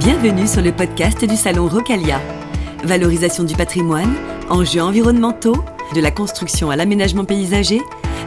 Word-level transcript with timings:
Bienvenue 0.00 0.48
sur 0.48 0.60
le 0.60 0.72
podcast 0.72 1.24
du 1.24 1.36
Salon 1.36 1.68
Rocalia. 1.68 2.20
Valorisation 2.82 3.44
du 3.44 3.54
patrimoine, 3.54 4.12
enjeux 4.50 4.82
environnementaux, 4.82 5.64
de 5.94 6.00
la 6.00 6.10
construction 6.10 6.68
à 6.70 6.74
l'aménagement 6.74 7.24
paysager, 7.24 7.80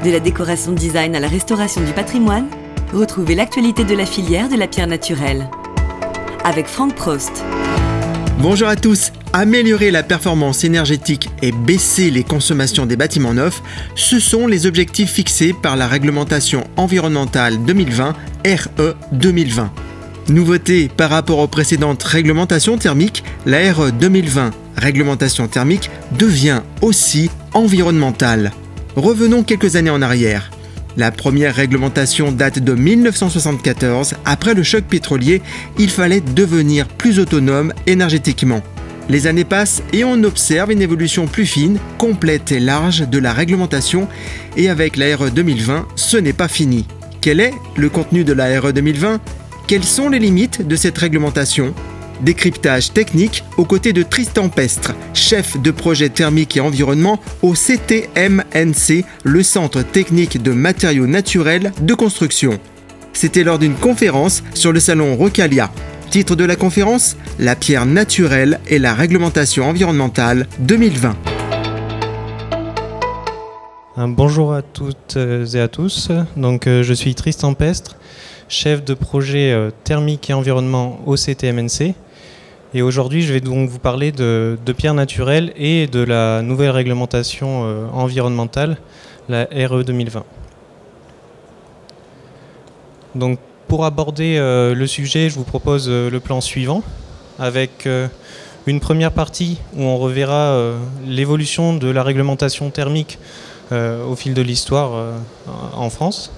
de 0.06 0.10
la 0.10 0.22
décoration 0.22 0.72
design 0.72 1.14
à 1.14 1.20
la 1.20 1.28
restauration 1.28 1.82
du 1.84 1.92
patrimoine, 1.92 2.48
retrouvez 2.94 3.36
l'actualité 3.36 3.84
de 3.84 3.96
la 3.96 4.06
filière 4.06 4.48
de 4.48 4.56
la 4.56 4.68
pierre 4.68 4.88
naturelle. 4.88 5.50
Avec 6.46 6.68
Franck 6.68 6.96
Prost. 6.96 7.44
Bonjour 8.40 8.70
à 8.70 8.78
tous. 8.78 9.12
Améliorer 9.34 9.92
la 9.92 10.04
performance 10.04 10.64
énergétique 10.64 11.30
et 11.42 11.52
baisser 11.52 12.12
les 12.12 12.24
consommations 12.24 12.86
des 12.86 12.96
bâtiments 12.96 13.34
neufs, 13.34 13.62
ce 13.94 14.22
sont 14.22 14.48
les 14.48 14.68
objectifs 14.68 15.12
fixés 15.12 15.54
par 15.54 15.76
la 15.76 15.88
réglementation 15.88 16.64
environnementale 16.78 17.62
2020 17.66 18.14
RE 18.46 18.96
2020. 19.12 19.70
Nouveauté 20.30 20.90
par 20.90 21.10
rapport 21.10 21.40
aux 21.40 21.48
précédentes 21.48 22.04
réglementations 22.04 22.78
thermiques, 22.78 23.24
la 23.46 23.72
RE 23.72 23.92
2020 23.92 24.52
réglementation 24.76 25.48
thermique 25.48 25.90
devient 26.20 26.62
aussi 26.82 27.30
environnementale. 27.54 28.52
Revenons 28.98 29.44
quelques 29.44 29.78
années 29.78 29.90
en 29.90 30.02
arrière. 30.02 30.52
La 30.98 31.12
première 31.12 31.56
réglementation 31.56 32.34
date 32.34 32.60
de 32.60 32.74
1974. 32.74 34.16
Après 34.26 34.54
le 34.54 34.64
choc 34.64 34.84
pétrolier, 34.84 35.42
il 35.80 35.90
fallait 35.90 36.22
devenir 36.22 36.88
plus 36.90 37.20
autonome 37.20 37.74
énergétiquement. 37.86 38.62
Les 39.08 39.28
années 39.28 39.46
passent 39.46 39.82
et 39.94 40.04
on 40.04 40.24
observe 40.24 40.74
une 40.74 40.82
évolution 40.82 41.28
plus 41.28 41.46
fine, 41.46 41.80
complète 41.98 42.52
et 42.52 42.60
large 42.60 43.08
de 43.08 43.18
la 43.18 43.32
réglementation 43.32 44.10
et 44.58 44.68
avec 44.68 44.98
la 44.98 45.16
RE 45.16 45.30
2020, 45.30 45.88
ce 45.96 46.18
n'est 46.18 46.34
pas 46.34 46.50
fini. 46.50 46.86
Quel 47.22 47.40
est 47.40 47.54
le 47.78 47.90
contenu 47.90 48.26
de 48.26 48.34
la 48.34 48.60
RE 48.60 48.74
2020 48.74 49.22
Quelles 49.68 49.84
sont 49.84 50.08
les 50.08 50.20
limites 50.20 50.66
de 50.66 50.78
cette 50.78 50.98
réglementation? 50.98 51.74
Décryptage 52.22 52.94
technique 52.94 53.44
aux 53.58 53.66
côtés 53.66 53.92
de 53.92 54.02
Tristan 54.02 54.48
Pestre, 54.48 54.96
chef 55.14 55.62
de 55.62 55.72
projet 55.72 56.08
thermique 56.08 56.56
et 56.56 56.62
environnement 56.62 57.20
au 57.42 57.54
CTMNC, 57.54 59.04
le 59.26 59.44
Centre 59.44 59.82
technique 59.82 60.42
de 60.42 60.54
matériaux 60.54 61.06
naturels 61.06 61.74
de 61.82 61.94
construction. 61.94 62.58
C'était 63.12 63.44
lors 63.44 63.60
d'une 63.60 63.76
conférence 63.76 64.42
sur 64.54 64.72
le 64.72 64.80
salon 64.80 65.18
Rocalia. 65.18 65.70
Titre 66.12 66.38
de 66.38 66.46
la 66.46 66.56
conférence 66.56 67.18
La 67.38 67.58
pierre 67.58 67.86
naturelle 67.86 68.62
et 68.70 68.80
la 68.80 68.94
réglementation 68.94 69.68
environnementale 69.68 70.48
2020. 70.60 71.14
Bonjour 73.98 74.54
à 74.54 74.62
toutes 74.62 75.18
et 75.18 75.60
à 75.60 75.68
tous. 75.68 76.10
Euh, 76.10 76.84
je 76.84 76.94
suis 76.94 77.16
Tristan 77.16 77.54
Pestre, 77.54 77.98
chef 78.50 78.84
de 78.84 78.94
projet 78.94 79.52
euh, 79.52 79.72
thermique 79.84 80.30
et 80.30 80.34
environnement 80.34 81.00
au 81.06 81.16
CTMNC. 81.16 81.94
Et 82.74 82.82
aujourd'hui, 82.82 83.22
je 83.22 83.34
vais 83.34 83.40
donc 83.40 83.70
vous 83.70 83.80
parler 83.80 84.12
de, 84.12 84.58
pierres 84.78 84.94
naturelles 84.94 85.54
et 85.56 85.88
de 85.88 86.02
la 86.02 86.42
nouvelle 86.42 86.72
réglementation 86.72 87.64
euh, 87.66 87.88
environnementale, 87.94 88.78
la 89.30 89.48
RE 89.68 89.84
2020. 89.84 90.24
Donc, 93.16 93.40
pour 93.68 93.86
aborder 93.86 94.38
euh, 94.38 94.76
le 94.76 94.88
sujet, 94.88 95.30
je 95.30 95.36
vous 95.36 95.44
propose 95.44 95.90
le 95.90 96.20
plan 96.20 96.40
suivant, 96.40 96.84
avec 97.40 97.88
une 98.66 98.80
première 98.80 99.12
partie 99.12 99.60
où 99.76 99.84
on 99.84 99.98
reverra 99.98 100.74
l'évolution 101.06 101.74
de 101.74 101.90
la 101.90 102.04
réglementation 102.04 102.70
thermique 102.70 103.20
au 103.72 104.16
fil 104.16 104.34
de 104.34 104.42
l'histoire 104.42 105.14
en 105.74 105.90
France. 105.90 106.32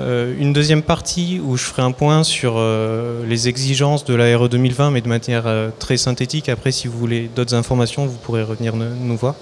Euh, 0.00 0.32
une 0.38 0.52
deuxième 0.52 0.82
partie 0.82 1.40
où 1.44 1.56
je 1.56 1.64
ferai 1.64 1.82
un 1.82 1.90
point 1.90 2.22
sur 2.22 2.54
euh, 2.56 3.26
les 3.26 3.48
exigences 3.48 4.04
de 4.04 4.14
la 4.14 4.36
RE 4.38 4.48
2020, 4.48 4.92
mais 4.92 5.00
de 5.00 5.08
manière 5.08 5.46
euh, 5.46 5.70
très 5.76 5.96
synthétique. 5.96 6.48
Après, 6.48 6.70
si 6.70 6.86
vous 6.86 6.96
voulez 6.98 7.28
d'autres 7.34 7.54
informations, 7.54 8.06
vous 8.06 8.18
pourrez 8.18 8.42
revenir 8.42 8.74
nous 8.76 9.16
voir. 9.16 9.34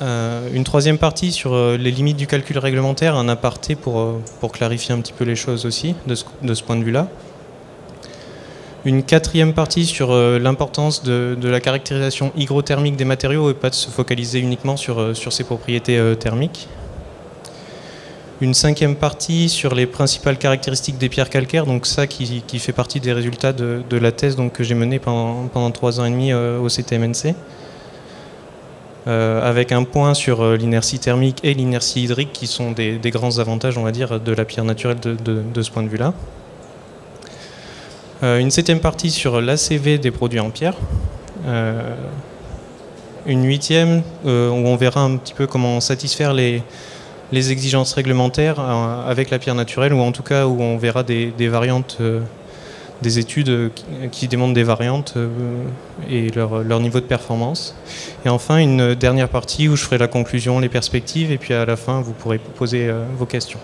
une 0.00 0.64
troisième 0.64 0.98
partie 0.98 1.32
sur 1.32 1.56
les 1.56 1.90
limites 1.90 2.18
du 2.18 2.26
calcul 2.26 2.58
réglementaire, 2.58 3.16
un 3.16 3.28
aparté 3.28 3.74
pour, 3.74 4.20
clarifier 4.52 4.94
un 4.94 5.00
petit 5.00 5.14
peu 5.14 5.24
les 5.24 5.36
choses 5.36 5.64
aussi 5.66 5.94
de 6.06 6.14
ce, 6.54 6.62
point 6.62 6.76
de 6.76 6.84
vue-là. 6.84 7.08
Une 8.84 9.02
quatrième 9.02 9.52
partie 9.52 9.84
sur 9.86 10.14
l'importance 10.14 11.02
de, 11.02 11.36
la 11.42 11.60
caractérisation 11.60 12.30
hygrothermique 12.36 12.96
des 12.96 13.06
matériaux 13.06 13.50
et 13.50 13.54
pas 13.54 13.70
de 13.70 13.74
se 13.74 13.88
focaliser 13.88 14.38
uniquement 14.38 14.76
sur, 14.76 15.16
sur 15.16 15.32
ses 15.32 15.44
propriétés 15.44 15.98
thermiques 16.20 16.68
une 18.40 18.54
cinquième 18.54 18.96
partie 18.96 19.48
sur 19.48 19.74
les 19.74 19.86
principales 19.86 20.36
caractéristiques 20.36 20.98
des 20.98 21.08
pierres 21.08 21.30
calcaires, 21.30 21.64
donc 21.66 21.86
ça 21.86 22.06
qui, 22.06 22.42
fait 22.58 22.72
partie 22.72 23.00
des 23.00 23.12
résultats 23.12 23.52
de, 23.52 23.82
la 23.96 24.12
thèse 24.12 24.36
que 24.52 24.62
j'ai 24.62 24.74
menée 24.74 24.98
pendant, 24.98 25.48
pendant 25.48 25.70
trois 25.70 26.00
ans 26.00 26.04
et 26.04 26.10
demi 26.10 26.32
euh, 26.32 26.58
au 26.58 26.68
CTMNC, 26.68 27.34
euh, 29.06 29.48
avec 29.48 29.72
un 29.72 29.84
point 29.84 30.12
sur 30.14 30.42
euh, 30.42 30.56
l'inertie 30.56 30.98
thermique 30.98 31.38
et 31.44 31.54
l'inertie 31.54 32.04
hydrique 32.04 32.32
qui 32.32 32.46
sont 32.46 32.72
des, 32.72 32.98
grands 33.06 33.38
avantages, 33.38 33.78
on 33.78 33.84
va 33.84 33.92
dire, 33.92 34.20
de 34.20 34.32
la 34.32 34.44
pierre 34.44 34.64
naturelle 34.64 34.98
de, 35.00 35.62
ce 35.62 35.70
point 35.70 35.82
de 35.82 35.88
vue-là. 35.88 36.12
une 38.22 38.50
septième 38.50 38.80
partie 38.80 39.10
sur 39.10 39.40
l'ACV 39.40 39.98
des 39.98 40.10
produits 40.10 40.40
en 40.40 40.50
pierre. 40.50 40.74
une 43.26 43.46
huitième 43.46 44.02
où 44.24 44.28
on 44.28 44.76
verra 44.76 45.02
un 45.02 45.16
petit 45.16 45.34
peu 45.34 45.46
comment 45.46 45.80
satisfaire 45.80 46.34
les, 46.34 46.62
les 47.32 47.52
exigences 47.52 47.92
réglementaires 47.92 48.60
euh, 48.60 49.10
avec 49.10 49.30
la 49.30 49.38
pierre 49.38 49.54
naturelle, 49.54 49.92
ou 49.92 50.00
en 50.00 50.12
tout 50.12 50.22
cas 50.22 50.46
où 50.46 50.60
on 50.60 50.76
verra 50.76 51.02
des, 51.02 51.32
variantes, 51.48 51.98
euh, 52.00 52.20
des 53.02 53.18
études 53.18 53.48
euh, 53.48 53.68
qui, 54.10 54.28
démontrent 54.28 54.54
des 54.54 54.62
variantes 54.62 55.14
et 56.08 56.30
leur, 56.30 56.80
niveau 56.80 57.00
de 57.00 57.06
performance. 57.06 57.74
Et 58.24 58.28
enfin, 58.28 58.58
une 58.58 58.94
dernière 58.94 59.28
partie 59.28 59.68
où 59.68 59.76
je 59.76 59.82
ferai 59.82 59.98
la 59.98 60.08
conclusion, 60.08 60.58
les 60.60 60.68
perspectives, 60.68 61.32
et 61.32 61.38
puis 61.38 61.54
à 61.54 61.64
la 61.64 61.76
fin, 61.76 62.00
vous 62.00 62.12
pourrez 62.12 62.38
poser 62.38 62.90
vos 63.18 63.26
questions. 63.26 63.60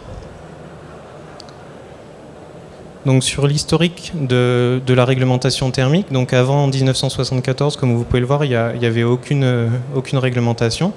Donc 3.05 3.25
sur 3.25 3.49
l'historique 3.49 4.13
de, 4.15 4.81
la 4.87 5.05
réglementation 5.05 5.73
thermique, 5.73 6.13
donc 6.13 6.33
avant 6.33 6.69
1974, 6.69 7.77
comme 7.77 7.97
vous 7.97 8.05
pouvez 8.05 8.21
le 8.21 8.27
voir, 8.27 8.45
il 8.45 8.51
n'y 8.51 8.87
avait 8.87 9.03
aucune 9.03 9.69
réglementation. 10.15 10.93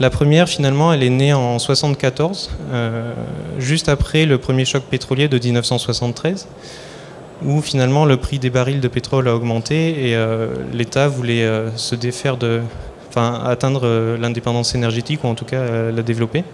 La 0.00 0.10
première, 0.10 0.48
finalement, 0.48 0.92
elle 0.92 1.02
est 1.02 1.10
née 1.10 1.32
en 1.32 1.58
74, 1.58 2.50
euh, 2.70 3.12
juste 3.58 3.88
après 3.88 4.26
le 4.26 4.38
premier 4.38 4.64
choc 4.64 4.84
pétrolier 4.84 5.26
de 5.26 5.36
1973, 5.44 6.46
où 7.44 7.60
finalement 7.60 8.04
le 8.04 8.16
prix 8.16 8.38
des 8.38 8.48
barils 8.48 8.78
de 8.78 8.86
pétrole 8.86 9.26
a 9.26 9.34
augmenté 9.34 10.08
et 10.08 10.14
euh, 10.14 10.54
l'État 10.72 11.08
voulait 11.08 11.42
euh, 11.42 11.76
se 11.76 11.96
défaire 11.96 12.36
de, 12.36 12.60
enfin, 13.08 13.42
atteindre 13.44 14.16
l'indépendance 14.20 14.76
énergétique 14.76 15.24
ou 15.24 15.26
en 15.26 15.34
tout 15.34 15.44
cas 15.44 15.90
la 15.90 16.02
développer. 16.02 16.44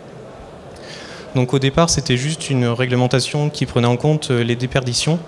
Donc 1.35 1.53
au 1.53 1.59
départ, 1.59 1.91
c'était 1.91 2.17
juste 2.17 2.49
une 2.49 2.67
réglementation 2.67 3.51
qui 3.51 3.67
prenait 3.67 3.87
en 3.87 3.99
compte 3.99 4.31
les 4.31 4.57
déperditions 4.57 5.19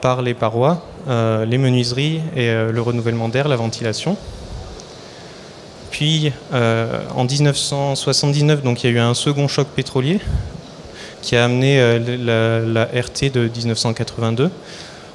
par 0.00 0.20
les 0.20 0.34
parois, 0.34 0.82
les 1.08 1.58
menuiseries 1.58 2.22
et 2.34 2.48
le 2.48 2.80
renouvellement 2.80 3.28
d'air, 3.28 3.46
la 3.46 3.56
ventilation. 3.56 4.16
Puis 5.90 6.32
euh, 6.52 7.00
en 7.14 7.24
1979, 7.24 8.62
donc, 8.62 8.84
il 8.84 8.90
y 8.90 8.92
a 8.92 8.96
eu 8.96 8.98
un 8.98 9.14
second 9.14 9.48
choc 9.48 9.68
pétrolier 9.68 10.20
qui 11.22 11.36
a 11.36 11.44
amené 11.44 11.80
euh, 11.80 12.64
la, 12.64 12.84
RT 12.84 13.32
de 13.32 13.48
1982, 13.48 14.50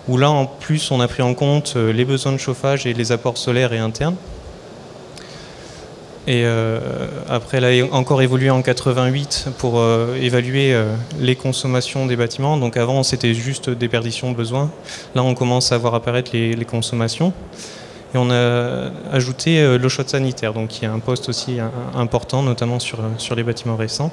où 0.07 0.17
là 0.17 0.29
en 0.29 0.45
plus 0.45 0.91
on 0.91 0.99
a 0.99 1.07
pris 1.07 1.21
en 1.21 1.33
compte 1.33 1.73
euh, 1.75 1.93
les 1.93 2.03
besoins 2.03 2.33
de 2.33 2.37
chauffage 2.37 2.85
et 2.85 2.93
les 2.93 3.11
apports 3.11 3.37
solaires 3.37 3.73
et 3.73 3.79
internes. 3.79 4.15
Et 6.27 6.45
après, 7.27 7.57
elle 7.57 7.65
a 7.65 7.95
encore 7.95 8.21
évolué 8.21 8.51
en 8.51 8.61
88 8.61 9.47
pour 9.57 9.83
évaluer 10.21 10.79
les 11.19 11.35
consommations 11.35 12.05
des 12.05 12.15
bâtiments. 12.15 12.57
Donc 12.57 12.77
avant, 12.77 13.01
c'était 13.01 13.33
juste 13.33 13.71
déperdition 13.71 14.31
de 14.31 14.37
besoins. 14.37 14.69
Là, 15.15 15.23
on 15.23 15.33
commence 15.33 15.71
à 15.71 15.79
voir 15.79 15.95
apparaître 15.95 16.29
les 16.33 16.65
consommations. 16.65 17.33
Et 18.13 18.17
on 18.17 18.29
a 18.29 18.91
ajouté 19.11 19.61
euh, 19.61 19.77
l'eau 19.77 19.87
chaude 19.87 20.09
sanitaire, 20.09 20.53
donc 20.53 20.69
qui 20.69 20.83
est 20.83 20.89
un 20.89 20.99
poste 20.99 21.29
aussi 21.29 21.59
important, 21.95 22.43
notamment 22.43 22.79
sur, 22.79 22.99
euh, 22.99 23.03
sur 23.17 23.35
les 23.35 23.43
bâtiments 23.43 23.77
récents. 23.77 24.11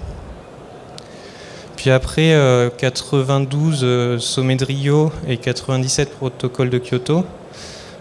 Puis 1.77 1.91
après 1.91 2.37
92 2.77 3.81
euh, 3.83 4.19
sommet 4.19 4.57
de 4.57 4.65
Rio 4.65 5.13
et 5.29 5.37
97 5.37 6.11
protocole 6.11 6.71
de 6.71 6.79
Kyoto, 6.79 7.25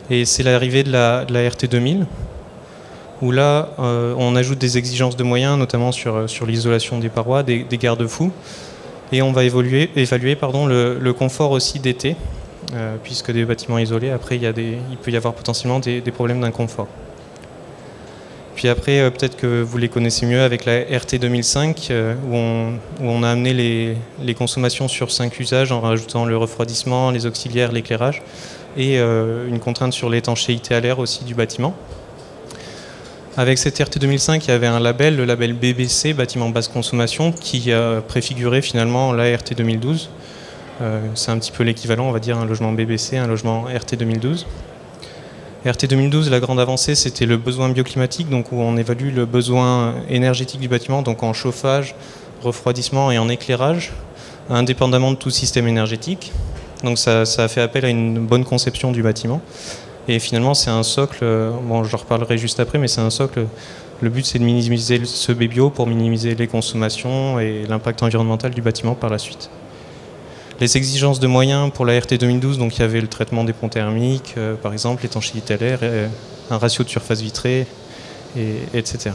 et 0.10 0.26
c'est 0.26 0.44
l'arrivée 0.44 0.84
de 0.84 0.92
la, 0.92 1.26
RT 1.50 1.66
2000, 1.70 2.06
où 3.22 3.32
là 3.32 3.70
on 3.78 4.36
ajoute 4.36 4.58
des 4.58 4.78
exigences 4.78 5.16
de 5.18 5.24
moyens, 5.24 5.60
notamment 5.60 5.92
sur, 5.92 6.46
l'isolation 6.48 6.98
des 6.98 7.10
parois, 7.10 7.44
des, 7.44 7.66
garde-fous, 7.70 8.32
et 9.12 9.22
on 9.22 9.32
va 9.32 9.44
évaluer 9.44 9.90
le 9.96 11.12
confort 11.12 11.52
aussi 11.52 11.80
d'été, 11.80 12.16
puisque 13.04 13.32
des 13.32 13.46
bâtiments 13.46 13.78
isolés, 13.78 14.12
après, 14.12 14.38
il, 14.38 14.98
peut 15.02 15.12
y 15.12 15.18
avoir 15.18 15.34
potentiellement 15.34 15.80
des, 15.80 16.02
problèmes 16.12 16.42
d'inconfort. 16.42 16.88
Puis 18.56 18.68
après, 18.68 19.10
peut-être 19.12 19.38
que 19.38 19.62
vous 19.62 19.78
les 19.78 19.88
connaissez 19.88 20.26
mieux 20.26 20.42
avec 20.42 20.66
la 20.66 20.82
RT 20.82 21.20
2005, 21.20 21.92
où, 22.30 22.36
on, 22.36 23.24
a 23.24 23.30
amené 23.30 23.96
les, 24.20 24.34
consommations 24.34 24.88
sur 24.88 25.12
cinq 25.12 25.40
usages 25.40 25.72
en 25.72 25.80
rajoutant 25.80 26.26
le 26.26 26.36
refroidissement, 26.36 27.12
les 27.12 27.26
auxiliaires, 27.26 27.72
l'éclairage, 27.72 28.22
et 28.76 28.98
une 29.00 29.60
contrainte 29.60 29.94
sur 29.94 30.10
l'étanchéité 30.10 30.76
à 30.76 30.80
l'air 30.80 31.00
aussi 31.00 31.24
du 31.24 31.36
bâtiment. 31.36 31.76
Avec 33.40 33.60
cette 33.60 33.78
RT 33.78 34.00
2005, 34.00 34.46
il 34.46 34.48
y 34.48 34.52
avait 34.52 34.66
un 34.66 34.80
label, 34.80 35.16
le 35.16 35.24
label 35.24 35.54
BBC, 35.54 36.14
bâtiment 36.14 36.50
basse 36.50 36.68
consommation, 36.68 37.32
qui 37.32 37.72
a 37.72 38.02
préfiguré 38.02 38.64
finalement 38.64 39.14
la 39.14 39.38
RT 39.38 39.54
2012. 39.56 40.10
Euh, 40.82 41.02
c'est 41.16 41.32
un 41.32 41.40
petit 41.40 41.52
peu 41.52 41.64
l'équivalent, 41.64 42.08
on 42.08 42.12
va 42.12 42.20
dire, 42.20 42.38
un 42.38 42.46
logement 42.46 42.72
BBC, 42.72 43.18
un 43.18 43.28
logement 43.28 43.64
RT 43.64 43.96
2012. 43.96 44.46
RT 45.66 45.88
2012, 45.88 46.30
la 46.30 46.40
grande 46.40 46.60
avancée, 46.60 46.96
c'était 46.96 47.26
le 47.26 47.38
besoin 47.38 47.70
bioclimatique, 47.70 48.30
donc 48.30 48.52
où 48.52 48.58
on 48.58 48.78
évalue 48.78 49.14
le 49.14 49.26
besoin 49.26 49.96
énergétique 50.10 50.60
du 50.60 50.68
bâtiment, 50.68 51.02
donc 51.02 51.24
en 51.24 51.34
chauffage, 51.34 51.96
refroidissement 52.44 53.12
et 53.12 53.18
en 53.18 53.28
éclairage, 53.28 53.92
indépendamment 54.50 55.12
de 55.12 55.18
tout 55.18 55.32
système 55.32 55.68
énergétique. 55.68 56.32
Donc 56.84 57.00
ça, 57.00 57.26
ça 57.26 57.46
a 57.46 57.48
fait 57.48 57.62
appel 57.62 57.86
à 57.86 57.90
une 57.90 58.20
bonne 58.20 58.46
conception 58.46 58.92
du 58.92 59.02
bâtiment. 59.02 59.42
Et 60.08 60.20
finalement, 60.20 60.54
c'est 60.54 60.70
un 60.70 60.84
socle, 60.84 61.20
euh, 61.24 61.52
bon, 61.64 61.84
je 61.84 61.96
reparlerai 61.96 62.38
juste 62.38 62.60
après, 62.60 62.78
mais 62.78 62.88
c'est 62.88 63.02
un 63.02 63.10
socle. 63.10 63.46
Le 64.00 64.10
but, 64.10 64.26
c'est 64.26 64.38
de 64.40 64.44
minimiser 64.44 65.02
ce 65.04 65.32
BBO 65.32 65.72
pour 65.72 65.88
minimiser 65.88 66.36
les 66.36 66.48
consommations 66.48 67.40
et 67.40 67.66
l'impact 67.68 68.04
environnemental 68.04 68.52
du 68.52 68.62
bâtiment 68.62 68.94
par 68.94 69.10
la 69.10 69.18
suite. 69.18 69.50
Les 70.60 70.76
exigences 70.76 71.20
de 71.20 71.28
moyens 71.28 71.72
pour 71.72 71.86
la 71.86 72.00
RT 72.00 72.16
2012, 72.20 72.58
donc 72.58 72.78
il 72.78 72.80
y 72.80 72.84
avait 72.84 73.02
le 73.02 73.08
traitement 73.08 73.44
des 73.44 73.54
ponts 73.54 73.70
thermiques, 73.70 74.34
euh, 74.38 74.56
par 74.56 74.74
exemple, 74.74 75.04
l'étanchéité 75.04 75.54
à 75.54 75.58
l'air, 75.58 75.80
un 76.50 76.58
ratio 76.58 76.84
de 76.84 76.90
surface 76.90 77.22
vitrée, 77.22 77.68
et, 78.36 78.56
etc. 78.74 79.12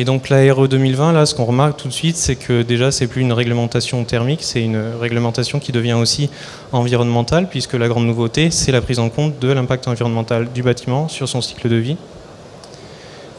Et 0.00 0.04
donc 0.04 0.28
la 0.28 0.54
RE 0.54 0.68
2020, 0.68 1.12
là, 1.12 1.26
ce 1.26 1.34
qu'on 1.34 1.44
remarque 1.44 1.76
tout 1.76 1.88
de 1.88 1.92
suite, 1.92 2.16
c'est 2.16 2.36
que 2.36 2.62
déjà, 2.62 2.92
c'est 2.92 3.08
plus 3.08 3.20
une 3.20 3.32
réglementation 3.32 4.04
thermique, 4.04 4.44
c'est 4.44 4.62
une 4.62 4.80
réglementation 5.00 5.58
qui 5.58 5.72
devient 5.72 5.94
aussi 5.94 6.30
environnementale, 6.72 7.48
puisque 7.48 7.74
la 7.74 7.88
grande 7.88 8.06
nouveauté, 8.06 8.52
c'est 8.52 8.70
la 8.70 8.80
prise 8.80 9.00
en 9.00 9.08
compte 9.08 9.40
de 9.40 9.52
l'impact 9.52 9.88
environnemental 9.88 10.48
du 10.54 10.62
bâtiment 10.62 11.08
sur 11.08 11.28
son 11.28 11.40
cycle 11.40 11.68
de 11.68 11.76
vie. 11.76 11.96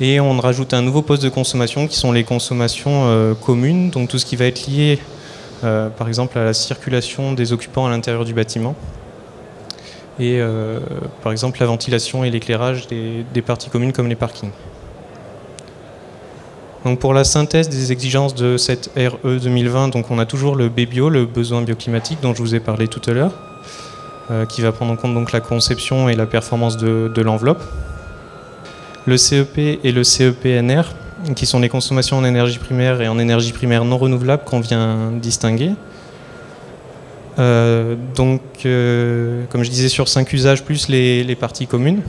Et 0.02 0.20
on 0.20 0.38
rajoute 0.38 0.74
un 0.74 0.82
nouveau 0.82 1.02
poste 1.02 1.24
de 1.24 1.30
consommation 1.30 1.88
qui 1.88 1.96
sont 1.96 2.12
les 2.12 2.26
consommations 2.26 3.06
euh, 3.08 3.34
communes, 3.34 3.90
donc 3.90 4.10
tout 4.10 4.20
ce 4.20 4.26
qui 4.26 4.36
va 4.36 4.46
être 4.46 4.68
lié, 4.68 5.00
euh, 5.00 5.19
par 5.62 6.08
exemple, 6.08 6.38
à 6.38 6.46
la 6.46 6.54
circulation 6.54 7.34
des 7.34 7.54
occupants 7.54 7.86
à 7.86 7.90
l'intérieur 7.90 8.26
du 8.26 8.34
bâtiment. 8.34 8.76
Et 10.20 10.42
euh, 10.42 10.80
par 11.24 11.32
exemple, 11.32 11.60
la 11.62 11.66
ventilation 11.66 12.24
et 12.24 12.30
l'éclairage 12.30 12.88
des 12.88 13.42
parties 13.42 13.70
communes 13.70 13.94
comme 13.94 14.08
les 14.08 14.16
parkings. 14.16 14.52
Donc 16.86 17.00
pour 17.00 17.14
la 17.14 17.24
synthèse 17.24 17.68
des 17.68 17.92
exigences 17.92 18.36
de 18.36 18.58
cette 18.58 18.90
RE 18.96 19.38
2020, 19.38 19.90
donc 19.90 20.12
on 20.12 20.20
a 20.20 20.26
toujours 20.26 20.56
le 20.56 20.70
BBio, 20.70 21.10
le 21.10 21.26
besoin 21.26 21.62
bioclimatique 21.62 22.20
dont 22.22 22.34
je 22.34 22.42
vous 22.42 22.56
ai 22.56 22.62
parlé 22.62 22.88
tout 22.88 23.02
à 23.10 23.14
l'heure, 23.14 23.34
euh, 24.32 24.46
qui 24.46 24.62
va 24.62 24.72
prendre 24.72 24.94
en 24.94 24.96
compte 24.96 25.14
donc 25.14 25.32
la 25.32 25.42
conception 25.42 26.08
et 26.08 26.16
la 26.16 26.26
performance 26.26 26.78
de, 26.78 27.22
l'enveloppe. 27.22 27.62
Le 29.06 29.18
CEP 29.18 29.58
et 29.58 29.92
le 29.92 30.04
CEPNR, 30.04 30.84
qui 31.36 31.46
sont 31.46 31.60
les 31.60 31.70
consommations 31.70 32.18
en 32.18 32.24
énergie 32.24 32.58
primaire 32.58 33.02
et 33.02 33.08
en 33.08 33.20
énergie 33.20 33.52
primaire 33.52 33.86
non 33.86 33.98
renouvelable 33.98 34.44
qu'on 34.44 34.60
vient 34.60 35.12
distinguer. 35.12 35.72
Euh, 37.40 37.96
donc, 38.16 38.42
euh, 38.66 39.46
comme 39.50 39.64
je 39.64 39.70
disais, 39.70 39.90
sur 39.90 40.08
cinq 40.08 40.34
usages 40.34 40.64
plus 40.64 40.90
les 40.90 41.36
parties 41.36 41.68
communes. 41.68 42.02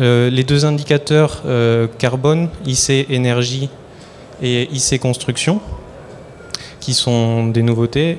Euh, 0.00 0.30
les 0.30 0.44
deux 0.44 0.64
indicateurs 0.64 1.42
carbone, 1.98 2.48
IC 2.66 3.10
énergie 3.10 3.68
et 4.42 4.68
IC 4.72 4.98
construction, 5.00 5.60
qui 6.80 6.94
sont 6.94 7.46
des 7.46 7.62
nouveautés. 7.62 8.18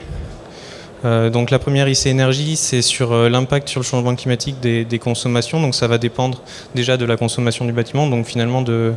Donc 1.03 1.50
la 1.50 1.57
première 1.57 1.88
IC 1.88 2.06
énergie, 2.06 2.56
c'est 2.56 2.83
sur 2.83 3.27
l'impact 3.27 3.68
sur 3.69 3.79
le 3.79 3.85
changement 3.85 4.13
climatique 4.15 4.59
des, 4.59 5.00
consommations. 5.00 5.59
Donc 5.59 5.73
ça 5.73 5.88
va 5.88 5.97
dépendre 5.97 6.44
déjà 6.75 6.95
de 6.95 7.06
la 7.06 7.18
consommation 7.18 7.65
du 7.65 7.73
bâtiment, 7.73 8.06
donc 8.06 8.27
finalement 8.27 8.62
de, 8.62 8.94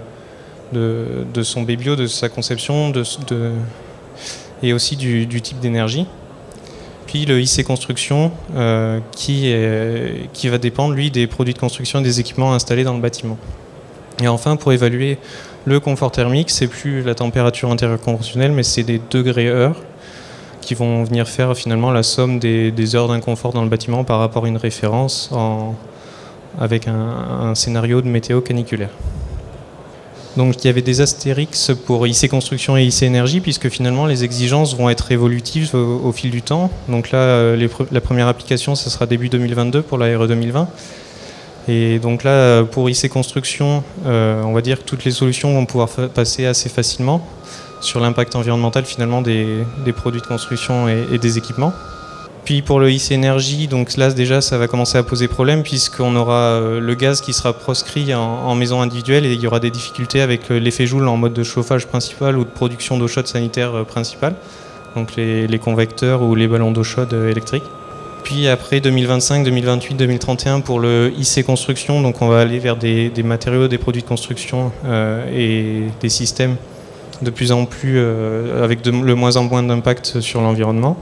de, 0.74 1.42
son 1.42 1.62
bébio, 1.62 1.96
de 1.96 2.06
sa 2.06 2.28
conception, 2.28 2.90
de, 2.90 3.02
et 4.62 4.72
aussi 4.72 4.96
du 4.96 5.40
type 5.40 5.60
d'énergie 5.60 6.06
le 7.24 7.40
IC 7.40 7.64
Construction 7.64 8.32
euh, 8.56 8.98
qui, 9.12 10.48
va 10.48 10.58
dépendre 10.58 10.94
lui 10.94 11.10
des 11.10 11.26
produits 11.26 11.54
de 11.54 11.58
construction 11.58 12.00
et 12.00 12.02
des 12.02 12.20
équipements 12.20 12.52
installés 12.52 12.84
dans 12.84 12.94
le 12.94 13.00
bâtiment. 13.00 13.38
Et 14.22 14.28
enfin, 14.28 14.56
pour 14.56 14.72
évaluer 14.72 15.18
le 15.64 15.80
confort 15.80 16.10
thermique, 16.10 16.50
c'est 16.50 16.66
plus 16.66 17.02
la 17.02 17.14
température 17.14 17.70
intérieure 17.70 18.00
conventionnelle, 18.00 18.52
mais 18.52 18.62
c'est 18.62 18.82
des 18.82 19.00
degrés 19.10 19.48
heures 19.48 19.80
qui 20.60 20.74
vont 20.74 21.04
venir 21.04 21.28
faire 21.28 21.56
finalement 21.56 21.90
la 21.90 22.02
somme 22.02 22.38
des, 22.38 22.96
heures 22.96 23.08
d'inconfort 23.08 23.52
dans 23.52 23.62
le 23.62 23.68
bâtiment 23.68 24.02
par 24.02 24.18
rapport 24.18 24.46
à 24.46 24.48
une 24.48 24.56
référence 24.56 25.30
en, 25.32 25.74
avec 26.58 26.88
un 26.88 27.54
scénario 27.54 28.02
de 28.02 28.08
météo 28.08 28.40
caniculaire. 28.40 28.90
Donc 30.36 30.56
il 30.62 30.66
y 30.66 30.70
avait 30.70 30.82
des 30.82 31.00
astérix 31.00 31.70
pour 31.86 32.06
IC 32.06 32.28
Construction 32.28 32.76
et 32.76 32.84
IC 32.84 33.04
Énergie, 33.04 33.40
puisque 33.40 33.68
finalement 33.68 34.06
les 34.06 34.24
exigences 34.24 34.74
vont 34.76 34.90
être 34.90 35.12
évolutives 35.12 35.74
au, 35.74 36.10
fil 36.12 36.30
du 36.30 36.42
temps. 36.42 36.70
Donc 36.88 37.12
là, 37.12 37.18
euh, 37.18 37.68
la 37.92 38.00
première 38.00 38.26
application, 38.26 38.74
ce 38.74 38.90
sera 38.90 39.06
début 39.06 39.28
2022 39.28 39.82
pour 39.82 39.98
la 39.98 40.18
RE 40.18 40.26
2020. 40.26 40.68
Et 41.68 41.98
donc 41.98 42.24
là, 42.24 42.64
pour 42.64 42.90
IC 42.90 43.08
Construction, 43.08 43.84
euh, 44.06 44.42
on 44.42 44.52
va 44.52 44.60
dire 44.60 44.78
que 44.78 44.84
toutes 44.84 45.04
les 45.04 45.12
solutions 45.12 45.54
vont 45.54 45.66
pouvoir 45.66 45.88
passer 45.88 46.46
assez 46.46 46.68
facilement 46.68 47.26
sur 47.80 48.00
l'impact 48.00 48.34
environnemental 48.34 48.84
finalement 48.84 49.22
des, 49.22 49.64
produits 49.96 50.20
de 50.20 50.26
construction 50.26 50.88
et 50.88 51.18
des 51.18 51.38
équipements. 51.38 51.72
Puis 52.44 52.60
pour 52.60 52.78
le 52.78 52.90
IC 52.90 53.12
énergie, 53.12 53.68
donc 53.68 53.96
là 53.96 54.10
déjà 54.10 54.42
ça 54.42 54.58
va 54.58 54.68
commencer 54.68 54.98
à 54.98 55.02
poser 55.02 55.28
problème 55.28 55.62
puisqu'on 55.62 56.14
aura 56.14 56.34
euh, 56.34 56.78
le 56.78 56.94
gaz 56.94 57.22
qui 57.22 57.32
sera 57.32 57.54
proscrit 57.54 58.14
en, 58.14 58.54
maison 58.54 58.82
individuelle 58.82 59.24
et 59.24 59.32
il 59.32 59.40
y 59.40 59.46
aura 59.46 59.60
des 59.60 59.70
difficultés 59.70 60.20
avec 60.20 60.50
euh, 60.50 60.60
l'effet 60.60 60.86
Joule 60.86 61.08
en 61.08 61.16
mode 61.16 61.32
de 61.32 61.42
chauffage 61.42 61.86
principal 61.86 62.36
ou 62.36 62.44
de 62.44 62.50
production 62.50 62.98
d'eau 62.98 63.08
chaude 63.08 63.26
sanitaire 63.26 63.74
euh, 63.74 63.84
principale, 63.84 64.34
donc 64.94 65.16
les, 65.16 65.58
convecteurs 65.58 66.20
ou 66.20 66.34
les 66.34 66.46
ballons 66.46 66.70
d'eau 66.70 66.84
chaude 66.84 67.14
électriques. 67.14 67.64
Puis 68.24 68.46
après 68.46 68.80
2025, 68.80 69.42
2028, 69.44 69.94
2031 69.94 70.60
pour 70.60 70.80
le 70.80 71.14
IC 71.16 71.46
construction, 71.46 72.02
donc 72.02 72.20
on 72.20 72.28
va 72.28 72.40
aller 72.40 72.58
vers 72.58 72.76
des, 72.76 73.10
matériaux, 73.24 73.68
des 73.68 73.78
produits 73.78 74.02
de 74.02 74.06
construction 74.06 74.70
et 75.34 75.84
des 76.00 76.08
systèmes 76.08 76.56
de 77.22 77.30
plus 77.30 77.52
en 77.52 77.66
plus 77.66 77.98
avec 78.62 78.84
le 78.86 79.14
moins 79.14 79.36
en 79.36 79.44
moins 79.44 79.62
d'impact 79.62 80.20
sur 80.20 80.40
l'environnement. 80.40 80.96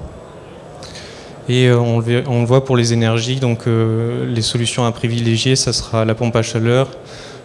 Et 1.52 1.66
euh, 1.66 1.78
on 1.78 2.00
le, 2.00 2.46
voit 2.46 2.64
pour 2.64 2.78
les 2.78 2.94
énergies, 2.94 3.36
donc 3.36 3.66
euh, 3.66 4.24
les 4.26 4.40
solutions 4.40 4.86
à 4.86 4.90
privilégier, 4.90 5.54
ça 5.54 5.74
sera 5.74 6.06
la 6.06 6.14
pompe 6.14 6.34
à 6.34 6.40
chaleur, 6.40 6.88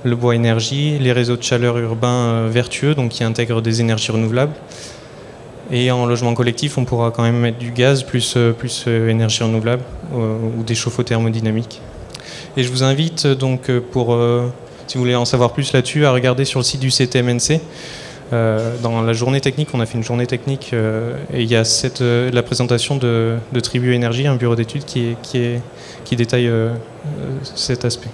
le 0.06 0.16
bois 0.16 0.34
énergie, 0.34 0.98
les 0.98 1.12
réseaux 1.12 1.36
de 1.36 1.44
chaleur 1.44 1.78
urbains 1.78 2.08
euh, 2.08 2.50
vertueux, 2.50 2.96
donc 2.96 3.12
qui 3.12 3.26
intègrent 3.26 3.62
des 3.62 3.82
énergies 3.82 4.14
renouvelables. 4.14 4.54
Et 5.74 5.92
en 5.92 6.06
logement 6.06 6.34
collectif, 6.36 6.78
on 6.78 6.86
pourra 6.86 7.12
quand 7.12 7.24
même 7.24 7.38
mettre 7.38 7.58
du 7.58 7.72
gaz 7.72 8.04
plus, 8.04 8.38
énergie 8.88 9.44
renouvelable 9.44 9.84
ou 10.14 10.64
des 10.64 10.76
chauffe-eau 10.76 11.04
thermodynamiques. 11.04 11.82
Et 12.56 12.64
je 12.64 12.72
vous 12.72 12.84
invite 12.84 13.28
donc 13.28 13.64
si 14.88 14.94
vous 14.96 15.02
voulez 15.02 15.16
en 15.18 15.26
savoir 15.26 15.52
plus 15.52 15.74
là-dessus, 15.74 16.06
à 16.06 16.14
regarder 16.14 16.46
sur 16.46 16.62
le 16.62 16.64
site 16.64 16.80
du 16.80 16.90
CTMNC. 16.90 17.60
Euh, 18.34 18.76
dans 18.82 19.02
la 19.02 19.14
journée 19.14 19.40
technique, 19.40 19.70
on 19.74 19.80
a 19.80 19.86
fait 19.86 19.98
une 19.98 20.04
journée 20.04 20.28
technique 20.28 20.72
euh, 20.74 21.14
et 21.34 21.44
il 21.44 21.50
y 21.50 21.56
a 21.56 21.64
euh, 22.02 22.32
la 22.32 22.44
présentation 22.44 22.98
de, 22.98 23.38
Tribu 23.64 23.94
Énergie, 23.94 24.28
un 24.28 24.36
bureau 24.36 24.56
d'études 24.56 24.84
qui, 24.86 25.16
détaille 26.12 26.52
cet 27.56 27.86
aspect. 27.86 28.10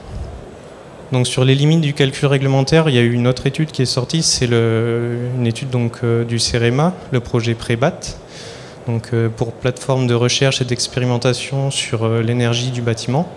Donc 1.11 1.27
sur 1.27 1.45
les 1.45 1.55
limites 1.55 1.81
du 1.81 1.93
calcul 1.93 2.27
réglementaire, 2.27 2.89
il 2.89 2.95
y 2.95 2.97
a 2.97 3.01
eu 3.01 3.11
une 3.11 3.27
autre 3.27 3.45
étude 3.45 3.71
qui 3.71 3.81
est 3.81 3.87
sortie, 3.87 4.23
c'est 4.23 4.47
une 4.47 5.45
étude 5.45 5.69
donc, 5.69 6.03
du 6.27 6.39
CEREMA, 6.39 6.93
le 7.11 7.19
projet 7.19 7.53
Prébat, 7.53 7.99
donc, 8.87 9.11
pour 9.37 9.53
plateforme 9.53 10.07
de 10.07 10.13
recherche 10.13 10.61
et 10.61 10.65
d'expérimentation 10.65 11.71
sur 11.71 12.07
l'énergie 12.07 12.71
du 12.71 12.81
bâtiment, 12.81 13.29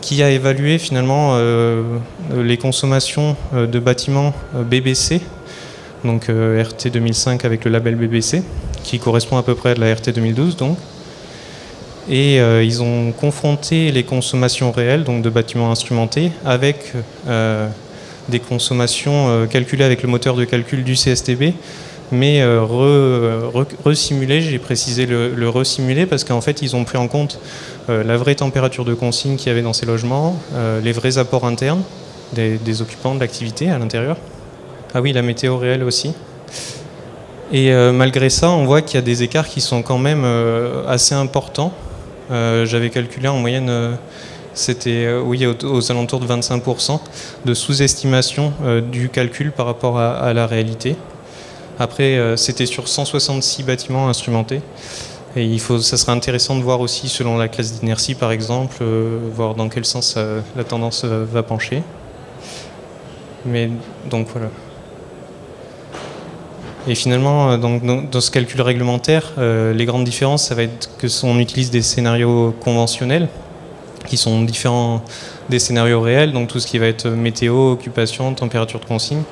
qui 0.00 0.22
a 0.22 0.30
évalué 0.30 0.78
finalement 0.78 1.38
les 2.36 2.56
consommations 2.58 3.36
de 3.54 3.78
bâtiments 3.78 4.34
BBC 4.54 5.22
donc 6.04 6.28
euh, 6.28 6.62
RT 6.62 6.90
2005 6.92 7.44
avec 7.44 7.64
le 7.64 7.70
label 7.70 7.96
BBC, 7.96 8.42
qui 8.84 8.98
correspond 8.98 9.36
à 9.36 9.42
peu 9.42 9.54
près 9.54 9.70
à 9.70 9.74
la 9.74 9.94
RT 9.94 10.10
2012 10.14 10.56
donc. 10.56 10.78
Et 12.10 12.40
euh, 12.40 12.64
ils 12.64 12.82
ont 12.82 13.12
confronté 13.12 13.92
les 13.92 14.02
consommations 14.02 14.72
réelles, 14.72 15.04
donc 15.04 15.22
de 15.22 15.28
bâtiments 15.28 15.70
instrumentés, 15.70 16.32
avec 16.44 16.92
euh, 17.28 17.68
des 18.30 18.40
consommations 18.40 19.46
calculées 19.50 19.84
avec 19.84 20.02
le 20.02 20.08
moteur 20.08 20.34
de 20.36 20.44
calcul 20.44 20.84
du 20.84 20.94
CSTB, 20.94 21.52
mais 22.12 22.42
resimulées, 23.84 24.42
j'ai 24.42 24.58
précisé 24.58 25.06
le, 25.06 25.34
le 25.34 25.48
resimulé 25.48 26.04
parce 26.04 26.24
qu'en 26.24 26.42
fait 26.42 26.60
ils 26.60 26.76
ont 26.76 26.84
pris 26.84 26.98
en 26.98 27.08
compte 27.08 27.40
la 27.88 28.16
vraie 28.18 28.34
température 28.34 28.84
de 28.84 28.92
consigne 28.92 29.36
qu'il 29.36 29.48
y 29.48 29.50
avait 29.50 29.62
dans 29.62 29.72
ces 29.72 29.86
logements, 29.86 30.38
les 30.84 30.92
vrais 30.92 31.16
apports 31.16 31.46
internes, 31.46 31.82
des, 32.32 32.82
occupants 32.82 33.14
de 33.14 33.20
l'activité 33.20 33.70
à 33.70 33.78
l'intérieur. 33.78 34.16
Ah 34.94 35.00
oui, 35.00 35.12
la 35.12 35.22
météo 35.22 35.56
réelle 35.58 35.82
aussi. 35.82 36.12
Et 37.52 37.72
malgré 37.92 38.28
ça, 38.28 38.50
on 38.50 38.66
voit 38.66 38.82
qu'il 38.82 38.96
y 38.96 38.98
a 38.98 39.02
des 39.02 39.22
écarts 39.22 39.48
qui 39.48 39.62
sont 39.62 39.82
quand 39.82 39.96
même 39.96 40.26
assez 40.86 41.14
importants. 41.14 41.72
J'avais 42.30 42.90
calculé 42.90 43.26
en 43.28 43.38
moyenne 43.38 43.96
c'était 44.58 45.06
euh, 45.06 45.22
oui, 45.22 45.46
aux, 45.46 45.90
alentours 45.92 46.20
de 46.20 46.26
25% 46.26 47.00
de 47.44 47.54
sous-estimation 47.54 48.52
euh, 48.64 48.80
du 48.80 49.08
calcul 49.08 49.52
par 49.52 49.66
rapport 49.66 49.98
à, 49.98 50.32
la 50.34 50.46
réalité. 50.46 50.96
Après, 51.78 52.18
euh, 52.18 52.36
c'était 52.36 52.66
sur 52.66 52.88
166 52.88 53.62
bâtiments 53.62 54.08
instrumentés. 54.08 54.60
Et 55.36 55.44
il 55.44 55.60
faut, 55.60 55.78
ça 55.78 55.96
serait 55.96 56.12
intéressant 56.12 56.56
de 56.56 56.62
voir 56.62 56.80
aussi, 56.80 57.08
selon 57.08 57.36
la 57.36 57.48
classe 57.48 57.78
d'inertie 57.78 58.14
par 58.14 58.32
exemple, 58.32 58.82
voir 59.32 59.54
dans 59.54 59.68
quel 59.68 59.84
sens 59.84 60.16
la 60.56 60.64
tendance 60.64 61.04
va 61.04 61.42
pencher. 61.42 61.82
Mais 63.44 63.70
donc 64.10 64.28
voilà. 64.32 64.48
Et 66.88 66.94
finalement, 66.94 67.58
donc, 67.58 68.10
dans 68.10 68.20
ce 68.20 68.30
calcul 68.30 68.62
réglementaire, 68.62 69.34
les 69.38 69.84
grandes 69.84 70.04
différences, 70.04 70.44
ça 70.48 70.54
va 70.54 70.62
être 70.62 70.88
que 70.96 71.06
on 71.22 71.38
utilise 71.38 71.70
des 71.70 71.82
scénarios 71.82 72.54
conventionnels, 72.60 73.28
qui 74.06 74.16
sont 74.16 74.42
différents 74.42 75.02
des 75.48 75.58
scénarios 75.58 76.00
réels, 76.00 76.32
donc 76.32 76.48
tout 76.48 76.60
ce 76.60 76.66
qui 76.66 76.78
va 76.78 76.86
être 76.86 77.08
météo, 77.08 77.72
occupation, 77.72 78.34
température 78.34 78.80
de 78.80 78.84
consigne. 78.84 79.22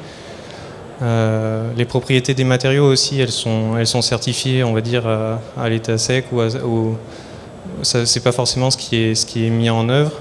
Euh, 1.02 1.70
les 1.76 1.84
propriétés 1.84 2.34
des 2.34 2.44
matériaux 2.44 2.86
aussi, 2.90 3.20
elles 3.20 3.32
sont, 3.32 3.76
elles 3.78 3.86
sont 3.86 4.02
certifiées, 4.02 4.64
on 4.64 4.72
va 4.72 4.80
dire, 4.80 5.06
à, 5.06 5.68
l'état 5.68 5.98
sec 5.98 6.26
ou, 6.32 6.40
ou 6.40 6.96
c'est 7.82 8.22
pas 8.22 8.32
forcément 8.32 8.70
ce 8.70 8.76
qui 8.76 8.96
est, 8.96 9.14
ce 9.14 9.26
qui 9.26 9.46
est 9.46 9.50
mis 9.50 9.70
en 9.70 9.88
œuvre. 9.88 10.12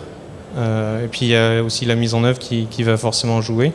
Euh, 0.58 1.04
et 1.04 1.08
puis 1.08 1.26
il 1.26 1.30
y 1.30 1.36
a 1.36 1.62
aussi 1.62 1.86
la 1.86 1.96
mise 1.96 2.14
en 2.14 2.24
œuvre 2.24 2.40
qui 2.40 2.84
va 2.84 2.98
forcément 2.98 3.42
jouer. 3.42 3.72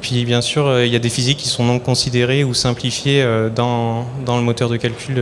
Puis 0.00 0.24
bien 0.24 0.42
sûr, 0.42 0.82
il 0.82 0.92
y 0.92 0.96
a 0.96 0.98
des 0.98 1.08
physiques 1.08 1.38
qui 1.38 1.48
sont 1.48 1.64
non 1.64 1.78
considérées 1.78 2.44
ou 2.44 2.52
simplifiées 2.52 3.22
euh, 3.22 3.48
dans, 3.48 4.04
dans 4.24 4.36
le 4.36 4.42
moteur 4.42 4.68
de 4.68 4.76
calcul 4.76 5.18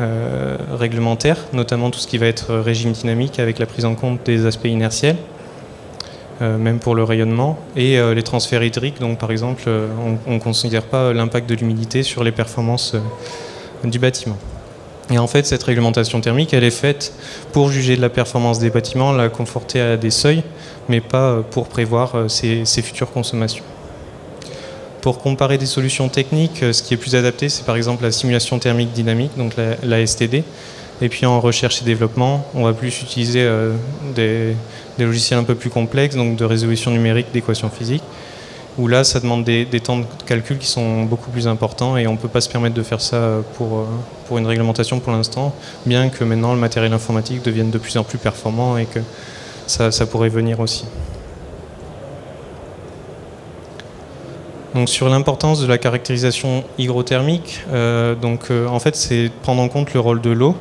euh, 0.00 0.56
réglementaires, 0.78 1.38
notamment 1.52 1.90
tout 1.90 1.98
ce 1.98 2.06
qui 2.06 2.18
va 2.18 2.26
être 2.26 2.54
régime 2.54 2.92
dynamique 2.92 3.40
avec 3.40 3.58
la 3.58 3.66
prise 3.66 3.84
en 3.84 3.96
compte 3.96 4.20
des 4.24 4.46
aspects 4.46 4.68
inertiels, 4.68 5.16
euh, 6.40 6.56
même 6.56 6.78
pour 6.78 6.94
le 6.94 7.02
rayonnement, 7.02 7.58
et 7.74 7.98
euh, 7.98 8.14
les 8.14 8.22
transferts 8.22 8.62
hydriques. 8.62 9.00
Donc, 9.00 9.18
par 9.18 9.32
exemple, 9.32 9.68
on 10.24 10.34
ne 10.34 10.38
considère 10.38 10.84
pas 10.84 11.12
l'impact 11.12 11.50
de 11.50 11.56
l'humidité 11.56 12.04
sur 12.04 12.22
les 12.22 12.30
performances 12.30 12.94
du 13.82 13.98
bâtiment. 13.98 14.36
Et 15.10 15.18
en 15.18 15.26
fait, 15.26 15.46
cette 15.46 15.64
réglementation 15.64 16.20
thermique, 16.20 16.54
elle 16.54 16.64
est 16.64 16.70
faite 16.70 17.12
pour 17.52 17.68
juger 17.68 17.96
de 17.96 18.00
la 18.00 18.10
performance 18.10 18.60
des 18.60 18.70
bâtiments, 18.70 19.10
la 19.10 19.28
conforter 19.28 19.80
à 19.80 19.96
des 19.96 20.10
seuils, 20.10 20.44
mais 20.88 21.00
pas 21.00 21.42
pour 21.50 21.66
prévoir 21.66 22.30
ses 22.30 22.64
futures 22.82 23.10
consommations. 23.10 23.64
Pour 25.00 25.18
comparer 25.18 25.58
des 25.58 25.66
solutions 25.66 26.08
techniques, 26.08 26.62
euh, 26.62 26.72
ce 26.72 26.82
qui 26.82 26.94
est 26.94 26.96
plus 26.96 27.14
adapté, 27.14 27.48
c'est 27.48 27.64
par 27.64 27.76
exemple 27.76 28.02
la 28.02 28.10
simulation 28.10 28.58
thermique 28.58 28.92
dynamique, 28.92 29.30
donc 29.36 29.54
la, 29.56 30.06
STD. 30.06 30.42
Et 31.00 31.08
puis 31.08 31.26
en 31.26 31.40
recherche 31.40 31.80
et 31.82 31.84
développement, 31.84 32.44
on 32.54 32.64
va 32.64 32.72
plus 32.72 33.02
utiliser 33.02 33.42
euh, 33.42 33.74
des, 34.16 34.56
logiciels 34.98 35.38
un 35.38 35.44
peu 35.44 35.54
plus 35.54 35.70
complexes, 35.70 36.16
donc 36.16 36.34
de 36.34 36.44
résolution 36.44 36.90
numérique 36.90 37.28
d'équations 37.32 37.70
physiques, 37.70 38.02
où 38.76 38.88
là, 38.88 39.04
ça 39.04 39.20
demande 39.20 39.44
des, 39.44 39.66
temps 39.80 39.98
de 39.98 40.04
calcul 40.26 40.58
qui 40.58 40.66
sont 40.66 41.04
beaucoup 41.04 41.30
plus 41.30 41.46
importants 41.46 41.96
et 41.96 42.08
on 42.08 42.12
ne 42.12 42.18
peut 42.18 42.28
pas 42.28 42.40
se 42.40 42.48
permettre 42.48 42.74
de 42.74 42.82
faire 42.82 43.00
ça 43.00 43.38
pour, 43.54 43.78
euh, 43.78 43.84
pour 44.26 44.38
une 44.38 44.46
réglementation 44.46 44.98
pour 44.98 45.12
l'instant, 45.12 45.54
bien 45.86 46.08
que 46.08 46.24
maintenant 46.24 46.52
le 46.52 46.58
matériel 46.58 46.92
informatique 46.92 47.44
devienne 47.44 47.70
de 47.70 47.78
plus 47.78 47.96
en 47.96 48.02
plus 48.02 48.18
performant 48.18 48.76
et 48.78 48.86
que 48.86 49.00
ça 49.66 50.06
pourrait 50.06 50.30
venir 50.30 50.58
aussi. 50.58 50.86
Donc 54.78 54.88
sur 54.88 55.08
l'importance 55.08 55.60
de 55.60 55.66
la 55.66 55.76
caractérisation 55.76 56.62
hygrothermique, 56.78 57.64
euh, 57.72 58.14
donc 58.14 58.42
euh, 58.52 58.68
en 58.68 58.78
fait 58.78 58.94
c'est 58.94 59.28
prendre 59.42 59.60
en 59.60 59.68
compte 59.68 59.92
le 59.92 59.98
rôle 59.98 60.20
de 60.20 60.30
l'eau. 60.30 60.54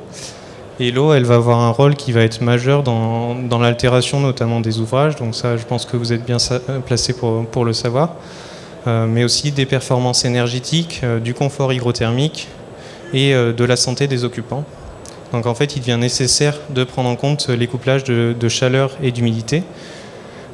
Et 0.79 0.89
l'eau, 0.89 1.13
elle 1.13 1.23
va 1.23 1.35
avoir 1.35 1.59
un 1.59 1.69
rôle 1.69 1.93
qui 1.93 2.11
va 2.13 2.21
être 2.21 2.41
majeur 2.41 2.81
dans, 2.81 3.35
l'altération 3.61 4.19
notamment 4.19 4.59
des 4.59 4.79
ouvrages. 4.79 5.17
Donc 5.17 5.35
ça, 5.35 5.55
je 5.55 5.65
pense 5.65 5.85
que 5.85 5.97
vous 5.97 6.13
êtes 6.13 6.25
bien 6.25 6.37
euh, 6.49 6.79
placé 6.79 7.13
pour, 7.13 7.45
pour, 7.45 7.63
le 7.63 7.73
savoir. 7.73 8.15
mais 8.87 9.23
aussi 9.23 9.51
des 9.51 9.67
performances 9.67 10.25
énergétiques, 10.25 11.03
du 11.23 11.35
confort 11.35 11.71
hygrothermique 11.71 12.47
et 13.13 13.33
de 13.35 13.65
la 13.65 13.75
santé 13.75 14.07
des 14.07 14.23
occupants. 14.23 14.63
Donc 15.31 15.45
en 15.45 15.53
fait, 15.53 15.75
il 15.75 15.81
devient 15.81 15.99
nécessaire 15.99 16.55
de 16.71 16.83
prendre 16.83 17.09
en 17.09 17.15
compte 17.15 17.49
les 17.49 17.67
couplages 17.67 18.03
de 18.03 18.49
chaleur 18.49 18.97
et 19.03 19.11
d'humidité. 19.11 19.61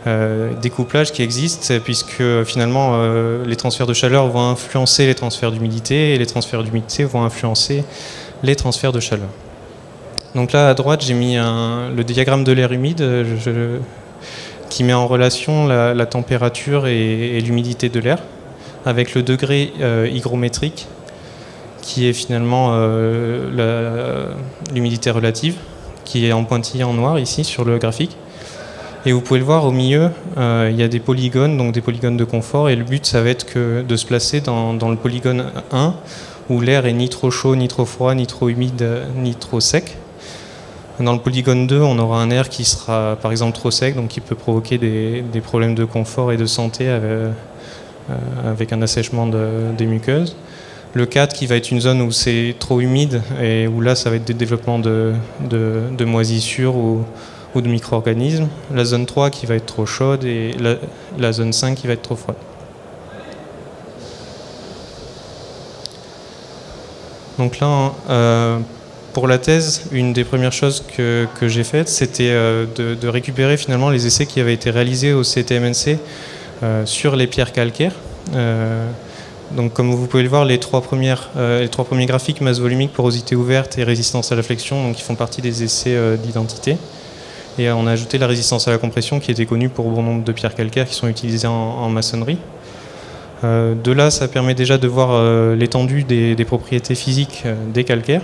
Euh, 0.05 0.51
découplage 0.61 1.13
qui 1.13 1.21
existe, 1.21 1.79
puisque 1.79 2.21
finalement 2.43 2.95
euh, 2.95 3.45
les 3.45 3.55
transferts 3.55 3.87
de 3.87 3.93
chaleur 3.93 4.27
vont 4.27 4.49
influencer 4.49 5.05
les 5.05 5.15
transferts 5.15 5.53
d'humidité 5.53 6.13
et 6.13 6.17
les 6.17 6.25
transferts 6.25 6.61
d'humidité 6.61 7.05
vont 7.05 7.23
influencer 7.23 7.85
les 8.43 8.57
transferts 8.57 8.91
de 8.91 8.99
chaleur. 8.99 9.29
Donc 10.35 10.51
là 10.51 10.67
à 10.67 10.73
droite 10.73 11.01
j'ai 11.05 11.13
mis 11.13 11.35
le 11.35 12.03
diagramme 12.03 12.43
de 12.43 12.51
l'air 12.51 12.73
humide 12.73 13.01
qui 14.69 14.83
met 14.83 14.91
en 14.91 15.07
relation 15.07 15.67
la, 15.67 16.05
température 16.05 16.85
et, 16.87 17.39
l'humidité 17.39 17.87
de 17.87 18.01
l'air 18.01 18.17
avec 18.85 19.13
le 19.13 19.23
degré 19.23 19.71
euh, 19.79 20.09
hygrométrique 20.11 20.87
qui 21.81 22.09
est 22.09 22.13
finalement 22.13 22.75
l'humidité 24.73 25.11
relative 25.11 25.55
qui 26.03 26.25
est 26.25 26.33
en 26.33 26.43
pointillé 26.43 26.83
en 26.83 26.93
noir 26.93 27.19
ici 27.19 27.45
sur 27.45 27.63
le 27.63 27.77
graphique. 27.77 28.17
Et 29.05 29.11
vous 29.11 29.19
pouvez 29.19 29.39
le 29.39 29.45
voir 29.45 29.65
au 29.65 29.71
milieu, 29.71 30.11
euh, 30.37 30.69
il 30.71 30.79
y 30.79 30.83
a 30.83 30.87
des 30.87 31.01
polygones, 31.01 31.57
donc 31.57 31.73
des 31.73 31.81
polygones 31.81 32.15
de 32.15 32.23
confort, 32.23 32.69
et 32.69 32.75
le 32.77 32.85
but 32.85 33.05
ça 33.05 33.21
va 33.21 33.29
être 33.31 33.45
que 33.45 33.81
de 33.81 33.95
se 33.97 34.05
placer 34.05 34.39
dans, 34.39 34.71
le 34.71 34.95
polygone 34.95 35.51
1, 35.73 35.93
où 36.49 36.61
l'air 36.61 36.85
est 36.85 36.93
ni 36.93 37.09
trop 37.09 37.29
chaud, 37.29 37.57
ni 37.57 37.67
trop 37.67 37.83
froid, 37.83 38.15
ni 38.15 38.27
trop 38.27 38.47
humide, 38.47 38.87
ni 39.17 39.35
trop 39.35 39.59
sec. 39.59 39.97
Dans 41.01 41.11
le 41.11 41.19
polygone 41.19 41.67
2, 41.67 41.81
on 41.81 41.99
aura 41.99 42.21
un 42.21 42.29
air 42.29 42.47
qui 42.47 42.63
sera 42.63 43.17
par 43.21 43.31
exemple 43.31 43.57
trop 43.57 43.71
sec, 43.71 43.93
donc 43.95 44.07
qui 44.07 44.21
peut 44.21 44.35
provoquer 44.35 44.77
des, 44.77 45.41
problèmes 45.41 45.75
de 45.75 45.83
confort 45.83 46.31
et 46.31 46.37
de 46.37 46.45
santé 46.45 46.87
avec, 46.87 48.71
euh, 48.71 48.75
un 48.75 48.81
assèchement 48.81 49.27
des 49.27 49.85
muqueuses. 49.85 50.37
Le 50.93 51.05
4 51.05 51.35
qui 51.35 51.45
va 51.45 51.57
être 51.57 51.71
une 51.71 51.81
zone 51.81 52.01
où 52.01 52.11
c'est 52.11 52.55
trop 52.57 52.79
humide 52.79 53.21
et 53.41 53.67
où 53.67 53.81
là 53.81 53.95
ça 53.95 54.09
va 54.09 54.15
être 54.15 54.25
des 54.25 54.35
développements 54.35 54.79
de, 54.79 55.11
de 55.49 56.05
moisissures 56.05 56.75
ou, 56.75 57.03
ou 57.55 57.61
de 57.61 57.67
micro-organismes, 57.67 58.47
la 58.73 58.85
zone 58.85 59.05
3 59.05 59.29
qui 59.29 59.45
va 59.45 59.55
être 59.55 59.65
trop 59.65 59.85
chaude 59.85 60.23
et 60.23 60.55
la, 61.17 61.31
zone 61.31 61.53
5 61.53 61.75
qui 61.75 61.87
va 61.87 61.93
être 61.93 62.01
trop 62.01 62.15
froide. 62.15 62.37
Donc 67.37 67.59
là, 67.59 67.93
euh, 68.09 68.59
pour 69.13 69.27
la 69.27 69.37
thèse, 69.37 69.83
une 69.91 70.13
des 70.13 70.23
premières 70.23 70.53
choses 70.53 70.83
que, 70.95 71.27
j'ai 71.41 71.63
faites, 71.63 71.89
c'était 71.89 72.29
euh, 72.29 72.65
de, 72.75 73.07
récupérer 73.07 73.57
finalement 73.57 73.89
les 73.89 74.05
essais 74.05 74.25
qui 74.25 74.39
avaient 74.39 74.53
été 74.53 74.69
réalisés 74.69 75.13
au 75.13 75.23
CTMNC 75.23 75.97
euh, 76.61 76.85
sur 76.85 77.15
les 77.15 77.27
pierres 77.27 77.51
calcaires. 77.51 77.95
donc 79.51 79.73
comme 79.73 79.93
vous 79.93 80.07
pouvez 80.07 80.23
le 80.23 80.29
voir, 80.29 80.45
les 80.45 80.59
trois, 80.59 80.81
premières, 80.81 81.29
les 81.37 81.69
trois 81.69 81.85
premiers 81.85 82.05
graphiques, 82.07 82.41
masse 82.41 82.59
volumique, 82.59 82.93
porosité 82.93 83.35
ouverte 83.35 83.77
et 83.77 83.83
résistance 83.83 84.31
à 84.31 84.35
la 84.35 84.43
flexion, 84.43 84.83
donc, 84.83 84.95
qui 84.95 85.03
font 85.03 85.15
partie 85.15 85.41
des 85.41 85.63
essais 85.63 86.17
d'identité. 86.17 86.77
Et 87.59 87.69
on 87.69 87.85
a 87.85 87.91
ajouté 87.91 88.17
la 88.17 88.25
résistance 88.25 88.67
à 88.67 88.71
la 88.71 88.79
compression 88.79 89.19
qui 89.19 89.29
était 89.29 89.45
connue 89.45 89.69
pour 89.69 89.89
bon 89.89 90.01
nombre 90.01 90.23
de 90.23 90.31
pierres 90.31 90.55
calcaires 90.55 90.87
qui 90.87 90.95
sont 90.95 91.07
utilisées 91.07 91.47
en, 91.47 91.87
maçonnerie. 91.89 92.39
Euh, 93.43 93.75
de 93.75 93.91
là, 93.91 94.09
ça 94.09 94.27
permet 94.27 94.55
déjà 94.55 94.77
de 94.79 94.87
voir 94.87 95.11
euh, 95.11 95.55
l'étendue 95.55 96.03
des, 96.03 96.45
propriétés 96.45 96.95
physiques 96.95 97.43
euh, 97.45 97.53
des 97.71 97.83
calcaires, 97.83 98.23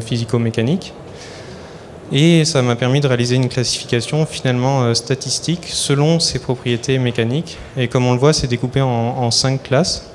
physico-mécaniques. 0.00 0.92
Et 2.12 2.44
ça 2.44 2.60
m'a 2.60 2.76
permis 2.76 3.00
de 3.00 3.08
réaliser 3.08 3.36
une 3.36 3.48
classification 3.48 4.26
finalement 4.26 4.94
statistique 4.94 5.64
selon 5.64 6.20
ces 6.20 6.38
propriétés 6.38 6.98
mécaniques. 6.98 7.56
Et 7.78 7.88
comme 7.88 8.04
on 8.04 8.12
le 8.12 8.18
voit, 8.18 8.34
c'est 8.34 8.48
découpé 8.48 8.82
en, 8.82 9.30
cinq 9.30 9.62
classes 9.62 10.10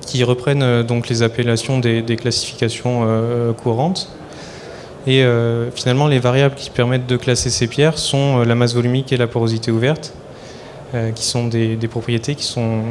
qui 0.00 0.24
reprennent 0.24 0.82
donc 0.84 1.10
les 1.10 1.22
appellations 1.22 1.78
des 1.78 2.16
classifications 2.16 3.06
courantes. 3.62 4.08
Et 5.08 5.22
euh, 5.22 5.70
finalement, 5.70 6.06
les 6.06 6.18
variables 6.18 6.54
qui 6.54 6.68
permettent 6.68 7.06
de 7.06 7.16
classer 7.16 7.48
ces 7.48 7.66
pierres 7.66 7.96
sont 7.96 8.40
euh, 8.40 8.44
la 8.44 8.54
masse 8.54 8.74
volumique 8.74 9.10
et 9.10 9.16
la 9.16 9.26
porosité 9.26 9.70
ouverte, 9.70 10.12
euh, 10.94 11.12
qui 11.12 11.24
sont 11.24 11.48
des, 11.48 11.78
propriétés 11.88 12.34
qui 12.34 12.44
sont 12.44 12.82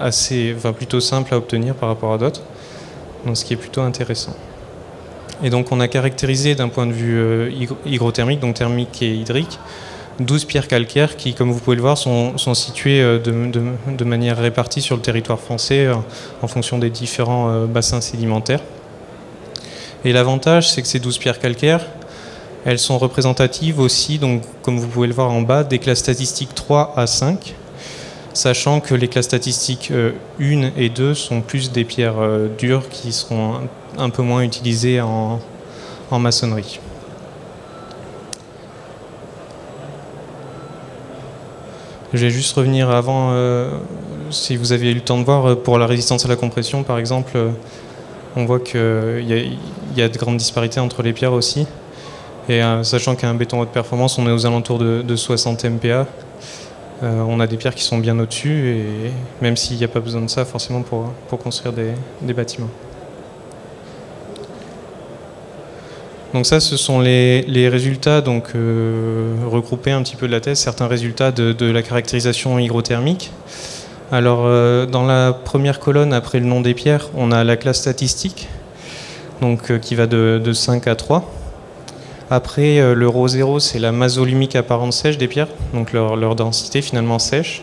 assez, 0.00 0.54
plutôt 0.76 1.00
simples 1.00 1.34
à 1.34 1.36
obtenir 1.36 1.74
par 1.74 1.88
rapport 1.88 2.12
à 2.12 2.18
d'autres, 2.18 2.42
ce 3.34 3.44
qui 3.44 3.54
est 3.54 3.56
plutôt 3.56 3.80
intéressant. 3.80 4.36
Et 5.42 5.50
donc 5.50 5.72
on 5.72 5.80
a 5.80 5.88
caractérisé 5.88 6.54
d'un 6.54 6.68
point 6.68 6.86
de 6.86 6.92
vue 6.92 7.52
hygrothermique, 7.84 8.38
donc 8.38 8.54
thermique 8.54 9.02
et 9.02 9.12
hydrique, 9.12 9.58
12 10.20 10.44
pierres 10.44 10.68
calcaires 10.68 11.16
qui, 11.16 11.34
comme 11.34 11.50
vous 11.50 11.58
pouvez 11.58 11.76
le 11.76 11.82
voir, 11.82 11.98
sont, 11.98 12.36
situées 12.54 13.02
de, 13.18 14.04
manière 14.04 14.36
répartie 14.36 14.80
sur 14.80 14.94
le 14.94 15.02
territoire 15.02 15.40
français 15.40 15.88
en 16.42 16.48
fonction 16.48 16.78
des 16.78 16.90
différents 16.90 17.66
bassins 17.66 18.00
sédimentaires. 18.00 18.60
Et 20.04 20.12
l'avantage, 20.12 20.70
c'est 20.70 20.82
que 20.82 20.88
ces 20.88 21.00
12 21.00 21.18
pierres 21.18 21.38
calcaires, 21.38 21.86
Elles 22.64 22.78
sont 22.78 22.98
représentatives 22.98 23.78
aussi, 23.78 24.18
donc, 24.18 24.42
comme 24.62 24.78
vous 24.78 24.88
pouvez 24.88 25.06
le 25.06 25.14
voir 25.14 25.30
en 25.30 25.42
bas, 25.42 25.64
des 25.64 25.78
classes 25.78 26.00
statistiques 26.00 26.54
3 26.54 26.92
à 26.96 27.06
5, 27.06 27.54
sachant 28.34 28.80
que 28.80 28.94
les 28.94 29.08
classes 29.08 29.26
statistiques 29.26 29.92
1 30.40 30.72
et 30.76 30.88
2 30.88 31.14
sont 31.14 31.40
plus 31.40 31.70
des 31.70 31.84
pierres 31.84 32.20
dures 32.58 32.88
qui 32.88 33.12
seront 33.12 33.68
un, 33.96 34.10
peu 34.10 34.22
moins 34.22 34.42
utilisées 34.42 35.00
en 35.00 35.40
maçonnerie. 36.10 36.80
Je 42.14 42.18
vais 42.24 42.30
juste 42.30 42.56
revenir 42.56 42.88
avant, 42.88 43.32
euh, 43.32 43.68
si 44.30 44.56
vous 44.56 44.72
avez 44.72 44.92
eu 44.92 44.94
le 44.94 45.02
temps 45.02 45.18
de 45.18 45.24
voir, 45.24 45.44
euh, 45.44 45.54
pour 45.54 45.76
la 45.76 45.86
résistance 45.86 46.24
à 46.24 46.28
la 46.28 46.36
compression 46.36 46.82
par 46.82 46.98
exemple, 46.98 47.32
euh, 47.36 47.50
on 48.34 48.46
voit 48.46 48.60
qu'il 48.60 49.26
y, 49.26 49.34
a 49.34 49.42
de 50.06 50.16
grandes 50.16 50.36
disparités 50.36 50.78
entre 50.78 51.02
les 51.02 51.12
pierres 51.12 51.32
aussi. 51.32 51.66
Et 52.48 52.62
sachant 52.82 53.14
qu'un 53.14 53.34
béton 53.34 53.60
haute 53.60 53.68
performance, 53.68 54.18
on 54.18 54.26
est 54.26 54.32
aux 54.32 54.46
alentours 54.46 54.78
de, 54.78 55.16
60 55.16 55.64
MPa, 55.64 56.06
on 57.02 57.40
a 57.40 57.46
des 57.46 57.58
pierres 57.58 57.74
qui 57.74 57.84
sont 57.84 57.98
bien 57.98 58.18
au-dessus, 58.18 58.70
et 58.70 59.10
même 59.42 59.54
s'il 59.54 59.76
n'y 59.76 59.84
a 59.84 59.88
pas 59.88 60.00
besoin 60.00 60.22
de 60.22 60.30
ça 60.30 60.46
forcément 60.46 60.80
pour, 60.80 61.12
construire 61.38 61.74
des 61.74 62.32
bâtiments. 62.32 62.70
Donc 66.34 66.44
ça, 66.44 66.60
ce 66.60 66.76
sont 66.76 67.00
les, 67.00 67.68
résultats 67.68 68.20
donc, 68.20 68.48
euh, 68.54 69.34
regroupés 69.46 69.92
un 69.92 70.02
petit 70.02 70.16
peu 70.16 70.26
de 70.26 70.32
la 70.32 70.40
thèse, 70.40 70.58
certains 70.58 70.86
résultats 70.86 71.32
de, 71.32 71.70
la 71.70 71.82
caractérisation 71.82 72.58
hygrothermique. 72.58 73.32
Alors 74.12 74.42
euh, 74.44 74.86
dans 74.86 75.06
la 75.06 75.32
première 75.32 75.80
colonne, 75.80 76.12
après 76.12 76.38
le 76.40 76.46
nom 76.46 76.60
des 76.60 76.74
pierres, 76.74 77.08
on 77.14 77.32
a 77.32 77.44
la 77.44 77.56
classe 77.56 77.78
statistique, 77.78 78.48
donc, 79.40 79.70
euh, 79.70 79.78
qui 79.78 79.94
va 79.94 80.06
de, 80.06 80.52
5 80.52 80.86
à 80.86 80.94
3. 80.94 81.30
Après, 82.30 82.94
le 82.94 83.08
rho 83.08 83.26
0, 83.26 83.58
c'est 83.58 83.78
la 83.78 83.90
masse 83.90 84.18
volumique 84.18 84.54
apparente 84.54 84.92
sèche 84.92 85.16
des 85.16 85.28
pierres, 85.28 85.48
donc 85.72 85.94
leur, 85.94 86.14
leur 86.14 86.36
densité 86.36 86.82
finalement 86.82 87.18
sèche. 87.18 87.62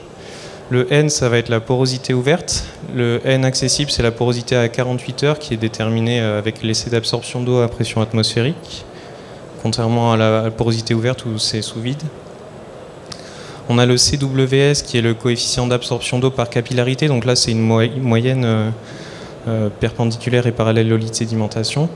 Le 0.71 0.91
N, 0.91 1.11
ça 1.11 1.29
va 1.29 1.37
être 1.37 1.49
la 1.49 1.59
porosité 1.59 2.15
ouverte. 2.15 2.65
Le 2.95 3.21
N 3.23 3.45
accessible, 3.45 3.91
c'est 3.91 4.01
la 4.01 4.09
porosité 4.09 4.55
à 4.55 4.67
48 4.67 5.23
heures 5.23 5.37
qui 5.37 5.53
est 5.53 5.57
déterminée 5.57 6.19
euh, 6.19 6.39
avec 6.39 6.63
l'essai 6.63 6.89
d'absorption 6.89 7.43
d'eau 7.43 7.59
à 7.59 7.67
pression 7.67 8.01
atmosphérique, 8.01 8.83
contrairement 9.61 10.13
à 10.13 10.17
la 10.17 10.49
porosité 10.49 10.95
ouverte 10.95 11.23
où 11.25 11.37
c'est 11.37 11.61
sous 11.61 11.81
vide. 11.81 12.01
On 13.69 13.77
a 13.77 13.85
le 13.85 13.95
CWS 13.95 14.83
qui 14.83 14.97
est 14.97 15.01
le 15.01 15.13
coefficient 15.13 15.67
d'absorption 15.67 16.17
d'eau 16.17 16.31
par 16.31 16.49
capillarité, 16.49 17.07
donc 17.07 17.25
là 17.25 17.35
c'est 17.35 17.51
une 17.51 17.61
moyenne 17.61 18.43
euh, 18.43 18.47
euh, 18.47 18.71
perpendiculaire 19.79 20.47
et 20.47 20.51
parallèle 20.51 20.91
au 20.91 20.97
lit 20.97 21.09
de 21.09 21.15
sédimentation. 21.15 21.89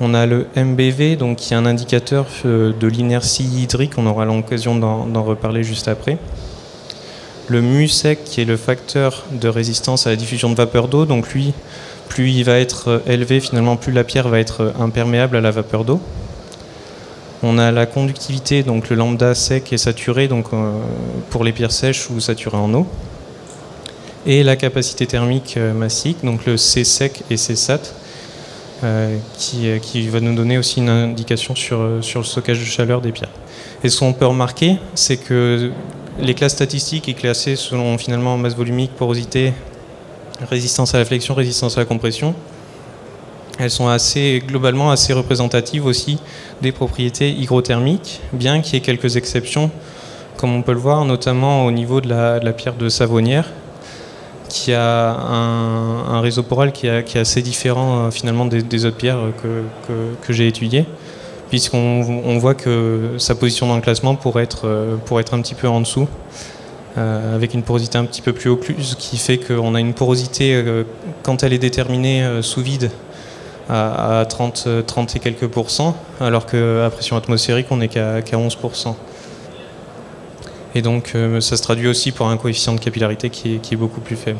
On 0.00 0.14
a 0.14 0.26
le 0.26 0.46
MBV, 0.56 1.16
donc 1.16 1.36
qui 1.36 1.52
est 1.52 1.56
un 1.56 1.66
indicateur 1.66 2.26
de 2.44 2.86
l'inertie 2.86 3.44
hydrique, 3.44 3.92
on 3.98 4.06
aura 4.06 4.24
l'occasion 4.24 4.74
d'en 4.76 5.22
reparler 5.22 5.62
juste 5.62 5.88
après 5.88 6.18
le 7.48 7.60
MUSEC 7.60 8.24
qui 8.24 8.40
est 8.40 8.44
le 8.44 8.56
facteur 8.56 9.24
de 9.30 9.48
résistance 9.48 10.06
à 10.06 10.10
la 10.10 10.16
diffusion 10.16 10.50
de 10.50 10.54
vapeur 10.54 10.88
d'eau. 10.88 11.04
Donc 11.04 11.32
lui, 11.32 11.52
plus 12.08 12.30
il 12.30 12.44
va 12.44 12.58
être 12.58 12.88
euh, 12.88 12.98
élevé, 13.06 13.40
finalement, 13.40 13.76
plus 13.76 13.92
la 13.92 14.04
pierre 14.04 14.28
va 14.28 14.38
être 14.38 14.62
euh, 14.62 14.72
imperméable 14.80 15.36
à 15.36 15.40
la 15.40 15.50
vapeur 15.50 15.84
d'eau. 15.84 16.00
On 17.42 17.58
a 17.58 17.72
la 17.72 17.86
conductivité, 17.86 18.62
donc 18.62 18.88
le 18.88 18.96
lambda 18.96 19.34
sec 19.34 19.72
et 19.72 19.78
saturé, 19.78 20.28
donc 20.28 20.46
euh, 20.52 20.70
pour 21.30 21.44
les 21.44 21.52
pierres 21.52 21.72
sèches 21.72 22.08
ou 22.10 22.20
saturées 22.20 22.56
en 22.56 22.72
eau. 22.72 22.86
Et 24.24 24.42
la 24.42 24.56
capacité 24.56 25.06
thermique 25.06 25.56
massique, 25.56 26.18
donc 26.22 26.46
le 26.46 26.56
C 26.56 26.84
sec 26.84 27.22
et 27.30 27.36
C 27.36 27.56
sat, 27.56 27.80
qui, 29.38 29.66
qui, 29.80 30.08
va 30.08 30.20
nous 30.20 30.34
donner 30.34 30.58
aussi 30.58 30.80
une 30.80 30.88
indication 30.88 31.54
sur, 31.54 31.98
sur 32.00 32.20
le 32.20 32.26
stockage 32.26 32.60
de 32.60 32.64
chaleur 32.64 33.00
des 33.00 33.12
pierres. 33.12 33.30
Et 33.84 33.88
ce 33.88 33.98
qu'on 33.98 34.12
peut 34.12 34.26
remarquer, 34.26 34.76
c'est 34.94 35.16
que 35.16 35.72
les 36.20 36.34
classes 36.34 36.52
statistiques 36.52 37.08
est 37.08 37.14
classées 37.14 37.56
selon 37.56 37.96
finalement 37.98 38.36
masse 38.36 38.54
volumique, 38.54 38.92
porosité, 38.92 39.52
résistance 40.48 40.94
à 40.94 40.98
la 40.98 41.04
flexion, 41.04 41.34
résistance 41.34 41.76
à 41.76 41.80
la 41.80 41.86
compression. 41.86 42.34
Elles 43.58 43.70
sont 43.70 43.88
assez, 43.88 44.42
globalement 44.46 44.90
assez 44.90 45.12
représentatives 45.12 45.84
aussi 45.86 46.18
des 46.62 46.72
propriétés 46.72 47.30
hygrothermiques, 47.30 48.20
bien 48.32 48.60
qu'il 48.60 48.74
y 48.74 48.76
ait 48.78 48.80
quelques 48.80 49.16
exceptions, 49.16 49.70
comme 50.36 50.54
on 50.54 50.62
peut 50.62 50.72
le 50.72 50.78
voir, 50.78 51.04
notamment 51.04 51.66
au 51.66 51.70
niveau 51.70 52.00
de 52.00 52.08
la, 52.08 52.52
pierre 52.52 52.74
de 52.74 52.88
Savonnière, 52.88 53.50
qui 54.52 54.74
a 54.74 55.16
un, 55.16 56.20
réseau 56.20 56.42
poral 56.42 56.72
qui, 56.72 56.86
est 56.86 57.16
assez 57.16 57.40
différent 57.40 58.04
euh, 58.04 58.10
finalement 58.10 58.44
des, 58.44 58.84
autres 58.84 58.98
pierres 58.98 59.18
que 59.42 60.32
j'ai 60.32 60.46
étudiées 60.46 60.86
puisqu'on 61.48 62.38
voit 62.38 62.54
que 62.54 63.16
sa 63.18 63.34
position 63.34 63.66
dans 63.66 63.76
le 63.76 63.82
classement 63.82 64.14
pourrait 64.14 64.44
être, 64.44 64.66
euh, 64.66 64.96
un 65.10 65.42
petit 65.42 65.54
peu 65.54 65.68
en 65.68 65.80
dessous, 65.80 66.08
euh, 66.96 67.34
avec 67.34 67.52
une 67.52 67.62
porosité 67.62 67.98
un 67.98 68.06
petit 68.06 68.22
peu 68.22 68.32
plus 68.32 68.48
occluse, 68.48 68.96
qui 68.98 69.18
fait 69.18 69.36
qu'on 69.36 69.74
a 69.74 69.80
une 69.80 69.92
porosité, 69.92 70.64
quand 71.22 71.42
elle 71.42 71.52
est 71.52 71.58
déterminée 71.58 72.26
sous 72.40 72.62
vide, 72.62 72.90
à, 73.68 74.24
30, 74.26 74.66
30 74.86 75.16
et 75.16 75.18
quelques 75.18 75.46
pourcents, 75.46 75.94
alors 76.20 76.46
qu'à 76.46 76.88
pression 76.90 77.18
atmosphérique, 77.18 77.66
on 77.70 77.76
n'est 77.76 77.88
qu'à 77.88 78.22
11%. 78.22 78.94
Et 80.74 80.82
donc 80.82 81.14
ça 81.40 81.56
se 81.56 81.62
traduit 81.62 81.88
aussi 81.88 82.12
par 82.12 82.28
un 82.28 82.36
coefficient 82.36 82.74
de 82.74 82.80
capillarité 82.80 83.28
qui 83.30 83.56
est 83.56 83.76
beaucoup 83.76 84.00
plus 84.00 84.16
faible. 84.16 84.38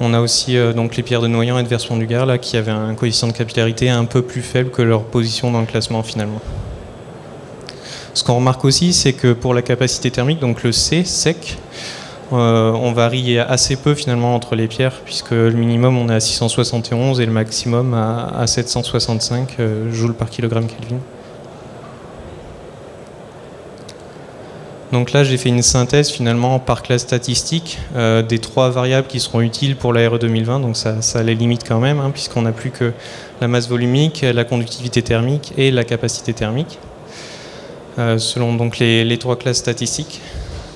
On 0.00 0.12
a 0.12 0.20
aussi 0.20 0.56
euh, 0.56 0.72
donc 0.72 0.96
les 0.96 1.02
pierres 1.02 1.20
de 1.20 1.28
Noyant 1.28 1.58
et 1.58 1.62
de 1.62 1.68
Verson 1.68 1.96
du 1.96 2.06
Gard 2.06 2.26
là, 2.26 2.38
qui 2.38 2.56
avaient 2.56 2.72
un 2.72 2.94
coefficient 2.94 3.28
de 3.28 3.32
capillarité 3.32 3.88
un 3.88 4.04
peu 4.04 4.22
plus 4.22 4.42
faible 4.42 4.70
que 4.70 4.82
leur 4.82 5.04
position 5.04 5.52
dans 5.52 5.60
le 5.60 5.66
classement 5.66 6.02
finalement. 6.02 6.40
Ce 8.12 8.22
qu'on 8.24 8.36
remarque 8.36 8.64
aussi, 8.64 8.92
c'est 8.92 9.12
que 9.12 9.32
pour 9.32 9.54
la 9.54 9.62
capacité 9.62 10.10
thermique, 10.10 10.40
donc 10.40 10.62
le 10.62 10.72
C, 10.72 11.04
sec, 11.04 11.58
euh, 12.32 12.72
on 12.72 12.92
varie 12.92 13.38
assez 13.38 13.76
peu 13.76 13.94
finalement 13.94 14.34
entre 14.34 14.56
les 14.56 14.66
pierres, 14.66 15.00
puisque 15.04 15.32
le 15.32 15.52
minimum 15.52 15.96
on 15.96 16.08
est 16.08 16.14
à 16.14 16.20
671 16.20 17.20
et 17.20 17.26
le 17.26 17.32
maximum 17.32 17.94
à, 17.94 18.46
765 18.46 19.56
euh, 19.58 19.92
joules 19.92 20.14
par 20.14 20.30
kilogramme 20.30 20.66
Kelvin. 20.66 21.00
Donc 24.94 25.10
là, 25.10 25.24
j'ai 25.24 25.36
fait 25.38 25.48
une 25.48 25.60
synthèse 25.60 26.08
finalement 26.08 26.60
par 26.60 26.84
classe 26.84 27.02
statistique 27.02 27.80
euh, 27.96 28.22
des 28.22 28.38
trois 28.38 28.70
variables 28.70 29.08
qui 29.08 29.18
seront 29.18 29.40
utiles 29.40 29.74
pour 29.74 29.92
l'ARE 29.92 30.20
2020. 30.20 30.60
Donc 30.60 30.76
ça, 30.76 31.22
les 31.24 31.34
limite 31.34 31.66
quand 31.66 31.80
même, 31.80 31.98
hein, 31.98 32.12
puisqu'on 32.12 32.42
n'a 32.42 32.52
plus 32.52 32.70
que 32.70 32.92
la 33.40 33.48
masse 33.48 33.68
volumique, 33.68 34.22
la 34.22 34.44
conductivité 34.44 35.02
thermique 35.02 35.52
et 35.56 35.72
la 35.72 35.82
capacité 35.82 36.32
thermique, 36.32 36.78
euh, 37.98 38.18
selon 38.18 38.54
donc 38.54 38.78
les, 38.78 39.18
trois 39.18 39.34
classes 39.34 39.56
statistiques 39.56 40.20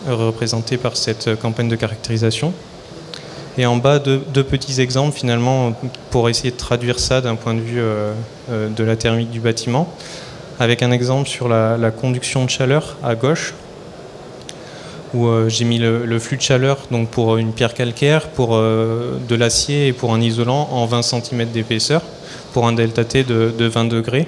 représentées 0.08 0.78
par 0.78 0.96
cette 0.96 1.40
campagne 1.40 1.68
de 1.68 1.76
caractérisation. 1.76 2.52
Et 3.56 3.66
en 3.66 3.76
bas, 3.76 4.00
deux, 4.00 4.42
petits 4.42 4.80
exemples 4.80 5.16
finalement 5.16 5.74
pour 6.10 6.28
essayer 6.28 6.50
de 6.50 6.56
traduire 6.56 6.98
ça 6.98 7.20
d'un 7.20 7.36
point 7.36 7.54
de 7.54 7.60
vue 7.60 7.78
euh, 7.78 8.14
de 8.50 8.82
la 8.82 8.96
thermique 8.96 9.30
du 9.30 9.38
bâtiment, 9.38 9.88
avec 10.58 10.82
un 10.82 10.90
exemple 10.90 11.28
sur 11.28 11.48
la 11.48 11.92
conduction 11.92 12.44
de 12.44 12.50
chaleur 12.50 12.96
à 13.04 13.14
gauche 13.14 13.54
où 15.14 15.26
euh, 15.26 15.48
j'ai 15.48 15.64
mis 15.64 15.78
le, 15.78 16.18
flux 16.18 16.36
de 16.36 16.42
chaleur 16.42 16.78
donc 16.90 17.08
pour 17.08 17.36
une 17.36 17.52
pierre 17.52 17.74
calcaire, 17.74 18.28
pour 18.28 18.50
euh, 18.54 19.16
de 19.28 19.34
l'acier 19.34 19.88
et 19.88 19.92
pour 19.92 20.12
un 20.12 20.20
isolant 20.20 20.68
en 20.70 20.86
20 20.86 21.02
cm 21.02 21.46
d'épaisseur, 21.50 22.02
pour 22.52 22.66
un 22.66 22.72
delta 22.72 23.04
T 23.04 23.24
de, 23.24 23.52
20 23.58 23.86
degrés. 23.86 24.26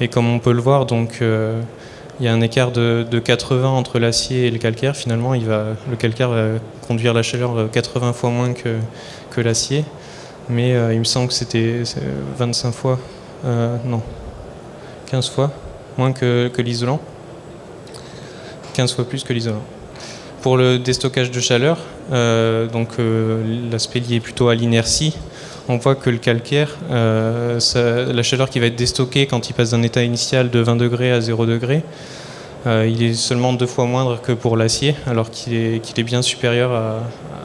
Et 0.00 0.08
comme 0.08 0.28
on 0.28 0.38
peut 0.38 0.52
le 0.52 0.60
voir, 0.60 0.86
donc 0.86 1.18
euh, 1.22 1.60
il 2.18 2.26
y 2.26 2.28
a 2.28 2.32
un 2.32 2.40
écart 2.40 2.72
de, 2.72 3.06
80 3.18 3.68
entre 3.68 3.98
l'acier 3.98 4.46
et 4.46 4.50
le 4.50 4.58
calcaire. 4.58 4.96
Finalement, 4.96 5.32
le 5.34 5.96
calcaire 5.98 6.30
va 6.30 6.44
conduire 6.86 7.14
la 7.14 7.22
chaleur 7.22 7.70
80 7.70 8.12
fois 8.12 8.30
moins 8.30 8.52
que, 8.52 9.40
l'acier. 9.40 9.84
Mais 10.48 10.70
il 10.92 10.98
me 10.98 11.04
semble 11.04 11.28
que 11.28 11.34
c'était 11.34 11.82
25 12.36 12.72
fois, 12.72 12.98
non, 13.44 14.02
15 15.10 15.30
fois 15.30 15.52
moins 15.96 16.12
que 16.12 16.62
l'isolant. 16.62 17.00
15 18.74 18.94
fois 18.94 19.04
plus 19.08 19.24
que 19.24 19.32
l'isolant. 19.32 19.62
Pour 20.42 20.56
le 20.56 20.80
déstockage 20.80 21.30
de 21.30 21.38
chaleur, 21.38 21.78
euh, 22.10 22.66
donc 22.66 22.88
euh, 22.98 23.70
l'aspect 23.70 24.00
lié 24.00 24.18
plutôt 24.18 24.48
à 24.48 24.56
l'inertie, 24.56 25.16
on 25.68 25.76
voit 25.76 25.94
que 25.94 26.10
le 26.10 26.18
calcaire, 26.18 26.78
euh, 26.90 27.60
la 28.12 28.22
chaleur 28.24 28.50
qui 28.50 28.58
va 28.58 28.66
être 28.66 28.74
déstockée 28.74 29.28
quand 29.28 29.48
il 29.48 29.52
passe 29.52 29.70
d'un 29.70 29.84
état 29.84 30.02
initial 30.02 30.50
de 30.50 30.58
20 30.58 30.74
degrés 30.74 31.12
à 31.12 31.20
0 31.20 31.46
degrés, 31.46 31.84
il 32.66 33.04
est 33.04 33.14
seulement 33.14 33.52
deux 33.52 33.66
fois 33.66 33.84
moindre 33.86 34.20
que 34.20 34.32
pour 34.32 34.56
l'acier, 34.56 34.96
alors 35.06 35.30
qu'il 35.30 35.54
est, 35.54 36.02
bien 36.02 36.22
supérieur 36.22 36.72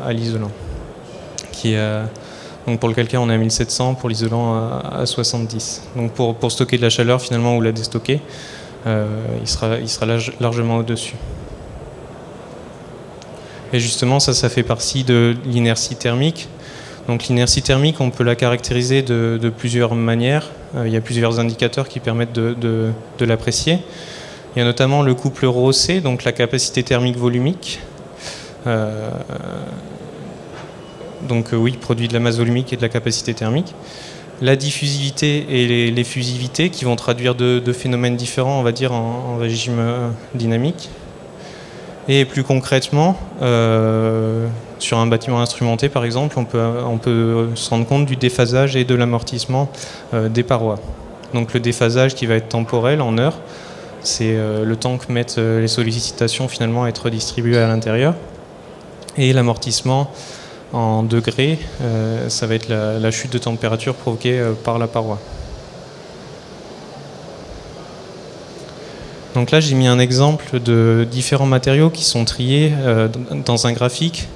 à, 0.03 0.13
l'isolant. 0.13 0.51
donc 2.65 2.79
pour 2.79 2.89
le 2.89 2.95
calcaire, 2.95 3.21
on 3.21 3.29
est 3.29 3.33
à 3.33 3.37
1700, 3.37 3.93
pour 3.93 4.09
l'isolant 4.09 4.55
à, 4.55 5.05
70. 5.05 5.83
Donc 5.95 6.13
pour, 6.13 6.51
stocker 6.51 6.77
de 6.77 6.83
la 6.83 6.89
chaleur 6.89 7.21
finalement 7.21 7.57
ou 7.57 7.61
la 7.61 7.71
déstocker, 7.71 8.21
il 8.87 9.47
sera 9.47 10.07
largement 10.39 10.77
au-dessus. 10.77 11.13
Et 13.73 13.79
justement, 13.79 14.19
ça, 14.19 14.33
ça 14.33 14.49
fait 14.49 14.63
partie 14.63 15.03
de 15.03 15.35
l'inertie 15.45 15.95
thermique. 15.95 16.47
Donc 17.07 17.27
l'inertie 17.27 17.61
thermique, 17.61 18.01
on 18.01 18.09
peut 18.09 18.23
la 18.23 18.35
caractériser 18.35 19.01
de, 19.01 19.51
plusieurs 19.57 19.95
manières. 19.95 20.49
il 20.85 20.91
y 20.91 20.97
a 20.97 21.01
plusieurs 21.01 21.39
indicateurs 21.39 21.87
qui 21.87 21.99
permettent 21.99 22.33
de, 22.33 22.91
l'apprécier. 23.21 23.79
Il 24.55 24.59
y 24.59 24.61
a 24.61 24.65
notamment 24.65 25.03
le 25.03 25.13
couple 25.13 25.45
Rho-C, 25.45 26.01
donc 26.01 26.25
la 26.25 26.33
capacité 26.33 26.83
thermique 26.83 27.17
volumique. 27.17 27.79
donc 31.29 31.49
oui, 31.53 31.77
produit 31.79 32.09
de 32.09 32.13
la 32.13 32.19
masse 32.19 32.37
volumique 32.37 32.73
et 32.73 32.75
de 32.75 32.81
la 32.81 32.89
capacité 32.89 33.33
thermique 33.33 33.73
la 34.41 34.55
diffusivité 34.55 35.45
et 35.49 35.91
l'effusivité 35.91 36.69
qui 36.69 36.85
vont 36.85 36.95
traduire 36.95 37.35
deux, 37.35 37.73
phénomènes 37.73 38.15
différents, 38.15 38.59
on 38.59 38.63
va 38.63 38.71
dire, 38.71 38.93
en, 38.93 39.37
régime 39.37 39.79
euh, 39.79 40.09
dynamique. 40.35 40.89
Et 42.07 42.25
plus 42.25 42.43
concrètement, 42.43 43.17
euh, 43.41 44.47
sur 44.79 44.97
un 44.97 45.07
bâtiment 45.07 45.41
instrumenté, 45.41 45.89
par 45.89 46.05
exemple, 46.05 46.37
on 46.39 46.97
peut, 46.97 47.49
se 47.55 47.69
rendre 47.69 47.85
compte 47.85 48.05
du 48.05 48.15
déphasage 48.15 48.75
et 48.75 48.85
de 48.85 48.95
l'amortissement 48.95 49.69
euh, 50.13 50.29
des 50.29 50.43
parois. 50.43 50.79
Donc 51.33 51.53
le 51.53 51.59
déphasage 51.59 52.15
qui 52.15 52.25
va 52.25 52.35
être 52.35 52.47
temporel 52.47 53.01
en 53.01 53.17
heures, 53.17 53.39
c'est 54.01 54.37
le 54.37 54.75
temps 54.77 54.97
que 54.97 55.11
mettent 55.11 55.37
les 55.37 55.67
sollicitations 55.67 56.47
finalement 56.47 56.85
à 56.85 56.87
être 56.87 57.09
distribuées 57.09 57.57
à 57.57 57.67
l'intérieur. 57.67 58.13
Et 59.17 59.33
l'amortissement, 59.33 60.09
en 60.73 61.03
degrés, 61.03 61.59
euh, 61.81 62.29
ça 62.29 62.45
va 62.47 62.55
être 62.55 62.69
la, 62.69 63.11
chute 63.11 63.31
de 63.31 63.37
température 63.37 63.95
provoquée 63.95 64.39
euh, 64.39 64.53
par 64.53 64.77
la 64.77 64.87
paroi. 64.87 65.19
Donc 69.37 69.51
là, 69.51 69.59
j'ai 69.59 69.75
mis 69.75 69.85
un 69.85 69.99
exemple 69.99 70.59
de 70.59 71.07
différents 71.09 71.45
matériaux 71.45 71.91
qui 71.91 72.03
sont 72.03 72.25
triés 72.25 72.73
euh, 72.79 73.07
dans 73.45 73.67
un 73.67 73.71
graphique 73.71 74.27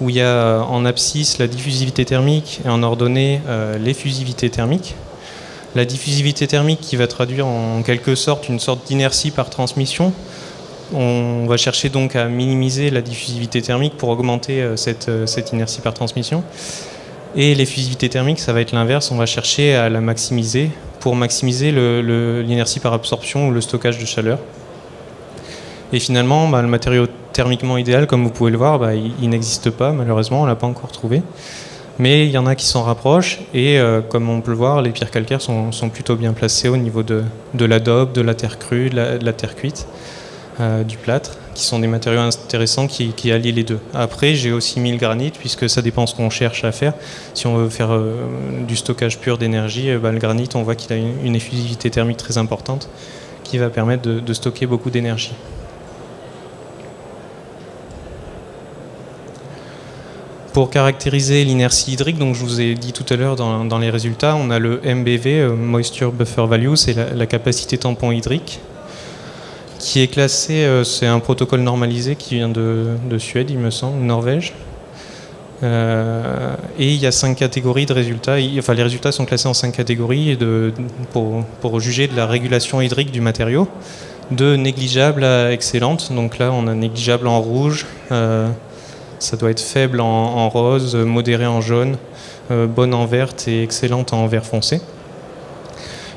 où 0.00 0.10
il 0.10 0.16
y 0.16 0.22
a 0.22 0.60
en 0.60 0.84
abscisse 0.84 1.38
la 1.38 1.48
diffusivité 1.48 2.04
thermique 2.04 2.60
et 2.64 2.68
en 2.68 2.82
ordonnée 2.82 3.40
l'effusivité 3.80 4.50
thermique. 4.50 4.96
La 5.76 5.84
diffusivité 5.84 6.48
thermique 6.48 6.80
qui 6.80 6.96
va 6.96 7.06
traduire 7.06 7.46
en 7.46 7.82
quelque 7.82 8.16
sorte 8.16 8.48
une 8.48 8.58
sorte 8.58 8.86
d'inertie 8.88 9.30
par 9.30 9.50
transmission, 9.50 10.12
on 10.92 11.46
va 11.46 11.56
chercher 11.56 11.88
donc 11.88 12.16
à 12.16 12.26
minimiser 12.26 12.90
la 12.90 13.00
diffusivité 13.00 13.62
thermique 13.62 13.96
pour 13.96 14.10
augmenter 14.10 14.62
euh, 14.62 14.76
euh, 15.08 15.26
cette, 15.26 15.52
inertie 15.52 15.80
par 15.80 15.94
transmission. 15.94 16.42
Et 17.36 17.54
l'effusivité 17.54 18.08
thermique, 18.08 18.38
ça 18.38 18.52
va 18.52 18.60
être 18.60 18.72
l'inverse, 18.72 19.10
on 19.10 19.16
va 19.16 19.26
chercher 19.26 19.74
à 19.74 19.88
la 19.88 20.00
maximiser 20.00 20.70
pour 21.00 21.16
maximiser 21.16 21.72
l'inertie 21.72 22.80
par 22.80 22.92
absorption 22.92 23.48
ou 23.48 23.50
le 23.50 23.60
stockage 23.60 23.98
de 23.98 24.06
chaleur. 24.06 24.38
Et 25.92 25.98
finalement, 25.98 26.48
bah, 26.48 26.62
le 26.62 26.68
matériau 26.68 27.06
thermiquement 27.32 27.76
idéal, 27.76 28.06
comme 28.06 28.22
vous 28.22 28.30
pouvez 28.30 28.50
le 28.50 28.56
voir, 28.56 28.78
bah, 28.78 28.94
il, 28.94 29.28
n'existe 29.28 29.70
pas, 29.70 29.92
malheureusement, 29.92 30.40
on 30.40 30.44
ne 30.44 30.48
l'a 30.48 30.54
pas 30.54 30.66
encore 30.66 30.92
trouvé. 30.92 31.22
Mais 31.98 32.24
il 32.24 32.30
y 32.30 32.38
en 32.38 32.46
a 32.46 32.54
qui 32.54 32.66
s'en 32.66 32.82
rapprochent, 32.82 33.40
et 33.52 33.78
euh, 33.78 34.00
comme 34.00 34.28
on 34.28 34.40
peut 34.40 34.52
le 34.52 34.56
voir, 34.56 34.80
les 34.80 34.90
pierres 34.90 35.10
calcaires 35.10 35.40
sont, 35.40 35.70
plutôt 35.92 36.16
bien 36.16 36.32
placées 36.32 36.68
au 36.68 36.76
niveau 36.76 37.02
de, 37.02 37.24
l'adobe, 37.58 38.12
de 38.12 38.20
la 38.20 38.34
terre 38.34 38.58
crue, 38.58 38.90
de 38.90 39.24
la 39.24 39.32
terre 39.32 39.56
cuite. 39.56 39.86
Euh, 40.60 40.84
du 40.84 40.96
plâtre, 40.96 41.36
qui 41.54 41.64
sont 41.64 41.78
des 41.78 41.86
matériaux 41.86 42.20
intéressants 42.20 42.86
qui, 42.86 43.32
allient 43.32 43.52
les 43.52 43.64
deux. 43.64 43.78
Après, 43.94 44.34
j'ai 44.34 44.52
aussi 44.52 44.80
mis 44.80 44.90
le 44.90 44.98
granit, 44.98 45.30
puisque 45.30 45.68
ça 45.68 45.80
dépend 45.82 46.06
ce 46.06 46.14
qu'on 46.14 46.30
cherche 46.30 46.64
à 46.64 46.72
faire. 46.72 46.92
Si 47.32 47.46
on 47.46 47.56
veut 47.56 47.68
faire 47.68 47.92
euh, 47.92 48.14
du 48.66 48.76
stockage 48.76 49.18
pur 49.18 49.38
d'énergie, 49.38 49.90
euh, 49.90 49.98
bah, 49.98 50.12
le 50.12 50.18
granit, 50.18 50.48
on 50.54 50.62
voit 50.62 50.74
qu'il 50.74 50.92
a 50.92 50.96
une, 50.96 51.34
effusivité 51.34 51.90
thermique 51.90 52.16
très 52.16 52.38
importante, 52.38 52.88
qui 53.44 53.58
va 53.58 53.70
permettre 53.70 54.02
de, 54.02 54.32
stocker 54.34 54.66
beaucoup 54.66 54.90
d'énergie. 54.90 55.32
Pour 60.52 60.70
caractériser 60.70 61.44
l'inertie 61.44 61.92
hydrique, 61.92 62.18
donc 62.18 62.36
je 62.36 62.44
vous 62.44 62.60
ai 62.60 62.74
dit 62.74 62.92
tout 62.92 63.06
à 63.12 63.16
l'heure 63.16 63.34
dans, 63.34 63.78
les 63.78 63.90
résultats, 63.90 64.36
on 64.36 64.50
a 64.50 64.60
le 64.60 64.80
MBV, 64.84 65.48
Moisture 65.48 66.12
Buffer 66.12 66.46
Value, 66.46 66.74
c'est 66.76 66.94
la, 66.94 67.26
capacité 67.26 67.76
tampon 67.76 68.12
hydrique 68.12 68.60
qui 69.84 70.00
est 70.00 70.06
classé, 70.06 70.64
euh, 70.64 70.82
c'est 70.82 71.06
un 71.06 71.20
protocole 71.20 71.60
normalisé 71.60 72.16
qui 72.16 72.36
vient 72.36 72.48
de, 72.48 72.96
Suède, 73.18 73.50
il 73.50 73.58
me 73.58 73.70
semble, 73.70 74.02
Norvège. 74.02 74.54
Euh, 75.62 76.54
et 76.78 76.90
il 76.92 76.98
y 76.98 77.06
a 77.06 77.12
cinq 77.12 77.36
catégories 77.36 77.84
de 77.84 77.92
résultats. 77.92 78.36
Enfin, 78.58 78.72
les 78.72 78.82
résultats 78.82 79.12
sont 79.12 79.26
classés 79.26 79.46
en 79.46 79.52
cinq 79.52 79.72
catégories 79.72 80.38
pour, 81.12 81.80
juger 81.80 82.08
de 82.08 82.16
la 82.16 82.26
régulation 82.26 82.80
hydrique 82.80 83.10
du 83.10 83.20
matériau, 83.20 83.68
de 84.30 84.56
négligeable 84.56 85.22
à 85.22 85.52
excellente. 85.52 86.12
Donc 86.12 86.38
là, 86.38 86.50
on 86.50 86.66
a 86.66 86.74
négligeable 86.74 87.26
en 87.26 87.40
rouge, 87.42 87.84
euh, 88.10 88.48
ça 89.18 89.36
doit 89.36 89.50
être 89.50 89.60
faible 89.60 90.00
en, 90.00 90.48
rose, 90.48 90.96
modéré 90.96 91.46
en 91.46 91.60
jaune, 91.60 91.98
bonne 92.50 92.94
en 92.94 93.04
verte 93.04 93.48
et 93.48 93.62
excellente 93.62 94.14
en 94.14 94.26
vert 94.26 94.46
foncé. 94.46 94.80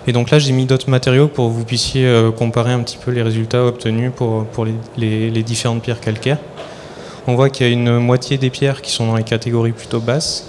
Et 0.08 0.14
donc 0.14 0.32
là, 0.32 0.40
j'ai 0.40 0.54
mis 0.54 0.66
d'autres 0.66 0.90
matériaux 0.90 1.28
pour 1.28 1.50
que 1.50 1.54
vous 1.54 1.66
puissiez 1.66 2.06
euh, 2.06 2.32
comparer 2.32 2.72
un 2.72 2.80
petit 2.80 2.98
peu 2.98 3.12
les 3.12 3.22
résultats 3.22 3.66
obtenus 3.66 4.12
pour, 4.16 4.46
pour 4.46 4.66
les, 4.98 5.44
différentes 5.44 5.84
pierres 5.84 6.00
calcaires. 6.00 6.40
On 7.28 7.36
voit 7.36 7.50
qu'il 7.50 7.68
y 7.68 7.70
a 7.70 7.74
une 7.74 8.00
moitié 8.00 8.38
des 8.38 8.50
pierres 8.50 8.82
qui 8.82 8.92
sont 8.92 9.06
dans 9.06 9.18
les 9.18 9.26
catégories 9.26 9.74
plutôt 9.74 10.00
basses, 10.00 10.48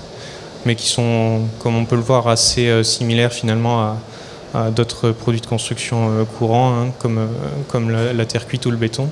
mais 0.65 0.77
qui 0.77 0.87
sont, 0.87 1.41
comme 1.59 1.75
on 1.75 1.85
peut 1.85 1.97
le 1.97 2.03
voir, 2.03 2.29
assez 2.29 2.69
euh, 2.69 2.85
similaires 2.85 3.33
finalement 3.33 3.97
à, 4.55 4.71
d'autres 4.71 5.11
produits 5.11 5.41
de 5.41 5.47
construction 5.47 6.09
euh, 6.09 6.25
courants, 6.25 6.73
hein, 6.73 6.93
comme, 7.01 7.29
comme 7.67 7.91
la, 7.91 8.25
terre 8.27 8.47
cuite 8.47 8.65
ou 8.65 8.71
le 8.71 8.77
béton. 8.77 9.09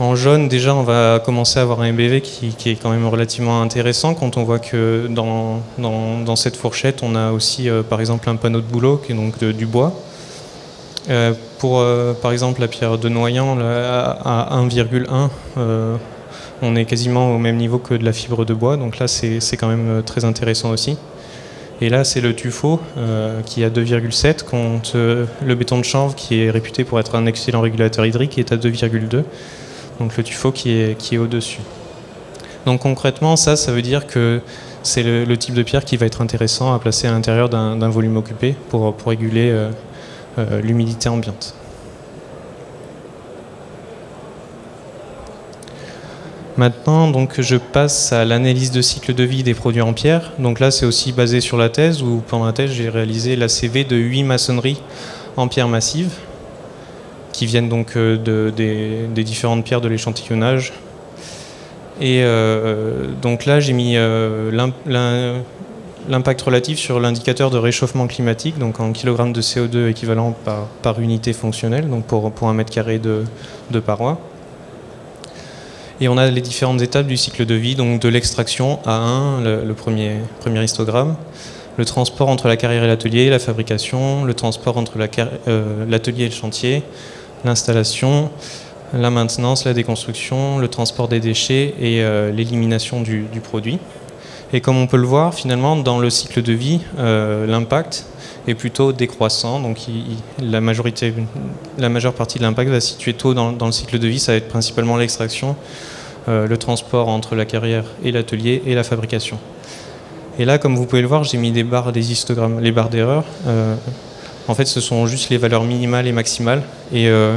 En 0.00 0.16
jaune, 0.16 0.48
déjà, 0.48 0.74
on 0.74 0.82
va 0.82 1.22
commencer 1.24 1.60
à 1.60 1.62
avoir 1.62 1.80
un 1.80 1.92
MBV 1.92 2.20
qui, 2.20 2.48
est 2.66 2.74
quand 2.74 2.90
même 2.90 3.06
relativement 3.06 3.62
intéressant 3.62 4.14
quand 4.14 4.36
on 4.36 4.42
voit 4.42 4.58
que 4.58 5.06
dans, 5.08 6.36
cette 6.36 6.56
fourchette, 6.56 7.04
on 7.04 7.14
a 7.14 7.30
aussi, 7.30 7.68
euh, 7.68 7.84
par 7.84 8.00
exemple, 8.00 8.28
un 8.28 8.34
panneau 8.34 8.60
de 8.60 8.66
boulot 8.66 8.96
qui 8.96 9.12
est 9.12 9.14
donc 9.14 9.42
du 9.44 9.66
bois. 9.66 9.92
Euh, 11.10 11.32
pour, 11.58 11.78
euh, 11.78 12.12
par 12.12 12.32
exemple, 12.32 12.60
la 12.60 12.66
pierre 12.66 12.98
de 12.98 13.08
Noyant, 13.08 13.56
à 13.60 14.58
1,1, 14.58 15.30
on 16.60 16.76
est 16.76 16.86
quasiment 16.86 17.32
au 17.32 17.38
même 17.38 17.56
niveau 17.56 17.78
que 17.78 17.94
de 17.94 18.04
la 18.04 18.12
fibre 18.12 18.44
de 18.44 18.54
bois, 18.54 18.76
donc 18.76 18.98
là, 18.98 19.06
c'est 19.06 19.56
quand 19.56 19.68
même 19.68 20.02
très 20.04 20.24
intéressant 20.24 20.70
aussi. 20.70 20.96
Et 21.80 21.88
là, 21.88 22.02
c'est 22.02 22.20
le 22.20 22.34
tuffeau 22.34 22.80
qui 23.46 23.62
est 23.62 23.66
à 23.66 23.70
2,7 23.70 24.42
contre 24.42 25.26
le 25.44 25.54
béton 25.54 25.78
de 25.78 25.84
chanvre 25.84 26.16
qui 26.16 26.42
est 26.42 26.50
réputé 26.50 26.82
pour 26.82 26.98
être 26.98 27.14
un 27.14 27.26
excellent 27.26 27.60
régulateur 27.60 28.04
hydrique 28.04 28.30
qui 28.30 28.40
est 28.40 28.52
à 28.52 28.56
2,2 28.56 29.22
donc 30.00 30.16
le 30.16 30.22
tuffeau 30.22 30.52
qui 30.52 30.70
est, 30.72 31.18
au-dessus. 31.18 31.60
Donc 32.66 32.80
concrètement, 32.80 33.36
ça, 33.36 33.56
ça 33.56 33.72
veut 33.72 33.82
dire 33.82 34.06
que 34.06 34.40
c'est 34.82 35.02
le, 35.02 35.36
type 35.36 35.54
de 35.54 35.62
pierre 35.62 35.84
qui 35.84 35.96
va 35.96 36.06
être 36.06 36.20
intéressant 36.20 36.74
à 36.74 36.78
placer 36.78 37.06
à 37.06 37.12
l'intérieur 37.12 37.48
d'un 37.48 37.88
volume 37.88 38.16
occupé 38.16 38.54
pour, 38.70 38.94
pour 38.94 39.08
réguler 39.08 39.50
euh, 39.50 39.70
euh, 40.38 40.60
l'humidité 40.60 41.08
ambiante. 41.08 41.54
Maintenant, 46.56 47.08
donc, 47.08 47.40
je 47.40 47.56
passe 47.56 48.12
à 48.12 48.24
l'analyse 48.24 48.70
de 48.70 48.80
cycle 48.80 49.12
de 49.12 49.24
vie 49.24 49.42
des 49.42 49.54
produits 49.54 49.82
en 49.82 49.92
pierre. 49.92 50.32
Donc 50.38 50.60
là, 50.60 50.70
c'est 50.70 50.86
aussi 50.86 51.12
basé 51.12 51.40
sur 51.40 51.56
la 51.56 51.68
thèse, 51.68 52.00
où 52.00 52.22
pendant 52.28 52.46
la 52.46 52.52
thèse, 52.52 52.70
j'ai 52.70 52.88
réalisé 52.88 53.34
la 53.34 53.48
CV 53.48 53.82
de 53.82 53.96
8 53.96 54.22
maçonneries 54.22 54.80
en 55.36 55.48
pierre 55.48 55.66
massive 55.66 56.10
qui 57.34 57.46
viennent 57.46 57.68
donc 57.68 57.96
euh, 57.96 58.16
de, 58.16 58.50
des, 58.56 59.24
différentes 59.24 59.64
pierres 59.64 59.82
de 59.82 59.88
l'échantillonnage. 59.88 60.72
Et 62.00 62.20
euh, 62.22 63.08
donc 63.20 63.44
là, 63.44 63.60
j'ai 63.60 63.72
mis 63.72 63.96
euh, 63.96 64.50
l'impact 66.08 66.42
relatif 66.42 66.78
sur 66.78 67.00
l'indicateur 67.00 67.50
de 67.50 67.58
réchauffement 67.58 68.06
climatique, 68.06 68.58
donc 68.58 68.80
en 68.80 68.92
kilogrammes 68.92 69.32
de 69.32 69.42
CO2 69.42 69.88
équivalent 69.88 70.34
par, 70.44 70.66
par 70.82 71.00
unité 71.00 71.32
fonctionnelle, 71.32 71.90
donc 71.90 72.04
pour, 72.04 72.30
pour 72.32 72.48
un 72.48 72.54
mètre 72.54 72.72
carré 72.72 72.98
de, 72.98 73.24
de 73.70 73.80
paroi. 73.80 74.18
Et 76.00 76.08
on 76.08 76.16
a 76.16 76.28
les 76.28 76.40
différentes 76.40 76.82
étapes 76.82 77.06
du 77.06 77.16
cycle 77.16 77.46
de 77.46 77.54
vie, 77.54 77.74
donc 77.74 78.00
de 78.00 78.08
l'extraction 78.08 78.78
à 78.84 78.94
1, 78.94 79.40
le, 79.40 79.74
premier, 79.74 80.16
premier 80.40 80.62
histogramme, 80.62 81.16
le 81.76 81.84
transport 81.84 82.28
entre 82.28 82.46
la 82.48 82.56
carrière 82.56 82.84
et 82.84 82.88
l'atelier, 82.88 83.30
la 83.30 83.38
fabrication, 83.38 84.24
le 84.24 84.34
transport 84.34 84.76
entre 84.76 84.98
l'atelier 84.98 86.24
et 86.24 86.28
le 86.28 86.34
chantier, 86.34 86.82
l'installation, 87.44 88.30
la 88.92 89.10
maintenance, 89.10 89.64
la 89.64 89.74
déconstruction, 89.74 90.58
le 90.58 90.68
transport 90.68 91.08
des 91.08 91.20
déchets 91.20 91.74
et 91.80 92.02
euh, 92.02 92.30
l'élimination 92.30 93.00
du, 93.00 93.26
produit. 93.42 93.78
Et 94.52 94.60
comme 94.60 94.76
on 94.76 94.86
peut 94.86 94.96
le 94.96 95.06
voir, 95.06 95.34
finalement, 95.34 95.76
dans 95.76 95.98
le 95.98 96.10
cycle 96.10 96.42
de 96.42 96.52
vie, 96.52 96.80
euh, 96.98 97.46
l'impact 97.46 98.06
est 98.46 98.54
plutôt 98.54 98.92
décroissant. 98.92 99.58
Donc 99.58 99.78
la, 100.40 100.60
majorité, 100.60 101.12
la 101.78 101.88
majeure 101.88 102.14
partie 102.14 102.38
de 102.38 102.44
l'impact 102.44 102.70
va 102.70 102.80
se 102.80 102.92
situer 102.92 103.14
tôt 103.14 103.34
dans, 103.34 103.50
le 103.50 103.72
cycle 103.72 103.98
de 103.98 104.06
vie. 104.06 104.20
Ça 104.20 104.32
va 104.32 104.38
être 104.38 104.48
principalement 104.48 104.96
l'extraction, 104.96 105.56
euh, 106.28 106.46
le 106.46 106.56
transport 106.56 107.08
entre 107.08 107.34
la 107.34 107.46
carrière 107.46 107.84
et 108.04 108.12
l'atelier 108.12 108.62
et 108.66 108.74
la 108.74 108.84
fabrication. 108.84 109.38
Et 110.38 110.44
là, 110.44 110.58
comme 110.58 110.76
vous 110.76 110.86
pouvez 110.86 111.02
le 111.02 111.08
voir, 111.08 111.24
j'ai 111.24 111.38
mis 111.38 111.52
des 111.52 111.64
barres, 111.64 111.92
des 111.92 112.12
histogrammes, 112.12 112.60
les 112.60 112.72
barres 112.72 112.90
d'erreur. 112.90 113.24
En 114.46 114.54
fait, 114.54 114.66
ce 114.66 114.80
sont 114.80 115.06
juste 115.06 115.30
les 115.30 115.38
valeurs 115.38 115.64
minimales 115.64 116.06
et 116.06 116.12
maximales, 116.12 116.62
et 116.92 117.08
euh, 117.08 117.36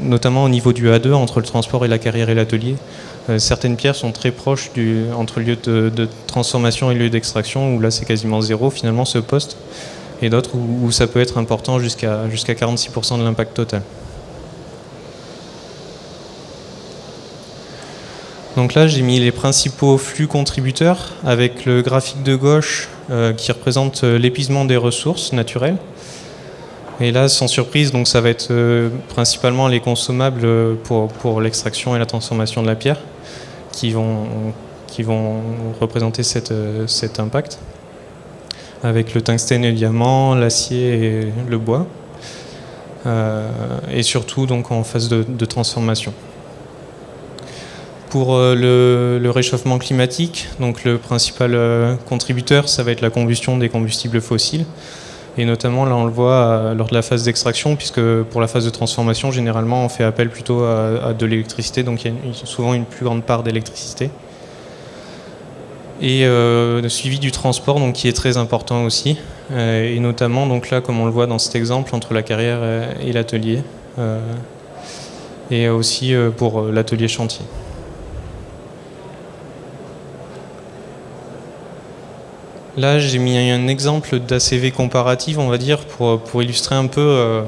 notamment 0.00 0.44
au 0.44 0.48
niveau 0.48 0.72
du 0.72 0.88
A2, 0.88 1.12
entre 1.12 1.40
le 1.40 1.46
transport 1.46 1.84
et 1.84 1.88
la 1.88 1.98
carrière 1.98 2.30
et 2.30 2.34
l'atelier. 2.34 2.76
certaines 3.38 3.76
pierres 3.76 3.96
sont 3.96 4.12
très 4.12 4.30
proches 4.30 4.72
du, 4.72 5.04
entre 5.14 5.40
lieu 5.40 5.56
de, 5.56 6.08
transformation 6.26 6.90
et 6.90 6.94
lieu 6.94 7.10
d'extraction, 7.10 7.74
où 7.74 7.80
là 7.80 7.90
c'est 7.90 8.06
quasiment 8.06 8.40
zéro 8.40 8.70
finalement 8.70 9.04
ce 9.04 9.18
poste, 9.18 9.58
et 10.22 10.30
d'autres 10.30 10.52
où, 10.54 10.90
ça 10.90 11.06
peut 11.06 11.20
être 11.20 11.36
important 11.36 11.78
jusqu'à 11.80 12.30
jusqu'à 12.30 12.54
46% 12.54 13.18
de 13.18 13.24
l'impact 13.24 13.54
total. 13.54 13.82
Donc 18.56 18.72
là, 18.72 18.86
j'ai 18.86 19.02
mis 19.02 19.20
les 19.20 19.32
principaux 19.32 19.98
flux 19.98 20.28
contributeurs 20.28 21.12
avec 21.26 21.66
le 21.66 21.82
graphique 21.82 22.22
de 22.22 22.36
gauche 22.36 22.88
qui 23.36 23.52
représente 23.52 24.02
l'épuisement 24.02 24.64
des 24.64 24.78
ressources 24.78 25.34
naturelles. 25.34 25.76
Et 26.98 27.12
là, 27.12 27.28
sans 27.28 27.46
surprise, 27.46 27.92
donc 27.92 28.08
ça 28.08 28.22
va 28.22 28.30
être 28.30 28.48
euh, 28.50 28.88
principalement 29.10 29.68
les 29.68 29.80
consommables 29.80 30.44
euh, 30.44 30.74
pour, 30.84 31.40
l'extraction 31.42 31.94
et 31.94 31.98
la 31.98 32.06
transformation 32.06 32.62
de 32.62 32.66
la 32.66 32.74
pierre 32.74 33.00
qui 33.70 33.90
vont, 33.90 34.26
représenter 35.78 36.22
euh, 36.50 36.86
cet 36.86 37.20
impact, 37.20 37.58
avec 38.82 39.12
le 39.12 39.20
tungstène 39.20 39.62
et 39.64 39.70
le 39.72 39.76
diamant, 39.76 40.34
l'acier 40.34 40.94
et 40.94 41.32
le 41.46 41.58
bois, 41.58 41.86
et 43.92 44.02
surtout 44.02 44.46
donc 44.46 44.72
en 44.72 44.82
phase 44.82 45.08
de, 45.08 45.44
transformation. 45.44 46.14
Pour 48.08 48.38
le, 48.38 49.18
le, 49.22 49.30
réchauffement 49.30 49.78
climatique, 49.78 50.48
donc 50.58 50.82
le 50.84 50.96
principal 50.96 51.98
contributeur, 52.08 52.68
ça 52.68 52.82
va 52.82 52.92
être 52.92 53.02
la 53.02 53.10
combustion 53.10 53.58
des 53.58 53.68
combustibles 53.68 54.20
fossiles. 54.20 54.64
Et 55.38 55.44
notamment, 55.44 55.84
là, 55.84 55.94
on 55.94 56.04
le 56.04 56.10
voit 56.10 56.32
euh, 56.32 56.74
lors 56.74 56.88
de 56.88 56.94
la 56.94 57.02
phase 57.02 57.24
d'extraction, 57.24 57.76
puisque 57.76 58.00
pour 58.00 58.40
la 58.40 58.46
phase 58.46 58.64
de 58.64 58.70
transformation, 58.70 59.30
généralement, 59.30 59.84
on 59.84 59.88
fait 59.88 60.04
appel 60.04 60.30
plutôt 60.30 60.64
à, 60.64 61.12
de 61.12 61.26
l'électricité, 61.26 61.82
donc 61.82 62.04
il 62.04 62.12
y 62.12 62.14
a 62.14 62.46
souvent 62.46 62.72
une 62.72 62.86
plus 62.86 63.04
grande 63.04 63.22
part 63.22 63.42
d'électricité. 63.42 64.10
Et 66.00 66.24
euh, 66.24 66.80
le 66.80 66.88
suivi 66.88 67.18
du 67.18 67.32
transport, 67.32 67.78
donc, 67.78 67.94
qui 67.94 68.08
est 68.08 68.16
très 68.16 68.38
important 68.38 68.84
aussi, 68.84 69.18
euh, 69.52 69.94
et 69.94 70.00
notamment, 70.00 70.46
donc 70.46 70.70
là, 70.70 70.80
comme 70.80 71.00
on 71.00 71.06
le 71.06 71.12
voit 71.12 71.26
dans 71.26 71.38
cet 71.38 71.54
exemple, 71.54 71.94
entre 71.94 72.14
la 72.14 72.22
carrière 72.22 72.60
et 73.00 73.12
l'atelier, 73.12 73.62
et 75.50 75.68
aussi 75.68 76.14
pour 76.36 76.62
l'atelier 76.62 77.08
chantier. 77.08 77.44
Là, 82.76 82.98
j'ai 82.98 83.18
mis 83.18 83.38
un 83.38 83.68
exemple 83.68 84.18
d'ACV 84.18 84.70
comparative, 84.70 85.38
on 85.38 85.48
va 85.48 85.56
dire, 85.56 85.78
pour, 85.86 86.20
pour 86.20 86.42
illustrer 86.42 86.74
un 86.74 86.88
peu 86.88 87.00
euh, 87.00 87.40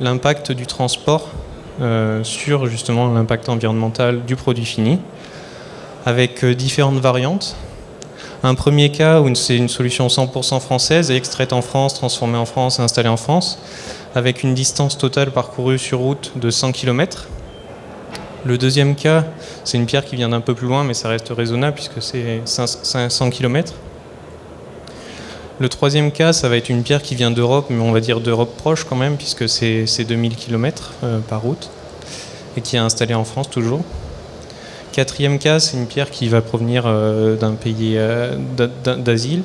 l'impact 0.00 0.52
du 0.52 0.64
transport 0.64 1.28
euh, 1.80 2.22
sur 2.22 2.68
justement 2.68 3.12
l'impact 3.12 3.48
environnemental 3.48 4.24
du 4.24 4.36
produit 4.36 4.64
fini, 4.64 5.00
avec 6.06 6.44
euh, 6.44 6.54
différentes 6.54 7.00
variantes. 7.00 7.56
Un 8.44 8.54
premier 8.54 8.92
cas 8.92 9.20
où 9.20 9.34
c'est 9.34 9.56
une 9.56 9.68
solution 9.68 10.06
100% 10.06 10.60
française, 10.60 11.10
extraite 11.10 11.52
en 11.52 11.62
France, 11.62 11.94
transformée 11.94 12.38
en 12.38 12.46
France, 12.46 12.78
installée 12.78 13.08
en 13.08 13.16
France, 13.16 13.58
avec 14.14 14.44
une 14.44 14.54
distance 14.54 14.96
totale 14.96 15.32
parcourue 15.32 15.80
sur 15.80 15.98
route 15.98 16.30
de 16.36 16.48
100 16.48 16.70
km. 16.70 17.26
Le 18.44 18.56
deuxième 18.56 18.94
cas, 18.94 19.24
c'est 19.64 19.78
une 19.78 19.86
pierre 19.86 20.04
qui 20.04 20.14
vient 20.14 20.28
d'un 20.28 20.40
peu 20.40 20.54
plus 20.54 20.68
loin, 20.68 20.84
mais 20.84 20.94
ça 20.94 21.08
reste 21.08 21.32
raisonnable 21.36 21.74
puisque 21.74 22.00
c'est 22.00 22.42
500 22.44 23.30
km. 23.30 23.74
Le 25.60 25.68
troisième 25.68 26.10
cas, 26.10 26.32
ça 26.32 26.48
va 26.48 26.56
être 26.56 26.70
une 26.70 26.82
pierre 26.82 27.02
qui 27.02 27.14
vient 27.14 27.30
d'Europe, 27.30 27.66
mais 27.68 27.82
on 27.82 27.92
va 27.92 28.00
dire 28.00 28.22
d'Europe 28.22 28.56
proche 28.56 28.84
quand 28.84 28.96
même, 28.96 29.18
puisque 29.18 29.46
c'est 29.46 30.04
2000 30.04 30.34
km 30.34 30.94
euh, 31.04 31.18
par 31.18 31.42
route, 31.42 31.68
et 32.56 32.62
qui 32.62 32.76
est 32.76 32.78
installée 32.78 33.12
en 33.12 33.24
France 33.24 33.50
toujours. 33.50 33.82
Quatrième 34.92 35.38
cas, 35.38 35.60
c'est 35.60 35.76
une 35.76 35.84
pierre 35.84 36.10
qui 36.10 36.28
va 36.28 36.40
provenir 36.40 36.84
euh, 36.86 37.36
d'un 37.36 37.52
pays 37.52 37.96
euh, 37.98 38.36
d'asile, 38.56 39.42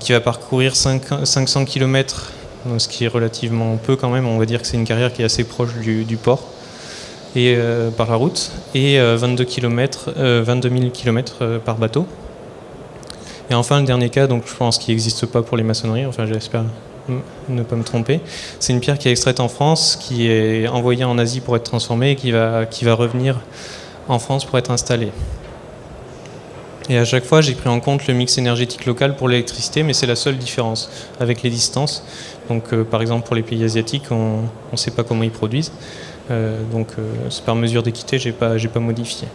qui 0.00 0.12
va 0.12 0.20
parcourir 0.20 0.74
500 0.74 1.66
km, 1.66 2.32
ce 2.78 2.88
qui 2.88 3.04
est 3.04 3.08
relativement 3.08 3.76
peu 3.76 3.96
quand 3.96 4.08
même, 4.08 4.26
on 4.26 4.38
va 4.38 4.46
dire 4.46 4.62
que 4.62 4.66
c'est 4.66 4.78
une 4.78 4.86
carrière 4.86 5.12
qui 5.12 5.20
est 5.20 5.26
assez 5.26 5.44
proche 5.44 5.74
du, 5.74 6.16
port, 6.16 6.48
et 7.36 7.58
par 7.96 8.10
la 8.10 8.16
route, 8.16 8.52
et 8.74 8.98
22, 8.98 9.44
km, 9.44 10.12
22 10.16 10.68
000 10.70 10.90
km 10.90 11.58
par 11.64 11.76
bateau. 11.76 12.06
Et 13.52 13.54
enfin, 13.54 13.80
le 13.80 13.86
dernier 13.86 14.08
cas, 14.08 14.26
donc 14.26 14.44
je 14.46 14.56
pense 14.56 14.78
qu'il 14.78 14.94
n'existe 14.94 15.26
pas 15.26 15.42
pour 15.42 15.58
les 15.58 15.62
maçonneries, 15.62 16.06
enfin 16.06 16.24
j'espère 16.24 16.64
ne 17.50 17.62
pas 17.62 17.76
me 17.76 17.84
tromper, 17.84 18.20
c'est 18.58 18.72
une 18.72 18.80
pierre 18.80 18.96
qui 18.96 19.08
est 19.08 19.10
extraite 19.10 19.40
en 19.40 19.48
France, 19.48 19.98
qui 20.00 20.26
est 20.26 20.66
envoyée 20.68 21.04
en 21.04 21.18
Asie 21.18 21.40
pour 21.40 21.54
être 21.56 21.64
transformée 21.64 22.12
et 22.12 22.16
qui 22.16 22.30
va, 22.30 22.64
qui 22.64 22.86
va 22.86 22.94
revenir 22.94 23.40
en 24.08 24.18
France 24.18 24.46
pour 24.46 24.56
être 24.56 24.70
installée. 24.70 25.10
Et 26.88 26.96
à 26.96 27.04
chaque 27.04 27.24
fois, 27.24 27.42
j'ai 27.42 27.52
pris 27.52 27.68
en 27.68 27.78
compte 27.78 28.06
le 28.06 28.14
mix 28.14 28.38
énergétique 28.38 28.86
local 28.86 29.16
pour 29.16 29.28
l'électricité, 29.28 29.82
mais 29.82 29.92
c'est 29.92 30.06
la 30.06 30.16
seule 30.16 30.38
différence 30.38 30.90
avec 31.20 31.42
les 31.42 31.50
distances. 31.50 32.06
Donc, 32.48 32.72
euh, 32.72 32.84
par 32.84 33.02
exemple, 33.02 33.26
pour 33.26 33.36
les 33.36 33.42
pays 33.42 33.62
asiatiques, 33.64 34.10
on 34.10 34.44
ne 34.72 34.76
sait 34.78 34.92
pas 34.92 35.04
comment 35.04 35.24
ils 35.24 35.30
produisent. 35.30 35.72
Euh, 36.30 36.58
donc, 36.72 36.88
euh, 36.98 37.02
c'est 37.28 37.44
par 37.44 37.54
mesure 37.54 37.82
d'équité, 37.82 38.18
j'ai 38.18 38.32
pas, 38.32 38.54
pas 38.56 38.80
modifié. 38.80 39.28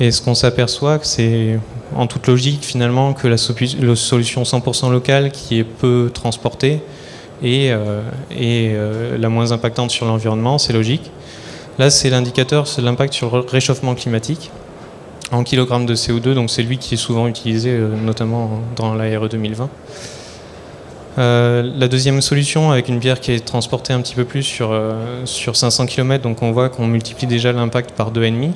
Et 0.00 0.12
ce 0.12 0.22
qu'on 0.22 0.34
s'aperçoit, 0.34 1.00
c'est 1.02 1.58
en 1.96 2.06
toute 2.06 2.26
logique 2.28 2.64
finalement 2.64 3.14
que 3.14 3.26
la, 3.26 3.36
solution 3.36 4.42
100% 4.42 4.92
locale 4.92 5.32
qui 5.32 5.58
est 5.58 5.64
peu 5.64 6.10
transportée 6.12 6.80
est, 7.42 7.70
euh, 7.70 8.02
euh, 8.40 9.18
la 9.18 9.28
moins 9.28 9.50
impactante 9.50 9.90
sur 9.90 10.06
l'environnement, 10.06 10.58
c'est 10.58 10.72
logique. 10.72 11.10
Là, 11.78 11.90
c'est 11.90 12.10
l'indicateur, 12.10 12.68
c'est 12.68 12.82
l'impact 12.82 13.12
sur 13.12 13.36
le 13.36 13.42
réchauffement 13.42 13.94
climatique 13.94 14.50
en 15.30 15.42
kilogrammes 15.42 15.84
de 15.84 15.94
CO2, 15.94 16.32
donc 16.32 16.48
c'est 16.48 16.62
lui 16.62 16.78
qui 16.78 16.94
est 16.94 16.98
souvent 16.98 17.26
utilisé 17.26 17.70
euh, 17.70 17.88
notamment 17.96 18.62
dans 18.76 18.94
l'ARE 18.94 19.28
2020. 19.28 19.68
la 21.16 21.88
deuxième 21.88 22.22
solution, 22.22 22.70
avec 22.70 22.88
une 22.88 23.00
pierre 23.00 23.18
qui 23.18 23.32
est 23.32 23.44
transportée 23.44 23.92
un 23.92 24.00
petit 24.00 24.14
peu 24.14 24.24
plus 24.24 24.44
sur, 24.44 24.80
sur 25.24 25.56
500 25.56 25.86
km, 25.86 26.22
donc 26.22 26.40
on 26.42 26.52
voit 26.52 26.68
qu'on 26.68 26.86
multiplie 26.86 27.26
déjà 27.26 27.52
l'impact 27.52 27.90
par 27.90 28.12
2,5. 28.12 28.52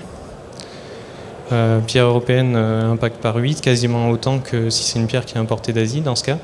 Euh, 1.53 1.81
pierre 1.81 2.07
européenne 2.07 2.55
euh, 2.57 2.91
impact 2.91 3.19
par 3.19 3.37
8, 3.37 3.61
quasiment 3.61 4.09
autant 4.09 4.39
que 4.39 4.71
si 4.71 4.85
c'est 4.85 4.99
une 4.99 5.07
pierre 5.07 5.27
qui 5.27 5.35
est 5.35 5.39
importée 5.39 5.75
d'Asie 5.75 6.01
dans 6.01 6.17
ce 6.17 6.25
cas. 6.25 6.39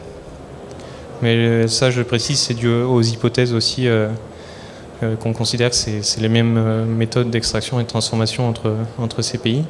Mais 1.23 1.35
euh, 1.35 1.67
ça, 1.67 1.91
je 1.91 2.03
précise, 2.03 2.39
c'est 2.39 2.53
dû 2.53 2.69
aux 2.69 3.01
hypothèses 3.01 3.55
aussi 3.55 3.89
qu'on 5.21 5.33
considère 5.33 5.71
que 5.71 5.77
c'est 5.77 6.21
les 6.21 6.29
mêmes 6.29 6.85
méthodes 6.85 7.31
d'extraction 7.31 7.81
et 7.81 7.85
de 7.85 7.89
transformation 7.89 8.49
entre, 8.49 8.75
entre 8.99 9.23
ces 9.23 9.39
pays. 9.39 9.65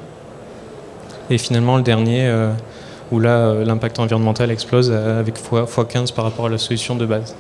Et 1.31 1.39
finalement, 1.39 1.77
le 1.77 1.83
dernier, 1.83 2.33
où 3.13 3.21
là, 3.21 3.63
l'impact 3.63 3.99
environnemental 3.99 4.51
explose 4.51 4.91
avec 4.91 5.39
x15 5.39 6.15
par 6.15 6.25
rapport 6.25 6.47
à 6.47 6.49
la 6.49 6.57
solution 6.57 6.97
de 6.97 7.05
base. 7.05 7.37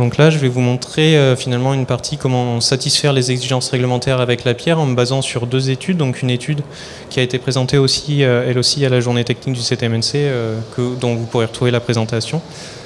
Donc 0.00 0.16
là, 0.16 0.30
je 0.30 0.38
vais 0.38 0.48
vous 0.48 0.62
montrer 0.62 1.18
euh, 1.18 1.36
finalement 1.36 1.74
une 1.74 1.84
partie 1.84 2.16
comment 2.16 2.62
satisfaire 2.62 3.12
les 3.12 3.32
exigences 3.32 3.68
réglementaires 3.68 4.22
avec 4.22 4.44
la 4.44 4.54
pierre 4.54 4.80
en 4.80 4.86
me 4.86 4.94
basant 4.94 5.20
sur 5.20 5.46
deux 5.46 5.68
études. 5.68 5.98
Donc 5.98 6.22
une 6.22 6.30
étude 6.30 6.62
qui 7.10 7.20
a 7.20 7.22
été 7.22 7.38
présentée 7.38 7.76
aussi, 7.76 8.24
euh, 8.24 8.48
elle 8.48 8.56
aussi, 8.56 8.82
à 8.86 8.88
la 8.88 9.00
journée 9.00 9.24
technique 9.24 9.56
du 9.56 9.60
CTMNC, 9.60 10.14
euh, 10.14 10.58
dont 10.98 11.16
vous 11.16 11.26
pourrez 11.26 11.44
retrouver 11.44 11.70
la 11.70 11.80
présentation. 11.80 12.40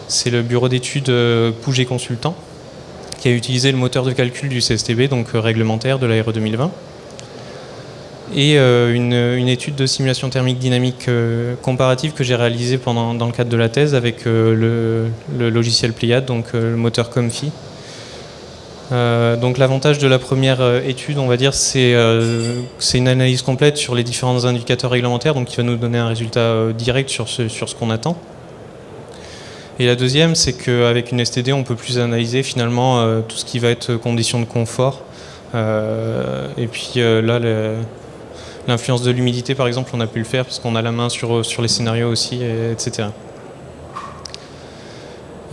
C'est 0.08 0.30
le 0.30 0.42
bureau 0.42 0.68
d'études 0.68 1.12
Pouget 1.62 1.84
Consultant 1.84 2.34
qui 3.20 3.28
a 3.28 3.30
utilisé 3.30 3.70
le 3.70 3.78
moteur 3.78 4.02
de 4.02 4.10
calcul 4.10 4.48
du 4.48 4.58
CSTB, 4.58 5.08
donc 5.08 5.28
réglementaire 5.34 6.00
de 6.00 6.06
l'ARE 6.06 6.32
2020 6.32 6.72
et 8.32 8.58
euh, 8.58 8.94
une, 8.94 9.48
étude 9.48 9.74
de 9.74 9.86
simulation 9.86 10.30
thermique 10.30 10.58
dynamique 10.58 11.08
euh, 11.08 11.54
comparative 11.60 12.12
que 12.12 12.24
j'ai 12.24 12.34
réalisée 12.34 12.78
pendant, 12.78 13.14
dans 13.14 13.26
le 13.26 13.32
cadre 13.32 13.50
de 13.50 13.56
la 13.56 13.68
thèse 13.68 13.94
avec 13.94 14.26
euh, 14.26 15.10
le, 15.38 15.50
logiciel 15.50 15.92
Pleiad, 15.92 16.24
donc 16.24 16.52
le 16.54 16.76
moteur 16.76 17.10
Comfy. 17.10 17.50
donc 18.90 19.58
l'avantage 19.58 19.98
de 19.98 20.08
la 20.08 20.18
première 20.18 20.62
étude, 20.86 21.18
on 21.18 21.26
va 21.26 21.36
dire, 21.36 21.52
c'est 21.54 21.92
une 22.94 23.08
analyse 23.08 23.42
complète 23.42 23.76
sur 23.76 23.94
les 23.94 24.04
différents 24.04 24.44
indicateurs 24.44 24.90
réglementaires, 24.90 25.34
donc 25.34 25.48
qui 25.48 25.56
va 25.56 25.62
nous 25.62 25.76
donner 25.76 25.98
un 25.98 26.08
résultat 26.08 26.72
direct 26.72 27.10
sur 27.10 27.28
ce, 27.28 27.48
sur 27.48 27.68
ce 27.68 27.74
qu'on 27.74 27.90
attend. 27.90 28.16
Et 29.80 29.86
la 29.86 29.96
deuxième, 29.96 30.36
c'est 30.36 30.52
qu'avec 30.52 31.10
une 31.10 31.24
STD, 31.24 31.52
on 31.52 31.64
peut 31.64 31.74
plus 31.74 31.98
analyser 31.98 32.42
finalement 32.44 33.20
tout 33.22 33.36
ce 33.36 33.44
qui 33.44 33.58
va 33.58 33.70
être 33.70 33.94
conditions 33.94 34.40
de 34.40 34.44
confort. 34.44 35.02
et 35.54 36.66
puis 36.68 36.92
là, 36.96 37.40
L'influence 38.66 39.02
de 39.02 39.10
l'humidité, 39.10 39.54
par 39.54 39.66
exemple, 39.66 39.90
on 39.94 40.00
a 40.00 40.06
pu 40.06 40.18
le 40.18 40.24
faire 40.24 40.44
parce 40.44 40.58
qu'on 40.58 40.74
a 40.74 40.82
la 40.82 40.92
main 40.92 41.08
sur, 41.08 41.44
sur 41.44 41.60
les 41.62 41.68
scénarios 41.68 42.08
aussi, 42.08 42.40
etc. 42.72 43.08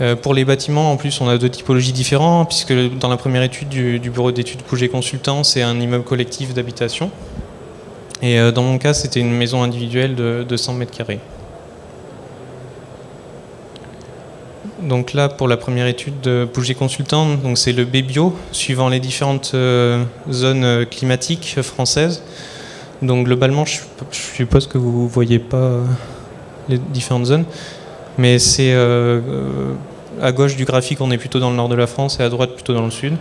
Euh, 0.02 0.16
pour 0.16 0.34
les 0.34 0.44
bâtiments, 0.44 0.90
en 0.90 0.96
plus, 0.96 1.20
on 1.20 1.28
a 1.28 1.38
deux 1.38 1.48
typologies 1.48 1.92
différentes, 1.92 2.48
puisque 2.48 2.72
dans 2.98 3.08
la 3.08 3.16
première 3.16 3.42
étude 3.42 3.68
du, 3.68 3.98
bureau 4.10 4.32
d'études 4.32 4.62
Pouget 4.62 4.88
Consultant, 4.88 5.44
c'est 5.44 5.62
un 5.62 5.78
immeuble 5.80 6.04
collectif 6.04 6.54
d'habitation. 6.54 7.10
Et 8.20 8.38
euh, 8.38 8.50
dans 8.50 8.62
mon 8.62 8.78
cas, 8.78 8.94
c'était 8.94 9.20
une 9.20 9.32
maison 9.32 9.62
individuelle 9.62 10.14
de, 10.14 10.44
de 10.48 10.56
100 10.56 10.74
mètres 10.74 10.96
carrés. 10.96 11.20
Donc 14.80 15.12
là, 15.12 15.28
pour 15.28 15.46
la 15.46 15.56
première 15.56 15.86
étude 15.86 16.20
de 16.20 16.48
Bougie 16.52 16.74
Consultant, 16.74 17.28
c'est 17.54 17.72
le 17.72 17.84
BBio, 17.84 18.34
suivant 18.50 18.88
les 18.88 18.98
différentes 18.98 19.54
zones 20.28 20.86
climatiques 20.86 21.62
françaises. 21.62 22.20
Donc 23.02 23.26
globalement, 23.26 23.64
je, 23.64 23.80
suppose 24.12 24.66
que 24.66 24.78
vous 24.78 25.04
ne 25.04 25.08
voyez 25.08 25.38
pas 25.38 25.80
les 26.68 26.78
différentes 26.78 27.26
zones, 27.26 27.44
mais 28.16 28.38
c'est 28.38 28.72
à 30.20 30.32
gauche 30.32 30.56
du 30.56 30.64
graphique, 30.64 31.00
on 31.00 31.10
est 31.10 31.18
plutôt 31.18 31.40
dans 31.40 31.50
le 31.50 31.56
nord 31.56 31.68
de 31.68 31.74
la 31.74 31.86
France 31.86 32.18
et 32.20 32.22
à 32.22 32.28
droite 32.28 32.54
plutôt 32.54 32.74
dans 32.74 32.84
le 32.84 32.90
sud. 32.90 33.14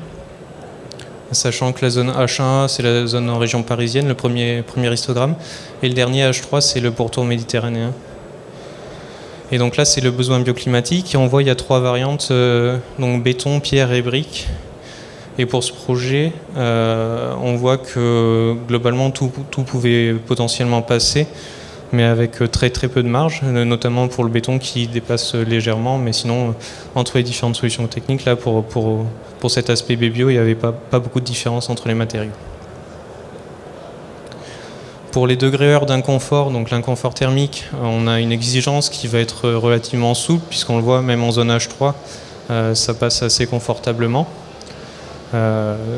Sachant 1.31 1.71
que 1.71 1.83
la 1.83 1.89
zone 1.89 2.11
H1, 2.11 2.67
c'est 2.67 2.83
la 2.83 3.07
zone 3.07 3.29
en 3.29 3.37
région 3.37 3.63
parisienne, 3.63 4.07
le 4.07 4.15
premier, 4.15 4.63
premier 4.63 4.91
histogramme, 4.91 5.35
et 5.81 5.87
le 5.87 5.93
dernier 5.93 6.29
H3, 6.29 6.59
c'est 6.59 6.81
le 6.81 6.91
pourtour 6.91 7.23
méditerranéen. 7.23 7.93
Et 9.51 9.57
donc 9.57 9.77
là, 9.77 9.85
c'est 9.85 10.01
le 10.01 10.11
besoin 10.11 10.39
bioclimatique. 10.39 11.13
Et 11.13 11.17
on 11.17 11.27
voit 11.27 11.41
il 11.41 11.47
y 11.47 11.51
a 11.51 11.55
trois 11.55 11.79
variantes, 11.79 12.29
euh, 12.31 12.77
donc 12.99 13.23
béton, 13.23 13.59
pierre 13.59 13.91
et 13.91 14.01
briques. 14.01 14.47
Et 15.37 15.45
pour 15.45 15.63
ce 15.63 15.71
projet, 15.71 16.33
euh, 16.57 17.33
on 17.41 17.55
voit 17.55 17.77
que 17.77 18.55
globalement 18.67 19.11
tout, 19.11 19.31
tout, 19.49 19.63
pouvait 19.63 20.13
potentiellement 20.13 20.81
passer 20.81 21.27
mais 21.93 22.03
avec 22.03 22.41
euh, 22.41 22.47
très 22.47 22.69
très 22.69 22.87
peu 22.87 23.03
de 23.03 23.09
marge, 23.09 23.41
euh, 23.43 23.65
notamment 23.65 24.07
pour 24.07 24.23
le 24.23 24.29
béton 24.29 24.59
qui 24.59 24.87
dépasse 24.87 25.35
légèrement, 25.35 25.97
mais 25.97 26.13
sinon, 26.13 26.55
entre 26.95 27.17
les 27.17 27.23
différentes 27.23 27.57
solutions 27.57 27.85
techniques, 27.87 28.23
là, 28.23 28.37
pour, 28.37 28.63
pour, 28.63 29.05
pour 29.41 29.51
cet 29.51 29.69
aspect 29.69 29.97
bio, 29.97 30.29
il 30.29 30.33
n'y 30.33 30.39
avait 30.39 30.55
pas, 30.55 30.71
pas 30.71 30.99
beaucoup 30.99 31.19
de 31.19 31.25
différence 31.25 31.69
entre 31.69 31.89
les 31.89 31.93
matériaux. 31.93 32.31
Pour 35.11 35.27
les 35.27 35.35
degrés 35.35 35.73
heures 35.73 35.85
d'inconfort, 35.85 36.51
donc 36.51 36.69
l'inconfort 36.69 37.13
thermique, 37.13 37.65
on 37.83 38.07
a 38.07 38.21
une 38.21 38.31
exigence 38.31 38.89
qui 38.89 39.07
va 39.07 39.19
être 39.19 39.49
relativement 39.49 40.13
souple, 40.13 40.45
puisqu'on 40.47 40.77
le 40.77 40.83
voit 40.83 41.01
même 41.01 41.21
en 41.25 41.31
zone 41.31 41.51
H3, 41.51 41.93
ça 42.73 42.93
passe 42.93 43.21
assez 43.21 43.45
confortablement. 43.45 44.29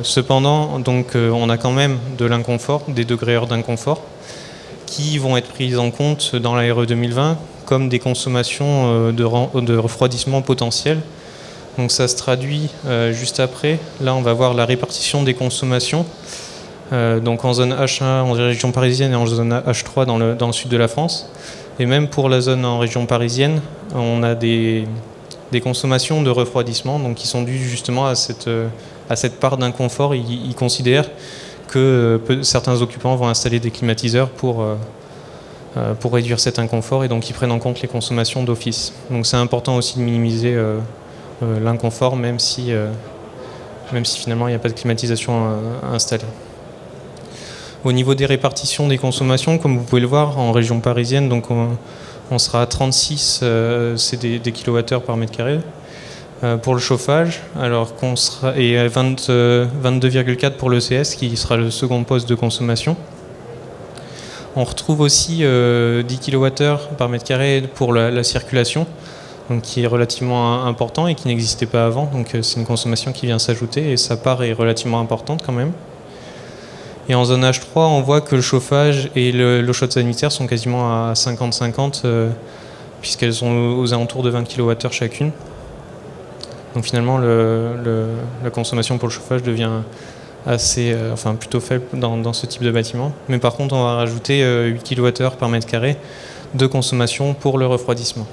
Cependant, 0.04 0.80
donc, 0.80 1.16
on 1.16 1.50
a 1.50 1.58
quand 1.58 1.72
même 1.72 1.98
de 2.18 2.26
l'inconfort, 2.26 2.84
des 2.88 3.06
degrés 3.06 3.36
heures 3.36 3.48
d'inconfort, 3.48 4.02
qui 4.86 5.18
vont 5.18 5.38
être 5.38 5.48
prises 5.48 5.80
en 5.80 5.92
compte 5.92 6.36
dans 6.36 6.56
la 6.56 6.72
RE 6.74 6.86
2020 6.86 7.38
comme 7.66 7.90
des 7.90 8.00
consommations 8.00 9.10
euh, 9.10 9.12
de, 9.12 9.76
refroidissement 9.76 10.42
potentiel. 10.42 11.00
Donc 11.78 11.92
ça 11.92 12.08
se 12.08 12.16
traduit 12.16 12.70
euh, 12.86 13.14
juste 13.14 13.40
après. 13.40 13.80
Là, 14.02 14.14
on 14.14 14.22
va 14.22 14.34
voir 14.34 14.54
la 14.54 14.66
répartition 14.66 15.24
des 15.24 15.34
consommations. 15.34 16.06
Euh, 16.92 17.20
donc 17.20 17.46
en 17.46 17.54
zone 17.54 17.74
H1 17.74 18.04
en 18.04 18.32
région 18.34 18.72
parisienne 18.72 19.14
et 19.14 19.16
en 19.16 19.26
zone 19.26 19.54
H3 19.66 20.06
dans 20.06 20.18
le, 20.18 20.36
dans 20.36 20.48
le 20.48 20.54
sud 20.54 20.70
de 20.70 20.78
la 20.78 20.88
France. 20.88 21.32
Et 21.80 21.88
même 21.88 22.08
pour 22.08 22.30
la 22.30 22.42
zone 22.42 22.66
en 22.66 22.78
région 22.78 23.08
parisienne, 23.08 23.62
on 23.96 24.22
a 24.22 24.36
des, 24.36 24.86
des 25.52 25.62
consommations 25.62 26.22
de 26.22 26.30
refroidissement 26.30 27.00
donc 27.00 27.16
qui 27.16 27.28
sont 27.28 27.42
dues 27.42 27.58
justement 27.58 28.06
à 28.06 28.14
cette, 28.14 28.48
à 29.10 29.16
cette 29.16 29.40
part 29.40 29.58
d'inconfort. 29.58 30.16
Ils, 30.16 30.56
considèrent 30.56 31.10
que 31.68 31.80
euh, 32.30 32.44
certains 32.44 32.82
occupants 32.82 33.16
vont 33.16 33.28
installer 33.28 33.60
des 33.60 33.72
climatiseurs 33.72 34.30
pour, 34.30 34.62
euh, 34.62 34.76
euh, 35.78 35.94
pour 35.94 36.14
réduire 36.14 36.40
cet 36.40 36.60
inconfort 36.60 37.04
et 37.04 37.08
donc 37.08 37.30
ils 37.30 37.34
prennent 37.34 37.52
en 37.52 37.60
compte 37.60 37.82
les 37.82 37.88
consommations 37.88 38.44
d'office. 38.44 38.94
Donc 39.10 39.26
c'est 39.26 39.38
important 39.38 39.76
aussi 39.76 39.98
de 39.98 40.04
minimiser 40.04 40.58
l'inconfort 41.42 42.16
même 42.16 42.40
si, 42.40 42.72
même 43.92 44.06
si 44.06 44.20
finalement 44.20 44.48
il 44.48 44.52
n'y 44.52 44.56
a 44.56 44.60
pas 44.60 44.70
de 44.70 44.74
climatisation 44.74 45.58
installée. 45.92 46.24
Au 47.84 47.92
niveau 47.92 48.16
des 48.16 48.26
répartitions 48.26 48.88
des 48.88 48.98
consommations, 48.98 49.58
comme 49.58 49.78
vous 49.78 49.84
pouvez 49.84 50.00
le 50.00 50.08
voir, 50.08 50.40
en 50.40 50.54
région 50.54 50.80
parisienne, 50.80 51.28
donc 51.28 51.48
on, 51.52 52.40
sera 52.40 52.62
à 52.62 52.66
36 52.66 53.44
c'est 53.98 54.20
des, 54.20 54.40
des 54.40 54.52
kilowattheures 54.54 55.04
par 55.04 55.18
mètre 55.18 55.34
carré. 55.34 55.60
Euh, 56.44 56.58
pour 56.58 56.74
le 56.74 56.82
chauffage, 56.82 57.40
alors 57.58 57.96
qu'on 57.96 58.18
sera 58.18 58.58
et 58.58 58.76
22,4 58.76 59.30
euh, 59.30 60.50
pour 60.58 60.70
l'ECS 60.70 61.16
qui 61.16 61.38
sera 61.38 61.56
le 61.56 61.72
second 61.72 62.04
poste 62.04 62.28
de 62.28 62.36
consommation. 62.36 62.98
On 64.58 64.66
retrouve 64.66 65.00
aussi 65.00 65.38
10 65.38 65.44
euh, 65.44 66.04
kWh 66.04 66.96
par 66.98 67.08
mètre 67.08 67.24
carré 67.24 67.64
pour 67.76 67.94
la, 67.94 68.24
circulation, 68.24 68.88
donc 69.50 69.62
qui 69.62 69.84
est 69.84 69.88
relativement 69.88 70.66
important 70.66 71.08
et 71.08 71.16
qui 71.16 71.30
n'existait 71.30 71.66
pas 71.66 71.86
avant. 71.86 72.10
Donc 72.12 72.36
c'est 72.42 72.60
une 72.60 72.66
consommation 72.66 73.14
qui 73.14 73.26
vient 73.26 73.40
s'ajouter 73.40 73.94
et 73.94 73.98
sa 73.98 74.18
part 74.18 74.44
est 74.44 74.54
relativement 74.54 75.00
importante 75.00 75.44
quand 75.46 75.54
même. 75.54 75.72
Et 77.08 77.16
en 77.16 77.24
zone 77.24 77.46
H3, 77.46 77.64
on 77.76 78.02
voit 78.02 78.20
que 78.20 78.36
le 78.36 78.42
chauffage 78.42 79.10
et 79.16 79.32
l'eau 79.32 79.74
chaude 79.74 79.94
sanitaire 79.94 80.32
sont 80.32 80.48
quasiment 80.48 80.92
à 80.92 81.14
50-50 81.14 82.04
puisqu'elles 83.00 83.34
sont 83.34 83.78
aux 83.78 83.94
alentours 83.94 84.24
de 84.24 84.30
20 84.30 84.44
kWh 84.44 84.92
chacune. 84.92 85.32
Donc 86.76 86.86
finalement, 86.86 87.20
la 87.20 88.50
consommation 88.52 88.98
pour 88.98 89.08
le 89.08 89.14
chauffage 89.14 89.44
devient 89.44 89.82
assez, 90.46 90.92
euh, 90.92 91.14
enfin 91.14 91.36
plutôt 91.36 91.60
faible 91.60 91.86
dans, 91.94 92.34
ce 92.34 92.46
type 92.46 92.64
de 92.64 92.72
bâtiment. 92.72 93.14
Mais 93.30 93.40
par 93.40 93.56
contre, 93.56 93.76
on 93.76 93.84
va 93.84 93.96
rajouter 93.96 94.40
8 94.40 94.44
euh, 94.44 95.12
kWh 95.12 95.38
par 95.38 95.50
mètre 95.50 95.68
carré 95.68 95.98
de 96.54 96.68
consommation 96.68 97.34
pour 97.34 97.58
le 97.58 97.66
refroidissement. 97.66 98.28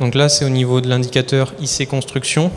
Donc 0.00 0.14
là, 0.14 0.28
c'est 0.28 0.44
au 0.44 0.48
niveau 0.48 0.80
de 0.80 0.88
l'indicateur 0.88 1.54
IC 1.60 1.88
construction 1.88 2.50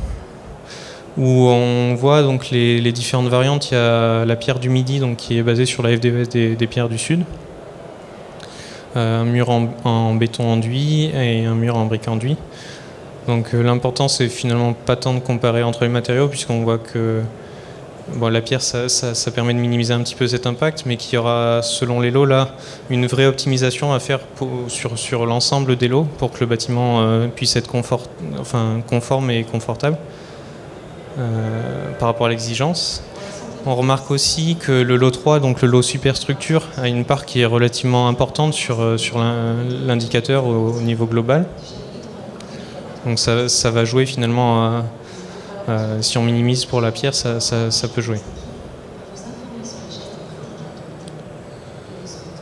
où 1.18 1.48
on 1.48 1.94
voit 1.96 2.24
donc 2.24 2.50
les, 2.50 2.92
différentes 2.92 3.28
variantes. 3.28 3.72
Il 3.72 3.76
y 3.76 3.78
a 3.78 4.26
la 4.26 4.36
pierre 4.36 4.60
du 4.60 4.70
Midi, 4.70 5.00
donc 5.00 5.18
qui 5.18 5.38
est 5.38 5.44
basée 5.44 5.66
sur 5.66 5.84
la 5.84 5.96
FDVS 5.96 6.28
des 6.58 6.68
pierres 6.68 6.90
du 6.90 6.98
Sud. 6.98 7.24
Euh, 8.96 9.22
un 9.22 9.26
mur 9.26 9.50
en, 9.50 10.16
béton 10.16 10.50
enduit 10.50 11.12
et 11.14 11.44
un 11.44 11.56
mur 11.56 11.76
en 11.76 11.86
brique 11.86 12.08
enduit. 12.08 12.38
Donc 13.28 13.54
euh, 13.54 13.62
l'important 13.62 14.08
c'est 14.08 14.30
finalement 14.30 14.72
pas 14.74 14.96
tant 14.96 15.14
de 15.14 15.20
comparer 15.20 15.64
entre 15.64 15.84
les 15.84 15.90
matériaux 15.90 16.30
puisqu'on 16.30 16.62
voit 16.62 16.78
que 16.78 17.22
bon, 18.16 18.30
la 18.30 18.40
pierre 18.40 18.62
ça, 18.62 18.88
permet 19.32 19.54
de 19.54 19.60
minimiser 19.60 19.94
un 19.94 20.02
petit 20.02 20.16
peu 20.16 20.28
cet 20.28 20.48
impact 20.48 20.84
mais 20.86 20.96
qu'il 20.96 21.16
y 21.16 21.18
aura 21.18 21.62
selon 21.62 22.00
les 22.00 22.12
lots 22.12 22.26
là 22.26 22.50
une 22.90 23.06
vraie 23.08 23.26
optimisation 23.26 23.92
à 23.92 24.00
faire 24.00 24.20
sur, 24.70 24.98
sur 24.98 25.26
l'ensemble 25.26 25.76
des 25.76 25.90
lots 25.90 26.08
pour 26.18 26.32
que 26.32 26.40
le 26.40 26.46
bâtiment 26.46 27.02
euh, 27.02 27.28
puisse 27.28 27.56
être 27.58 27.70
conforme 28.88 29.30
et 29.32 29.44
confortable 29.44 29.98
par 31.98 32.10
rapport 32.10 32.28
à 32.28 32.30
l'exigence. 32.30 33.02
On 33.68 33.74
remarque 33.74 34.12
aussi 34.12 34.58
que 34.58 34.72
le 34.72 34.96
lot 34.96 35.10
3, 35.10 35.40
donc 35.40 35.64
le 35.64 35.68
lot 35.68 35.82
superstructure, 35.82 36.68
a 36.78 36.88
une 36.88 37.04
part 37.04 37.26
qui 37.26 37.42
est 37.42 37.46
relativement 37.46 38.08
importante 38.08 38.54
sur, 38.54 38.80
euh, 38.80 38.98
l'indicateur 39.88 40.46
au, 40.46 40.80
niveau 40.82 41.08
global. 41.08 41.48
Donc 43.08 43.18
ça, 43.18 43.72
va 43.72 43.86
jouer 43.86 44.06
finalement, 44.06 44.84
si 46.02 46.18
on 46.18 46.24
minimise 46.24 46.66
pour 46.66 46.82
la 46.82 46.92
pierre, 46.92 47.14
ça, 47.16 47.88
peut 47.94 48.02
jouer. 48.02 48.20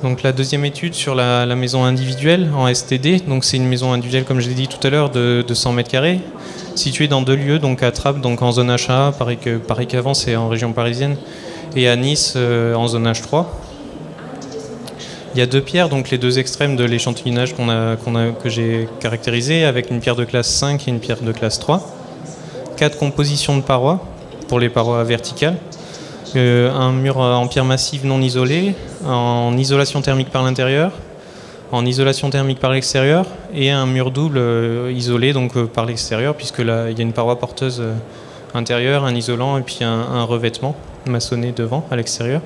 Donc 0.04 0.24
la 0.24 0.34
deuxième 0.34 0.66
étude 0.66 0.94
sur 0.94 1.16
la, 1.16 1.46
maison 1.56 1.86
individuelle 1.86 2.50
en 2.54 2.74
STD, 2.74 3.22
donc 3.28 3.46
c'est 3.46 3.58
une 3.58 3.68
maison 3.68 3.94
individuelle 3.94 4.26
comme 4.26 4.42
je 4.42 4.50
l'ai 4.50 4.56
dit 4.56 4.68
tout 4.68 4.86
à 4.86 4.90
l'heure 4.90 5.10
de, 5.10 5.44
de 5.46 5.54
100 5.54 5.72
mètres 5.72 5.90
carrés 5.90 6.20
situé 6.76 7.08
dans 7.08 7.22
deux 7.22 7.36
lieux, 7.36 7.60
donc 7.60 7.84
à 7.84 7.92
Trappes, 7.92 8.22
donc 8.22 8.42
en 8.42 8.52
zone 8.52 8.72
H1, 8.72 9.14
pareil 9.14 9.38
que 9.38 9.60
qu'avant, 9.86 10.14
c'est 10.14 10.36
en 10.36 10.50
région 10.50 10.74
parisienne, 10.74 11.16
et 11.76 11.88
à 11.88 11.96
Nice 11.96 12.34
euh, 12.36 12.76
en 12.76 12.88
zone 12.88 13.08
H3. 13.08 13.46
Il 15.36 15.40
y 15.40 15.42
a 15.42 15.48
deux 15.48 15.62
pierres, 15.62 15.90
donc 15.90 16.12
les 16.12 16.20
deux 16.20 16.38
extrêmes 16.38 16.76
de 16.76 16.84
l'échantillonnage 16.84 17.56
que 17.56 18.50
j'ai 18.50 18.88
caractérisé, 19.00 19.66
avec 19.66 19.90
une 19.90 20.00
pierre 20.00 20.16
de 20.16 20.26
classe 20.26 20.48
5 20.48 20.88
et 20.88 20.92
une 20.92 21.00
pierre 21.00 21.22
de 21.22 21.32
classe 21.32 21.60
3. 21.60 21.96
Quatre 22.78 23.00
compositions 23.00 23.58
de 23.58 23.64
parois 23.64 24.00
pour 24.48 24.60
les 24.60 24.70
parois 24.70 25.04
verticales. 25.04 25.58
Euh, 26.36 26.72
un 26.72 26.92
mur 26.92 27.18
en 27.18 27.48
pierre 27.48 27.66
massive 27.66 28.06
non 28.06 28.22
isolé, 28.22 28.76
en 29.06 29.58
isolation 29.58 30.02
thermique 30.02 30.30
par 30.30 30.44
l'intérieur, 30.44 30.92
en 31.74 31.88
isolation 31.88 32.30
thermique 32.30 32.60
par 32.60 32.72
l'extérieur 32.72 33.26
et 33.52 33.72
un 33.72 33.88
mur 33.88 34.12
double 34.12 34.38
euh, 34.38 34.94
isolé 34.96 35.34
donc 35.34 35.58
euh, 35.58 35.66
par 35.66 35.88
l'extérieur 35.88 36.36
puisque 36.36 36.60
là 36.60 36.92
il 36.92 36.98
y 36.98 37.02
a 37.02 37.04
une 37.04 37.14
paroi 37.14 37.40
porteuse 37.40 37.82
euh, 37.82 37.94
intérieure, 38.54 39.06
un 39.06 39.16
isolant 39.16 39.58
et 39.58 39.62
puis 39.62 39.80
un, 39.82 40.24
revêtement 40.24 40.76
maçonné 41.08 41.52
devant 41.52 41.84
à 41.90 41.96
l'extérieur. 41.96 42.42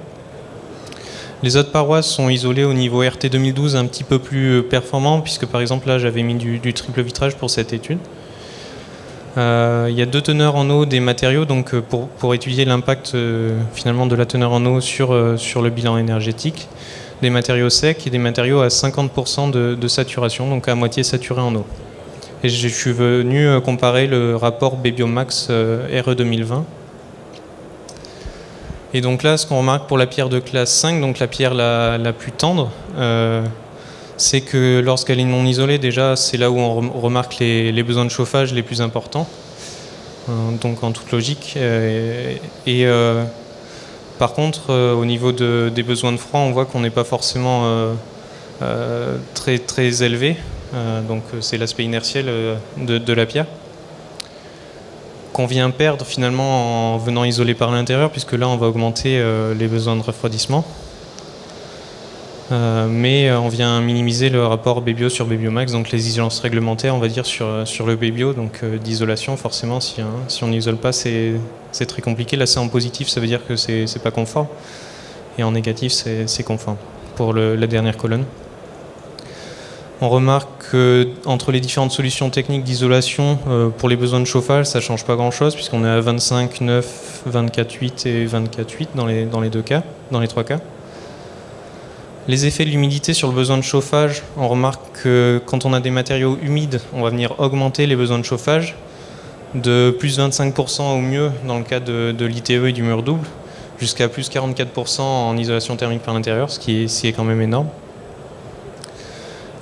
Les 1.44 1.58
autres 1.58 1.74
parois 1.74 2.02
sont 2.02 2.30
isolées 2.30 2.64
au 2.64 2.74
niveau 2.74 3.02
RT 3.02 3.28
2012 3.30 3.76
un 3.76 3.86
petit 3.86 4.06
peu 4.06 4.18
plus 4.18 4.64
performant 4.64 5.20
puisque 5.20 5.46
par 5.46 5.60
exemple 5.60 5.90
là 5.90 6.00
j'avais 6.00 6.24
mis 6.24 6.36
du, 6.36 6.74
triple 6.74 7.02
vitrage 7.02 7.36
pour 7.36 7.50
cette 7.50 7.74
étude. 7.74 8.00
il 9.36 9.94
y 9.94 10.02
a 10.02 10.06
deux 10.06 10.22
teneurs 10.22 10.56
en 10.56 10.70
eau 10.70 10.86
des 10.86 11.02
matériaux 11.02 11.44
donc 11.44 11.76
pour, 11.76 12.08
pour 12.08 12.34
étudier 12.34 12.64
l'impact 12.64 13.16
finalement 13.74 14.06
de 14.06 14.16
la 14.16 14.26
teneur 14.26 14.54
en 14.54 14.66
eau 14.66 14.80
sur, 14.80 15.38
sur 15.38 15.62
le 15.62 15.70
bilan 15.70 15.98
énergétique 15.98 16.70
des 17.22 17.30
matériaux 17.30 17.70
secs 17.70 18.06
et 18.06 18.10
des 18.10 18.18
matériaux 18.18 18.62
à 18.62 18.68
50% 18.68 19.52
de, 19.52 19.88
saturation, 19.88 20.50
donc 20.50 20.68
à 20.68 20.76
moitié 20.76 21.04
saturés 21.04 21.42
en 21.42 21.56
eau. 21.56 21.66
Et 22.44 22.50
je 22.50 22.68
suis 22.68 22.92
venu 22.92 23.48
euh, 23.48 23.60
comparer 23.60 24.06
le 24.06 24.36
rapport 24.36 24.78
Bebiomax 24.78 25.48
euh, 25.50 26.02
RE 26.06 26.14
2020. 26.14 26.66
Et 28.94 29.02
donc 29.02 29.24
là, 29.24 29.38
ce 29.38 29.48
qu'on 29.48 29.58
remarque 29.58 29.88
pour 29.88 29.98
la 29.98 30.06
pierre 30.06 30.30
de 30.30 30.40
classe 30.40 30.72
5, 30.72 31.02
donc 31.02 31.20
la 31.20 31.28
pierre 31.28 31.54
la, 31.54 32.14
plus 32.14 32.32
tendre, 32.32 32.72
euh, 32.98 33.44
c'est 34.18 34.42
que 34.42 34.80
lorsqu'elle 34.80 35.20
est 35.20 35.26
non 35.26 35.46
isolée, 35.46 35.80
déjà, 35.80 36.16
c'est 36.16 36.38
là 36.38 36.52
où 36.52 36.60
on 36.60 36.80
remarque 37.02 37.40
les, 37.40 37.84
besoins 37.84 38.06
de 38.06 38.12
chauffage 38.12 38.54
les 38.54 38.64
plus 38.64 38.82
importants, 38.82 39.28
donc 40.62 40.84
en 40.84 40.92
toute 40.92 41.12
logique. 41.12 41.58
et 41.58 42.88
par 44.20 44.34
contre, 44.34 44.74
au 44.74 45.06
niveau 45.06 45.32
des 45.32 45.84
besoins 45.84 46.12
de 46.12 46.18
froid, 46.18 46.40
on 46.42 46.52
voit 46.52 46.66
qu'on 46.66 46.80
n'est 46.80 46.90
pas 46.90 47.04
forcément 47.04 47.96
très, 49.34 49.60
très 49.60 50.04
élevé. 50.04 50.38
donc 51.08 51.24
c'est 51.42 51.58
l'aspect 51.58 51.84
inertiel 51.84 52.26
de 52.78 53.14
la 53.14 53.26
pierre 53.26 53.46
qu'on 55.38 55.46
vient 55.46 55.70
perdre 55.70 56.04
finalement 56.04 56.96
en 56.96 56.98
venant 56.98 57.24
isoler 57.24 57.54
par 57.54 57.70
l'intérieur, 57.70 58.10
puisque 58.10 58.34
là 58.34 58.48
on 58.48 58.58
va 58.58 58.66
augmenter 58.66 59.20
euh, 59.20 59.54
les 59.54 59.68
besoins 59.68 59.96
de 59.96 60.02
refroidissement. 60.02 60.66
Euh, 62.52 62.88
mais 62.90 63.30
euh, 63.30 63.40
on 63.40 63.50
vient 63.50 63.82
minimiser 63.82 64.30
le 64.30 64.46
rapport 64.46 64.82
Bébio 64.82 65.10
sur 65.10 65.26
Bébiomax, 65.26 65.74
donc 65.74 65.92
les 65.92 65.98
exigences 65.98 66.40
réglementaires, 66.40 66.96
on 66.96 67.00
va 67.00 67.10
dire, 67.10 67.26
sur, 67.26 67.68
sur 67.68 67.86
le 67.86 67.96
Bébio, 67.96 68.34
donc 68.34 68.64
d'isolation, 68.64 69.36
forcément, 69.36 69.80
si, 69.80 70.02
si 70.28 70.44
on 70.44 70.48
n'isole 70.48 70.78
pas, 70.78 70.92
c'est 70.92 71.40
très 71.88 72.02
compliqué. 72.02 72.38
Là, 72.38 72.46
c'est 72.46 72.60
en 72.60 72.70
positif, 72.70 73.10
ça 73.10 73.20
veut 73.20 73.28
dire 73.28 73.46
que 73.46 73.56
c'est 73.56 74.02
pas 74.02 74.12
conforme, 74.12 74.48
et 75.38 75.44
en 75.44 75.52
négatif, 75.52 75.92
c'est 75.92 76.44
conforme 76.44 76.78
pour 77.16 77.34
la 77.34 77.68
dernière 77.68 77.98
colonne. 77.98 78.24
On 80.00 80.10
remarque 80.10 80.50
qu'entre 80.72 81.52
les 81.52 81.60
différentes 81.60 81.92
solutions 81.92 82.30
techniques 82.30 82.64
d'isolation, 82.64 83.40
euh, 83.48 83.70
pour 83.70 83.90
les 83.90 83.96
besoins 83.96 84.20
de 84.20 84.26
chauffage, 84.26 84.68
ça 84.68 84.80
change 84.80 85.04
pas 85.04 85.16
grand-chose, 85.16 85.56
puisqu'on 85.56 85.84
est 85.84 85.90
à 85.90 86.00
25, 86.00 86.62
9, 86.62 87.24
24, 87.26 87.72
8 87.74 88.06
et 88.06 88.26
24, 88.26 88.72
8 88.72 88.90
dans 88.94 89.08
les, 89.08 89.26
dans 89.26 89.42
les 89.42 89.50
deux 89.50 89.64
cas, 89.64 89.82
dans 90.12 90.20
les 90.20 90.28
trois 90.28 90.44
cas. 90.44 90.60
Les 92.28 92.46
effets 92.46 92.66
de 92.66 92.70
l'humidité 92.70 93.14
sur 93.14 93.30
le 93.30 93.34
besoin 93.34 93.58
de 93.58 93.62
chauffage, 93.62 94.22
on 94.36 94.50
remarque 94.50 94.82
que 95.02 95.42
quand 95.46 95.64
on 95.66 95.72
a 95.72 95.80
des 95.80 95.92
matériaux 95.92 96.38
humides, 96.42 96.82
on 96.94 97.02
va 97.02 97.10
venir 97.10 97.40
augmenter 97.40 97.88
les 97.88 97.96
besoins 97.96 98.20
de 98.20 98.26
chauffage 98.26 98.76
de 99.56 99.96
plus 99.98 100.20
25% 100.20 100.82
au 100.82 101.00
mieux 101.00 101.32
dans 101.48 101.58
le 101.58 101.64
cas 101.64 101.80
de, 101.80 102.14
l'ITE 102.26 102.50
et 102.50 102.74
du 102.74 102.84
mur 102.84 103.02
double, 103.02 103.26
jusqu'à 103.80 104.10
plus 104.10 104.30
44% 104.30 105.00
en 105.00 105.38
isolation 105.38 105.78
thermique 105.78 106.02
par 106.02 106.14
l'intérieur, 106.14 106.52
ce 106.52 106.60
qui 106.60 106.84
est 106.84 107.14
quand 107.14 107.24
même 107.24 107.42
énorme. 107.42 107.70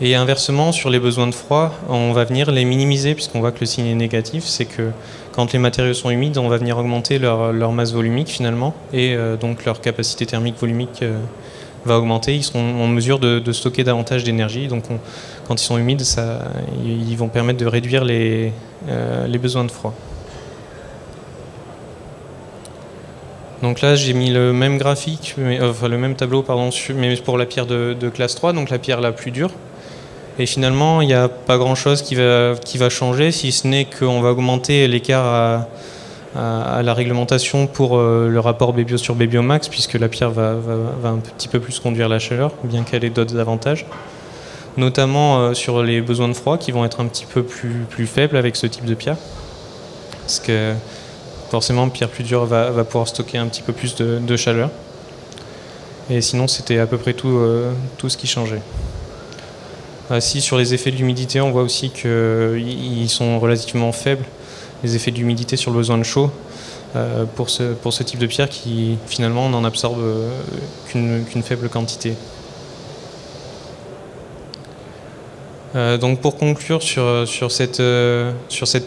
Et 0.01 0.15
inversement, 0.15 0.71
sur 0.71 0.89
les 0.89 0.99
besoins 0.99 1.27
de 1.27 1.35
froid, 1.35 1.71
on 1.87 2.13
va 2.13 2.25
venir 2.25 2.49
les 2.49 2.65
minimiser 2.65 3.13
puisqu'on 3.13 3.41
voit 3.41 3.51
que 3.51 3.59
le 3.59 3.67
signe 3.67 3.85
est 3.85 3.95
négatif. 3.95 4.43
C'est 4.43 4.65
que 4.65 4.89
quand 5.33 5.53
les 5.53 5.59
matériaux 5.59 5.93
sont 5.93 6.09
humides, 6.09 6.39
on 6.39 6.49
va 6.49 6.57
venir 6.57 6.79
augmenter 6.79 7.19
leur, 7.19 7.71
masse 7.71 7.93
volumique 7.93 8.27
finalement 8.27 8.73
et 8.91 9.13
euh, 9.13 9.37
donc 9.37 9.65
leur 9.65 9.79
capacité 9.79 10.25
thermique 10.25 10.59
volumique 10.59 11.01
euh, 11.03 11.17
va 11.85 11.97
augmenter. 11.97 12.35
Ils 12.35 12.43
seront 12.43 12.83
en 12.83 12.87
mesure 12.87 13.19
de, 13.19 13.51
stocker 13.51 13.83
davantage 13.83 14.23
d'énergie. 14.23 14.67
Donc 14.67 14.83
quand 15.47 15.61
ils 15.61 15.65
sont 15.65 15.77
humides, 15.77 16.03
ils 16.83 17.15
vont 17.15 17.29
permettre 17.29 17.59
de 17.59 17.65
réduire 17.65 18.03
les, 18.03 18.51
euh, 18.89 19.27
les 19.27 19.37
besoins 19.37 19.63
de 19.63 19.71
froid. 19.71 19.93
Donc 23.61 23.81
là, 23.81 23.95
j'ai 23.95 24.13
mis 24.13 24.29
le 24.29 24.53
même 24.53 24.77
graphique, 24.77 25.35
enfin 25.61 25.87
le 25.87 25.97
même 25.97 26.15
tableau, 26.15 26.43
pardon, 26.43 26.69
mais 26.95 27.15
pour 27.15 27.37
la 27.37 27.45
pierre 27.45 27.65
de, 27.65 27.95
de, 27.99 28.09
classe 28.09 28.35
3, 28.35 28.53
donc 28.53 28.69
la 28.69 28.77
pierre 28.77 29.01
la 29.01 29.11
plus 29.11 29.31
dure. 29.31 29.49
Et 30.37 30.45
finalement, 30.45 31.01
il 31.01 31.07
n'y 31.07 31.13
a 31.13 31.29
pas 31.29 31.57
grand-chose 31.57 32.01
qui 32.01 32.15
va, 32.15 32.55
qui 32.63 32.77
va 32.77 32.89
changer, 32.89 33.31
si 33.31 33.51
ce 33.51 33.67
n'est 33.67 33.85
qu'on 33.85 34.21
va 34.21 34.31
augmenter 34.31 34.87
l'écart 34.87 35.25
à, 35.25 35.67
la 36.35 36.93
réglementation 36.93 37.67
pour 37.67 37.97
euh, 37.97 38.27
le 38.29 38.39
rapport 38.39 38.73
Bébio 38.73 38.97
sur 38.97 39.15
Bébiomax, 39.15 39.69
puisque 39.69 39.93
la 39.93 40.09
pierre 40.09 40.31
va, 40.31 40.55
un 41.03 41.17
petit 41.17 41.47
peu 41.47 41.59
plus 41.59 41.79
conduire 41.79 42.09
la 42.09 42.19
chaleur, 42.19 42.51
bien 42.63 42.83
qu'elle 42.83 43.05
ait 43.05 43.09
d'autres 43.09 43.37
avantages. 43.37 43.85
Notamment 44.77 45.39
euh, 45.39 45.53
sur 45.53 45.81
les 45.81 46.01
besoins 46.01 46.27
de 46.27 46.33
froid, 46.33 46.57
qui 46.57 46.71
vont 46.71 46.83
être 46.83 46.99
un 46.99 47.05
petit 47.05 47.25
peu 47.25 47.43
plus, 47.43 48.05
faibles 48.05 48.35
avec 48.35 48.55
ce 48.55 48.67
type 48.67 48.85
de 48.85 48.95
pierre. 48.95 49.17
Parce 50.21 50.39
que 50.39 50.73
forcément, 51.49 51.87
pierre 51.89 52.09
plus 52.09 52.23
dure 52.23 52.45
va, 52.45 52.71
pouvoir 52.83 53.07
stocker 53.07 53.37
un 53.37 53.47
petit 53.47 53.61
peu 53.61 53.71
plus 53.71 53.95
de, 53.95 54.35
chaleur. 54.35 54.69
Et 56.09 56.21
sinon, 56.21 56.47
c'était 56.47 56.79
à 56.79 56.85
peu 56.85 56.97
près 56.97 57.13
tout, 57.13 57.29
euh, 57.29 57.71
tout 57.97 58.09
ce 58.09 58.17
qui 58.17 58.27
changeait. 58.27 58.61
Ah, 60.09 60.21
si 60.21 60.41
sur 60.41 60.57
les 60.57 60.73
effets 60.73 60.91
de 60.91 60.97
l'humidité, 60.97 61.41
on 61.41 61.49
voit 61.49 61.63
aussi 61.63 61.89
qu'ils 61.89 63.09
sont 63.09 63.39
relativement 63.39 63.91
faibles, 63.91 64.25
effets 64.93 65.11
de 65.11 65.17
l'humidité 65.17 65.55
sur 65.55 65.71
le 65.71 65.77
besoin 65.77 65.97
de 65.97 66.03
chaud, 66.03 66.29
euh, 66.95 67.25
pour, 67.35 67.49
ce, 67.49 68.03
type 68.03 68.19
de 68.19 68.27
pierre 68.27 68.47
qui 68.47 68.97
finalement 69.07 69.49
n'en 69.49 69.65
absorbe 69.65 69.99
euh, 69.99 70.29
qu'une 70.87 71.43
faible 71.43 71.67
quantité. 71.67 72.13
Euh, 75.75 75.97
donc 75.97 76.21
pour 76.21 76.37
conclure 76.37 76.81
sur, 76.81 77.51
cette, 77.51 77.81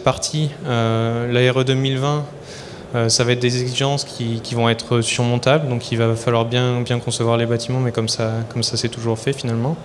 partie, 0.03 0.49
l'ARE 0.65 1.63
2020, 1.63 2.25
ça 3.09 3.23
va 3.23 3.33
être 3.33 3.39
des 3.39 3.61
exigences 3.61 4.05
qui, 4.05 4.41
qui, 4.41 4.55
vont 4.55 4.69
être 4.69 5.01
surmontables, 5.01 5.69
donc 5.69 5.91
il 5.91 5.99
va 5.99 6.15
falloir 6.15 6.45
bien, 6.45 6.81
bien 6.81 6.97
concevoir 6.97 7.37
les 7.37 7.45
bâtiments, 7.45 7.79
mais 7.79 7.91
comme 7.91 8.09
ça, 8.09 8.31
comme 8.51 8.63
ça 8.63 8.75
c'est 8.75 8.89
toujours 8.89 9.19
fait 9.19 9.33
finalement. 9.33 9.77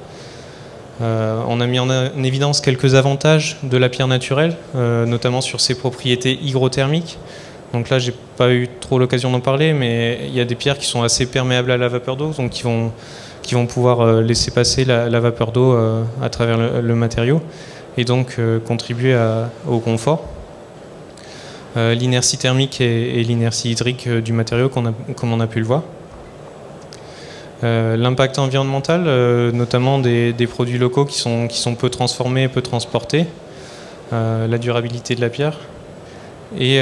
Euh, 1.03 1.43
on 1.49 1.61
a 1.61 1.67
mis 1.67 1.79
en, 1.79 1.89
évidence 2.23 2.61
quelques 2.61 2.95
avantages 2.95 3.57
de 3.63 3.77
la 3.77 3.89
pierre 3.89 4.09
naturelle, 4.09 4.57
euh, 4.77 5.07
notamment 5.07 5.41
sur 5.41 5.61
ses 5.61 5.75
propriétés 5.75 6.39
hygrothermiques. 6.43 7.19
Donc 7.73 7.91
là, 7.91 7.99
j'ai 7.99 8.15
pas 8.37 8.53
eu 8.53 8.69
trop 8.81 8.99
l'occasion 8.99 9.33
d'en 9.33 9.41
parler, 9.41 9.73
mais 9.73 10.21
il 10.27 10.35
y 10.35 10.41
a 10.41 10.45
des 10.45 10.55
pierres 10.55 10.79
qui 10.79 10.87
sont 10.87 11.03
assez 11.03 11.27
perméables 11.27 11.73
à 11.73 11.77
la 11.77 11.89
vapeur 11.89 12.17
d'eau, 12.17 12.31
donc 12.31 12.51
qui 12.51 12.63
vont, 12.63 12.93
pouvoir 13.67 14.01
euh, 14.01 14.23
laisser 14.23 14.53
passer 14.53 14.85
la, 14.85 15.21
vapeur 15.21 15.51
d'eau 15.51 15.77
à 16.23 16.29
travers 16.29 16.81
le, 16.81 16.95
matériau 16.95 17.43
et 17.97 18.05
donc 18.05 18.41
contribuer 18.65 19.17
au 19.69 19.79
confort. 19.79 20.25
l'inertie 21.77 22.39
thermique 22.39 22.81
et, 22.81 23.23
l'inertie 23.23 23.71
hydrique 23.71 24.09
du 24.09 24.33
matériau, 24.33 24.69
comme 24.69 24.95
on 25.23 25.41
a 25.41 25.47
pu 25.47 25.59
le 25.59 25.67
voir. 25.67 25.83
Euh, 27.63 27.97
l'impact 27.97 28.39
environnemental, 28.39 29.05
euh, 29.07 29.53
notamment 29.53 29.99
des, 29.99 30.49
produits 30.49 30.79
locaux 30.79 31.05
qui 31.05 31.19
sont, 31.19 31.75
peu 31.79 31.89
transformés, 31.89 32.49
peu 32.49 32.63
transportés, 32.63 33.27
euh, 34.13 34.49
la 34.49 34.59
durabilité 34.59 35.15
de 35.15 35.21
la 35.21 35.29
pierre. 35.29 35.59
Et 36.59 36.81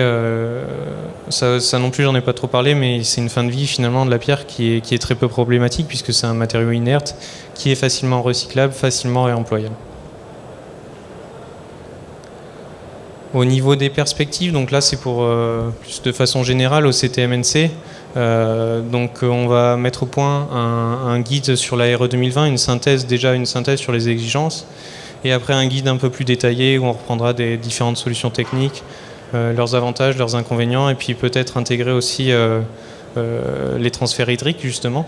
ça, 1.31 1.79
non 1.79 1.91
plus, 1.91 2.05
j'en 2.05 2.15
ai 2.15 2.21
pas 2.21 2.33
trop 2.33 2.47
parlé, 2.47 2.75
mais 2.75 3.05
c'est 3.05 3.21
une 3.21 3.31
fin 3.31 3.45
de 3.45 3.51
vie 3.51 3.67
finalement 3.67 4.05
de 4.05 4.11
la 4.11 4.19
pierre 4.19 4.47
qui 4.47 4.77
est, 4.77 4.99
très 5.01 5.15
peu 5.15 5.29
problématique 5.29 5.89
puisque 5.89 6.13
c'est 6.13 6.27
un 6.27 6.35
matériau 6.35 6.73
inerte 6.73 7.15
qui 7.55 7.71
est 7.71 7.75
facilement 7.75 8.21
recyclable, 8.23 8.73
facilement 8.73 9.25
réemployable. 9.25 9.75
Au 13.33 13.47
niveau 13.47 13.77
des 13.77 13.89
perspectives, 13.89 14.53
donc 14.53 14.71
là 14.71 14.83
c'est 14.83 15.01
pour 15.01 15.23
de 15.23 16.13
façon 16.13 16.43
générale 16.43 16.85
au 16.85 16.93
CTMNC. 16.93 17.71
Euh, 18.17 18.81
donc 18.83 19.23
euh, 19.23 19.29
on 19.29 19.47
va 19.47 19.77
mettre 19.77 20.03
au 20.03 20.07
point 20.07 20.49
un, 20.53 21.21
guide 21.21 21.57
sur 21.57 21.77
la 21.77 21.97
RE 21.97 22.09
2020, 22.09 22.47
une 22.47 22.59
synthèse 22.59 23.07
déjà 23.07 23.35
une 23.35 23.47
synthèse 23.47 23.79
sur 23.79 23.93
les 23.93 24.09
exigences, 24.09 24.67
et 25.25 25.33
après 25.33 25.55
un 25.55 25.67
guide 25.67 25.89
un 25.89 25.97
peu 25.97 26.11
plus 26.11 26.25
détaillé 26.25 26.79
où 26.79 26.85
on 26.85 26.93
reprendra 26.93 27.33
des 27.33 27.57
différentes 27.57 27.97
solutions 27.97 28.31
techniques, 28.31 28.83
euh, 29.35 29.55
leurs 29.55 29.75
avantages, 29.75 30.19
leurs 30.19 30.37
inconvénients, 30.37 30.89
et 30.89 30.95
puis 30.95 31.15
peut-être 31.15 31.57
intégrer 31.57 31.93
aussi 31.93 32.33
les 33.79 33.91
transferts 33.91 34.31
hydriques 34.31 34.61
justement. 34.63 35.07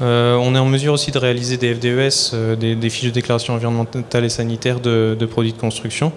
on 0.00 0.54
est 0.54 0.58
en 0.58 0.66
mesure 0.66 0.92
aussi 0.92 1.10
de 1.10 1.18
réaliser 1.18 1.56
des 1.56 1.74
FDES, 1.74 2.56
des, 2.56 2.90
fiches 2.90 3.08
de 3.08 3.14
déclaration 3.14 3.54
environnementale 3.54 4.24
et 4.24 4.28
sanitaire 4.28 4.80
de 4.80 5.26
produits 5.26 5.52
de 5.52 5.58
construction 5.58 6.12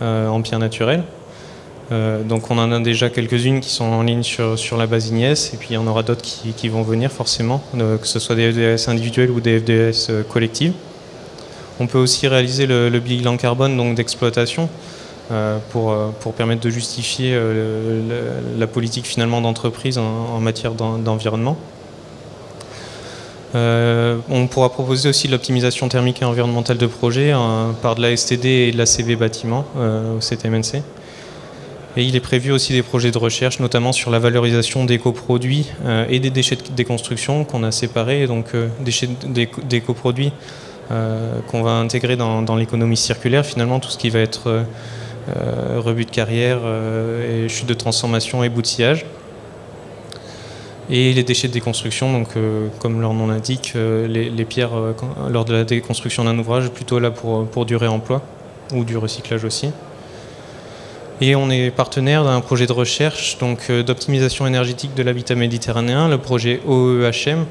en 0.00 0.42
pierre 0.42 0.58
naturelle. 0.58 1.02
Euh, 1.90 2.22
donc 2.22 2.50
on 2.50 2.58
en 2.58 2.70
a 2.70 2.80
déjà 2.80 3.08
quelques-unes 3.08 3.60
qui 3.60 3.70
sont 3.70 3.84
en 3.84 4.02
ligne 4.02 4.22
sur, 4.22 4.76
la 4.76 4.86
base 4.86 5.08
Ignes 5.08 5.32
et 5.52 5.56
puis 5.56 5.68
il 5.70 5.74
y 5.74 5.76
en 5.78 5.86
aura 5.86 6.02
d'autres 6.02 6.22
qui, 6.22 6.68
vont 6.68 6.82
venir 6.82 7.10
forcément, 7.10 7.62
euh, 7.78 7.96
que 7.96 8.06
ce 8.06 8.18
soit 8.18 8.34
des 8.34 8.52
FDS 8.52 8.90
individuels 8.90 9.30
ou 9.30 9.40
des 9.40 9.58
FDS 9.58 10.10
euh, 10.10 10.22
collectifs. 10.22 10.72
On 11.80 11.86
peut 11.86 11.98
aussi 11.98 12.26
réaliser 12.28 12.66
le, 12.66 12.90
bilan 12.98 13.36
carbone 13.36 13.76
donc 13.76 13.94
d'exploitation 13.94 14.68
pour, 15.70 15.94
permettre 16.36 16.60
de 16.60 16.70
justifier 16.70 17.38
la 18.58 18.66
politique 18.66 19.06
finalement 19.06 19.40
d'entreprise 19.40 19.96
en, 19.96 20.40
matière 20.40 20.72
d'environnement. 20.72 21.56
on 23.54 24.48
pourra 24.50 24.70
proposer 24.70 25.08
aussi 25.08 25.28
l'optimisation 25.28 25.88
thermique 25.88 26.20
et 26.20 26.24
environnementale 26.24 26.78
de 26.78 26.86
projets 26.88 27.32
par 27.80 27.94
de 27.94 28.02
la 28.02 28.16
STD 28.16 28.48
et 28.48 28.72
de 28.72 28.78
la 28.78 28.86
CV 28.86 29.14
bâtiment 29.14 29.64
au 29.76 30.20
CTMNC. 30.20 30.82
Et 31.96 32.04
il 32.04 32.14
est 32.14 32.20
prévu 32.20 32.52
aussi 32.52 32.72
des 32.72 32.82
projets 32.82 33.10
de 33.10 33.18
recherche, 33.18 33.60
notamment 33.60 33.92
sur 33.92 34.10
la 34.10 34.18
valorisation 34.18 34.84
d'écoproduits 34.84 35.66
euh, 35.84 36.06
et 36.08 36.20
des 36.20 36.30
déchets 36.30 36.56
de 36.56 36.62
déconstruction 36.74 37.44
qu'on 37.44 37.62
a 37.62 37.72
séparés, 37.72 38.26
donc 38.26 38.54
euh, 38.54 38.68
déchets 38.80 39.08
d'écoproduits 39.64 40.32
euh, 40.90 41.40
qu'on 41.48 41.62
va 41.62 41.72
intégrer 41.72 42.16
dans, 42.16 42.56
l'économie 42.56 42.96
circulaire, 42.96 43.44
finalement 43.44 43.80
tout 43.80 43.90
ce 43.90 43.98
qui 43.98 44.10
va 44.10 44.20
être 44.20 44.64
rebut 45.76 46.06
de 46.06 46.10
carrière, 46.10 46.60
et 47.30 47.48
chute 47.50 47.66
de 47.66 47.74
transformation 47.74 48.42
et 48.42 48.48
boutillage. 48.48 49.04
Et 50.88 51.12
les 51.12 51.22
déchets 51.22 51.48
de 51.48 51.52
déconstruction, 51.52 52.10
donc 52.10 52.28
comme 52.78 53.02
leur 53.02 53.12
nom 53.12 53.26
l'indique, 53.26 53.74
les, 53.74 54.44
pierres 54.46 54.70
lors 55.28 55.44
de 55.44 55.52
la 55.52 55.64
déconstruction 55.64 56.24
d'un 56.24 56.38
ouvrage, 56.38 56.70
plutôt 56.70 56.98
là 56.98 57.10
pour 57.10 57.66
du 57.66 57.76
réemploi 57.76 58.22
ou 58.72 58.84
du 58.84 58.96
recyclage 58.96 59.44
aussi. 59.44 59.70
Et 61.20 61.34
on 61.34 61.50
est 61.50 61.70
partenaire 61.70 62.24
d'un 62.24 62.40
projet 62.40 62.66
de 62.66 62.72
recherche 62.72 63.38
donc 63.38 63.70
d'optimisation 63.70 64.46
énergétique 64.46 64.94
de 64.94 65.02
l'habitat 65.02 65.34
méditerranéen, 65.34 66.08
le 66.08 66.18
projet 66.18 66.60
OEHM, 66.66 67.44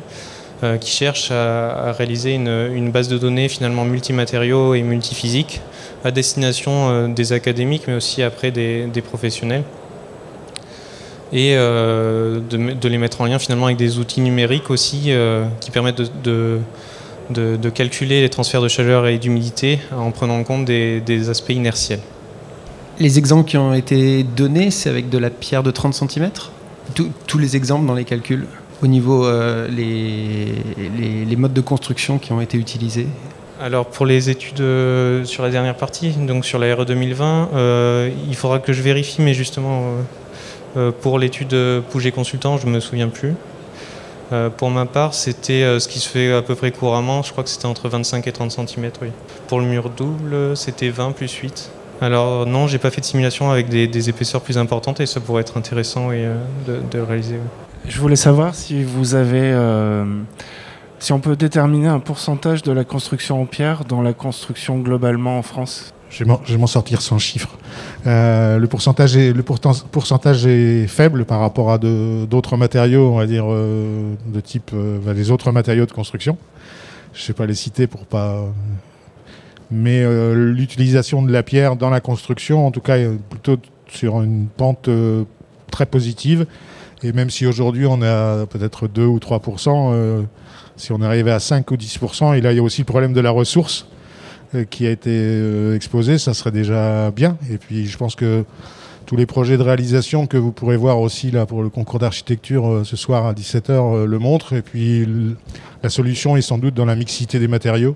euh, 0.63 0.78
qui 0.78 0.89
cherche 0.89 1.30
à, 1.30 1.91
réaliser 1.91 2.34
une, 2.34 2.89
base 2.89 3.07
de 3.09 3.20
données 3.20 3.47
finalement 3.47 3.86
multimatériaux 3.86 4.74
et 4.74 4.82
multiphysiques 4.82 5.61
à 6.03 6.09
destination 6.09 6.89
euh, 6.89 7.07
des 7.07 7.32
académiques, 7.32 7.84
mais 7.88 7.93
aussi 7.93 8.24
après 8.24 8.49
des, 8.49 8.89
professionnels 9.03 9.61
et 11.32 11.53
euh, 11.55 12.39
de, 12.39 12.88
les 12.88 12.97
mettre 12.97 13.22
en 13.22 13.26
lien 13.26 13.38
finalement 13.38 13.68
avec 13.68 13.78
des 13.78 13.99
outils 13.99 14.20
numériques 14.20 14.72
aussi 14.72 15.11
qui 15.61 15.70
permettent 15.70 16.01
de, 16.24 16.57
de, 17.30 17.70
calculer 17.70 18.22
les 18.22 18.30
transferts 18.30 18.63
de 18.63 18.68
chaleur 18.68 19.05
et 19.05 19.20
d'humidité 19.20 19.80
en 19.95 20.09
prenant 20.09 20.39
en 20.39 20.43
compte 20.43 20.65
des, 20.65 21.30
aspects 21.30 21.51
inertiels. 21.51 22.01
Les 23.00 23.20
exemples 23.20 23.50
qui 23.50 23.58
ont 23.58 23.74
été 23.74 24.24
donnés, 24.24 24.72
c'est 24.72 24.89
avec 24.89 25.10
de 25.10 25.18
la 25.18 25.30
pierre 25.30 25.62
de 25.62 25.72
30 25.72 25.93
cm 25.93 26.32
Tous 27.28 27.38
les 27.38 27.56
exemples 27.56 27.86
dans 27.86 27.93
les 27.93 28.06
calculs 28.06 28.48
au 28.84 28.88
niveau 28.88 29.26
euh, 29.26 29.68
les, 29.68 31.36
modes 31.36 31.54
de 31.54 31.62
construction 31.62 32.18
qui 32.18 32.32
ont 32.32 32.41
été 32.41 32.58
utilisés 32.58 33.08
alors 33.60 33.88
pour 33.88 34.06
les 34.06 34.30
études 34.30 34.62
euh, 34.62 35.26
sur 35.26 35.41
la 35.41 35.50
dernière 35.50 35.76
partie, 35.76 36.12
donc 36.12 36.45
sur 36.45 36.60
la 36.60 36.76
RE 36.76 36.86
2020, 36.86 37.50
euh, 37.56 38.12
il 38.30 38.36
faudra 38.36 38.60
que 38.60 38.72
je 38.72 38.84
vérifie, 38.84 39.24
mais 39.24 39.34
justement 39.34 39.93
pour 41.02 41.18
l'étude 41.18 41.56
Pouget 41.89 42.12
Consultant, 42.12 42.58
je 42.58 42.68
ne 42.68 42.72
me 42.74 42.80
souviens 42.80 43.08
plus. 43.08 43.34
pour 44.58 44.70
ma 44.70 44.86
part, 44.86 45.16
c'était 45.16 45.80
ce 45.80 45.88
qui 45.88 45.98
se 45.98 46.08
fait 46.08 46.32
à 46.32 46.43
peu 46.43 46.54
près 46.54 46.70
couramment, 46.70 47.24
je 47.24 47.32
crois 47.32 47.43
que 47.43 47.50
c'était 47.50 47.66
entre 47.66 47.89
25 47.89 48.28
et 48.28 48.32
30 48.32 48.52
cm. 48.52 48.91
Oui. 49.02 49.08
Pour 49.48 49.60
le 49.60 49.66
mur 49.66 49.89
double, 49.89 50.56
c'était 50.56 50.89
20 50.89 51.14
plus 51.14 51.34
8. 51.34 51.72
Alors 52.02 52.45
non, 52.45 52.68
j'ai 52.68 52.78
pas 52.78 52.91
fait 52.91 53.02
de 53.02 53.06
simulation 53.06 53.50
avec 53.50 53.70
des, 53.70 54.10
épaisseurs 54.10 54.41
plus 54.41 54.58
importantes 54.58 55.00
et 55.00 55.06
ça 55.06 55.20
pourrait 55.20 55.41
être 55.41 55.58
intéressant 55.58 56.10
de, 56.10 56.80
de, 56.91 57.00
réaliser. 57.00 57.39
Je 57.88 58.00
voulais 58.00 58.16
savoir 58.16 58.54
si 58.54 58.84
vous 58.84 59.16
avez, 59.16 59.41
euh, 59.41 60.06
si 61.00 61.14
on 61.14 61.20
peut 61.20 61.36
déterminer 61.36 61.88
un 61.88 62.00
pourcentage 62.00 62.62
de 62.62 62.72
la 62.72 62.84
construction 62.84 63.41
en 63.41 63.45
pierre 63.45 63.86
dans 63.86 64.02
la 64.02 64.14
construction 64.14 64.78
globalement 64.80 65.39
en 65.39 65.41
France. 65.41 65.93
Je 66.10 66.24
vais 66.24 66.58
m'en 66.58 66.68
sortir 66.68 67.02
sans 67.02 67.18
chiffre. 67.18 67.58
Euh, 68.06 68.60
le, 68.60 68.68
pourcentage 68.68 69.18
est, 69.18 69.34
le 69.34 69.43
pourcentage 69.43 70.45
est 70.45 70.88
faible 70.88 71.26
par 71.26 71.39
rapport 71.39 71.72
à 71.72 71.78
d'autres 71.78 72.56
matériaux, 72.56 73.12
on 73.12 73.18
va 73.18 73.26
dire, 73.26 73.45
euh, 73.50 74.14
de 74.28 74.39
type 74.39 74.72
les 75.06 75.32
autres 75.32 75.52
matériaux 75.52 75.86
de 75.86 75.91
construction. 75.91 76.38
Je 77.14 77.22
ne 77.22 77.26
sais 77.26 77.34
pas 77.34 77.45
les 77.45 77.56
citer 77.56 77.88
pour 77.88 78.06
pas. 78.06 78.45
Mais 79.70 80.03
l'utilisation 80.34 81.22
de 81.22 81.32
la 81.32 81.43
pierre 81.43 81.76
dans 81.76 81.89
la 81.89 81.99
construction, 81.99 82.65
en 82.65 82.72
tout 82.72 82.80
cas, 82.80 82.97
est 82.97 83.09
plutôt 83.30 83.57
sur 83.89 84.22
une 84.22 84.47
pente 84.47 84.89
très 85.72 85.86
positive 85.86 86.45
et 87.03 87.11
même 87.11 87.30
si 87.30 87.45
aujourd'hui 87.45 87.86
on 87.86 88.01
à 88.01 88.45
peut-être 88.49 88.88
2 88.88 89.05
ou 89.05 89.18
3% 89.18 89.91
euh, 89.93 90.24
si 90.76 90.91
on 90.91 91.01
arrivait 91.01 91.32
à 91.32 91.39
5 91.39 91.70
ou 91.72 91.78
10 91.78 91.99
et 92.36 92.41
là 92.41 92.51
il 92.51 92.55
y 92.55 92.59
a 92.59 92.63
aussi 92.63 92.82
le 92.82 92.86
problème 92.86 93.13
de 93.13 93.22
la 93.22 93.32
ressource 93.32 93.88
euh, 94.55 94.63
qui 94.63 94.88
a 94.88 94.91
été 94.91 95.11
euh, 95.13 95.76
exposé, 95.76 96.18
ça 96.18 96.34
serait 96.34 96.51
déjà 96.51 97.11
bien. 97.11 97.38
Et 97.51 97.57
puis 97.57 97.86
je 97.86 97.97
pense 97.97 98.15
que 98.15 98.45
tous 99.05 99.15
les 99.15 99.26
projets 99.26 99.57
de 99.57 99.63
réalisation 99.63 100.28
que 100.28 100.38
vous 100.38 100.51
pourrez 100.51 100.78
voir 100.78 100.99
aussi 100.99 101.32
là 101.32 101.45
pour 101.45 101.63
le 101.63 101.70
concours 101.70 101.99
d'architecture 101.99 102.82
ce 102.84 102.95
soir 102.95 103.26
à 103.26 103.34
17h 103.34 104.03
le 104.03 104.20
montrent. 104.20 104.53
Et 104.53 104.61
puis 104.61 105.07
la 105.82 105.89
solution 105.89 106.36
est 106.36 106.41
sans 106.41 106.57
doute 106.57 106.74
dans 106.74 106.86
la 106.86 106.95
mixité 106.95 107.39
des 107.39 107.47
matériaux. 107.47 107.95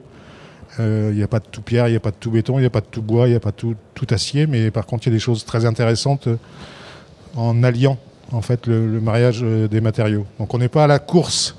Il 0.79 1.15
n'y 1.15 1.23
a 1.23 1.27
pas 1.27 1.39
de 1.39 1.45
tout 1.51 1.61
pierre, 1.61 1.87
il 1.87 1.91
n'y 1.91 1.97
a 1.97 1.99
pas 1.99 2.11
de 2.11 2.15
tout 2.19 2.31
béton, 2.31 2.57
il 2.57 2.61
n'y 2.61 2.67
a 2.67 2.71
pas 2.71 2.81
de 2.81 2.85
tout 2.89 3.01
bois, 3.01 3.27
il 3.27 3.31
n'y 3.31 3.35
a 3.35 3.39
pas 3.39 3.51
de 3.51 3.75
tout, 3.93 4.07
acier, 4.09 4.47
mais 4.47 4.71
par 4.71 4.85
contre 4.85 5.05
il 5.05 5.09
y 5.09 5.13
a 5.13 5.15
des 5.15 5.19
choses 5.19 5.45
très 5.45 5.65
intéressantes 5.65 6.27
en 7.35 7.61
alliant 7.63 7.97
en 8.33 8.41
fait, 8.41 8.67
le, 8.67 8.99
mariage 8.99 9.41
euh, 9.43 9.67
des 9.67 9.81
matériaux. 9.81 10.25
Donc 10.39 10.53
on 10.53 10.57
n'est 10.57 10.69
pas 10.69 10.85
à 10.85 10.87
la 10.87 10.99
course 10.99 11.55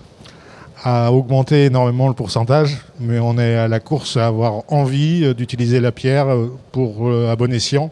à 0.84 1.12
augmenter 1.12 1.66
énormément 1.66 2.08
le 2.08 2.14
pourcentage, 2.14 2.78
mais 2.98 3.20
on 3.20 3.38
est 3.38 3.54
à 3.54 3.68
la 3.68 3.78
course 3.78 4.16
à 4.16 4.26
avoir 4.26 4.62
envie 4.68 5.24
euh, 5.24 5.34
d'utiliser 5.34 5.80
la 5.80 5.92
pierre 5.92 6.28
euh, 6.28 6.48
pour 6.72 7.10
à 7.12 7.36
bon 7.36 7.52
escient 7.52 7.90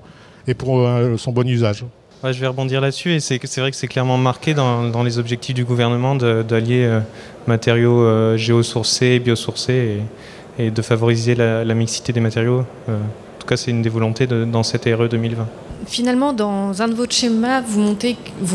et 0.48 0.54
pour 0.54 0.88
son 1.18 1.32
bon 1.32 1.46
usage. 1.46 1.84
je 2.24 2.40
vais 2.40 2.46
rebondir 2.46 2.80
là-dessus 2.80 3.12
et 3.12 3.20
c'est 3.20 3.38
vrai 3.58 3.70
que 3.70 3.76
c'est 3.76 3.86
clairement 3.86 4.16
marqué 4.16 4.54
dans, 4.54 5.02
les 5.04 5.18
objectifs 5.18 5.54
du 5.54 5.64
gouvernement 5.64 6.16
d'allier 6.16 7.00
matériaux 7.46 8.36
géosourcés, 8.38 9.20
biosourcés 9.20 9.98
et 10.58 10.70
de 10.70 10.82
favoriser 10.82 11.34
la, 11.34 11.74
mixité 11.74 12.12
des 12.12 12.20
matériaux. 12.20 12.64
en 12.88 13.38
tout 13.38 13.46
cas, 13.46 13.56
c'est 13.56 13.70
une 13.70 13.82
des 13.82 13.88
volontés 13.88 14.26
dans 14.26 14.62
cette 14.62 14.84
RE 14.84 15.08
2020 15.08 15.46
finalement, 15.86 16.32
dans 16.32 16.82
un 16.82 16.88
de 16.88 16.94
vos 16.94 17.06
schémas, 17.08 17.60
vous, 17.60 17.80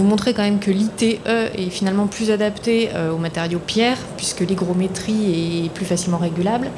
montrez 0.03 0.33
quand 0.33 0.43
même 0.43 0.59
que 0.59 0.71
l'ITE 0.71 1.19
est 1.27 1.69
finalement 1.69 2.07
plus 2.07 2.31
adapté 2.31 2.89
euh, 2.93 3.11
aux 3.11 3.17
matériaux 3.17 3.59
pierre, 3.59 3.97
puisque 4.17 4.41
l'hygrométrie 4.41 5.65
est 5.65 5.69
plus 5.69 5.85
facilement 5.85 6.17
régulable. 6.17 6.69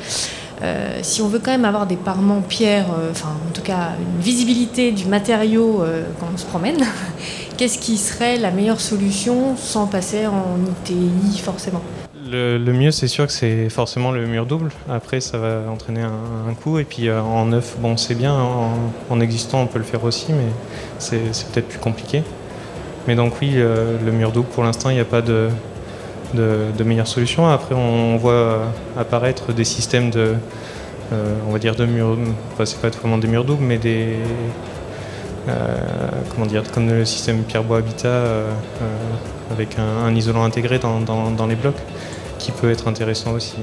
Euh, 0.63 0.99
si 1.03 1.22
on 1.22 1.28
veut 1.28 1.38
quand 1.38 1.51
même 1.51 1.65
avoir 1.65 1.86
des 1.86 1.95
parements 1.95 2.41
pierre, 2.41 2.88
euh, 2.97 3.11
enfin 3.11 3.30
en 3.47 3.53
tout 3.53 3.61
cas 3.61 3.91
une 3.99 4.22
visibilité 4.22 4.91
du 4.91 5.05
matériau 5.05 5.84
quand 6.20 6.28
on 6.34 6.38
se 6.38 6.45
promène, 6.45 6.84
qu'est-ce 7.57 7.78
qui 7.78 7.97
serait 7.97 8.38
la 8.38 8.49
meilleure 8.49 8.82
solution 8.82 9.55
sans 9.55 9.86
passer 9.86 10.26
en 10.26 10.57
ITI 10.89 11.38
forcément? 11.39 11.84
Le, 12.30 12.73
mieux, 12.73 12.91
c'est 12.91 13.07
sûr 13.07 13.25
que 13.28 13.32
c'est 13.32 13.69
forcément 13.69 14.11
le 14.11 14.25
mur 14.25 14.45
double. 14.45 14.71
Après, 14.89 15.19
ça 15.19 15.38
va 15.38 15.61
entraîner 15.69 16.01
un, 16.01 16.53
coup. 16.53 16.80
Et 16.80 16.84
puis 16.84 17.07
euh, 17.07 17.21
en 17.21 17.45
neuf, 17.45 17.78
bon, 17.80 17.97
c'est 17.97 18.15
bien. 18.15 18.36
En, 19.09 19.19
existant, 19.19 19.61
on 19.61 19.67
peut 19.67 19.80
le 19.80 19.86
faire 19.86 20.03
aussi, 20.03 20.34
mais 20.34 20.47
c'est 20.99 21.19
peut-être 21.51 21.67
plus 21.67 21.80
compliqué. 21.80 22.23
Mais 23.07 23.15
donc 23.15 23.34
oui, 23.41 23.53
euh, 23.55 23.97
le 24.05 24.11
mur 24.11 24.32
double, 24.32 24.49
pour 24.49 24.63
l'instant, 24.63 24.89
il 24.89 24.95
n'y 24.95 25.01
a 25.01 25.05
pas 25.05 25.21
de, 25.21 25.49
meilleure 26.84 27.07
solution. 27.07 27.47
Après, 27.47 27.75
on 27.75 28.17
voit 28.17 28.61
apparaître 28.97 29.53
des 29.53 29.63
systèmes 29.63 30.09
de, 30.09 30.36
euh, 31.13 31.34
on 31.47 31.51
va 31.51 31.59
dire, 31.59 31.75
de 31.75 31.86
murs. 31.86 32.17
Enfin, 32.53 32.65
c'est 32.65 32.82
pas 32.82 32.89
vraiment 32.89 33.17
des 33.17 33.28
murs 33.28 33.45
doubles, 33.45 33.63
mais 33.63 33.78
des 33.78 34.15
comment 36.30 36.45
dire, 36.45 36.63
comme 36.73 36.89
le 36.89 37.05
système 37.05 37.43
pierre-bois 37.43 37.78
habitat 37.78 38.23
avec 39.49 39.78
un, 39.80 40.13
isolant 40.13 40.43
intégré 40.43 40.78
dans 40.78 41.47
les 41.47 41.55
blocs 41.55 41.78
qui 42.38 42.51
peut 42.51 42.69
être 42.69 42.88
intéressant 42.88 43.33
aussi. 43.33 43.55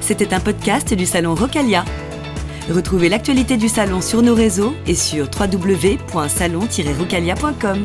C'était 0.00 0.34
un 0.34 0.40
podcast 0.40 0.92
du 0.94 1.06
salon 1.06 1.34
Rocalia. 1.34 1.84
Retrouvez 2.70 3.08
l'actualité 3.08 3.56
du 3.56 3.68
salon 3.68 4.00
sur 4.00 4.22
nos 4.22 4.34
réseaux 4.34 4.74
et 4.86 4.94
sur 4.94 5.28
www.salon-rocalia.com. 5.38 7.84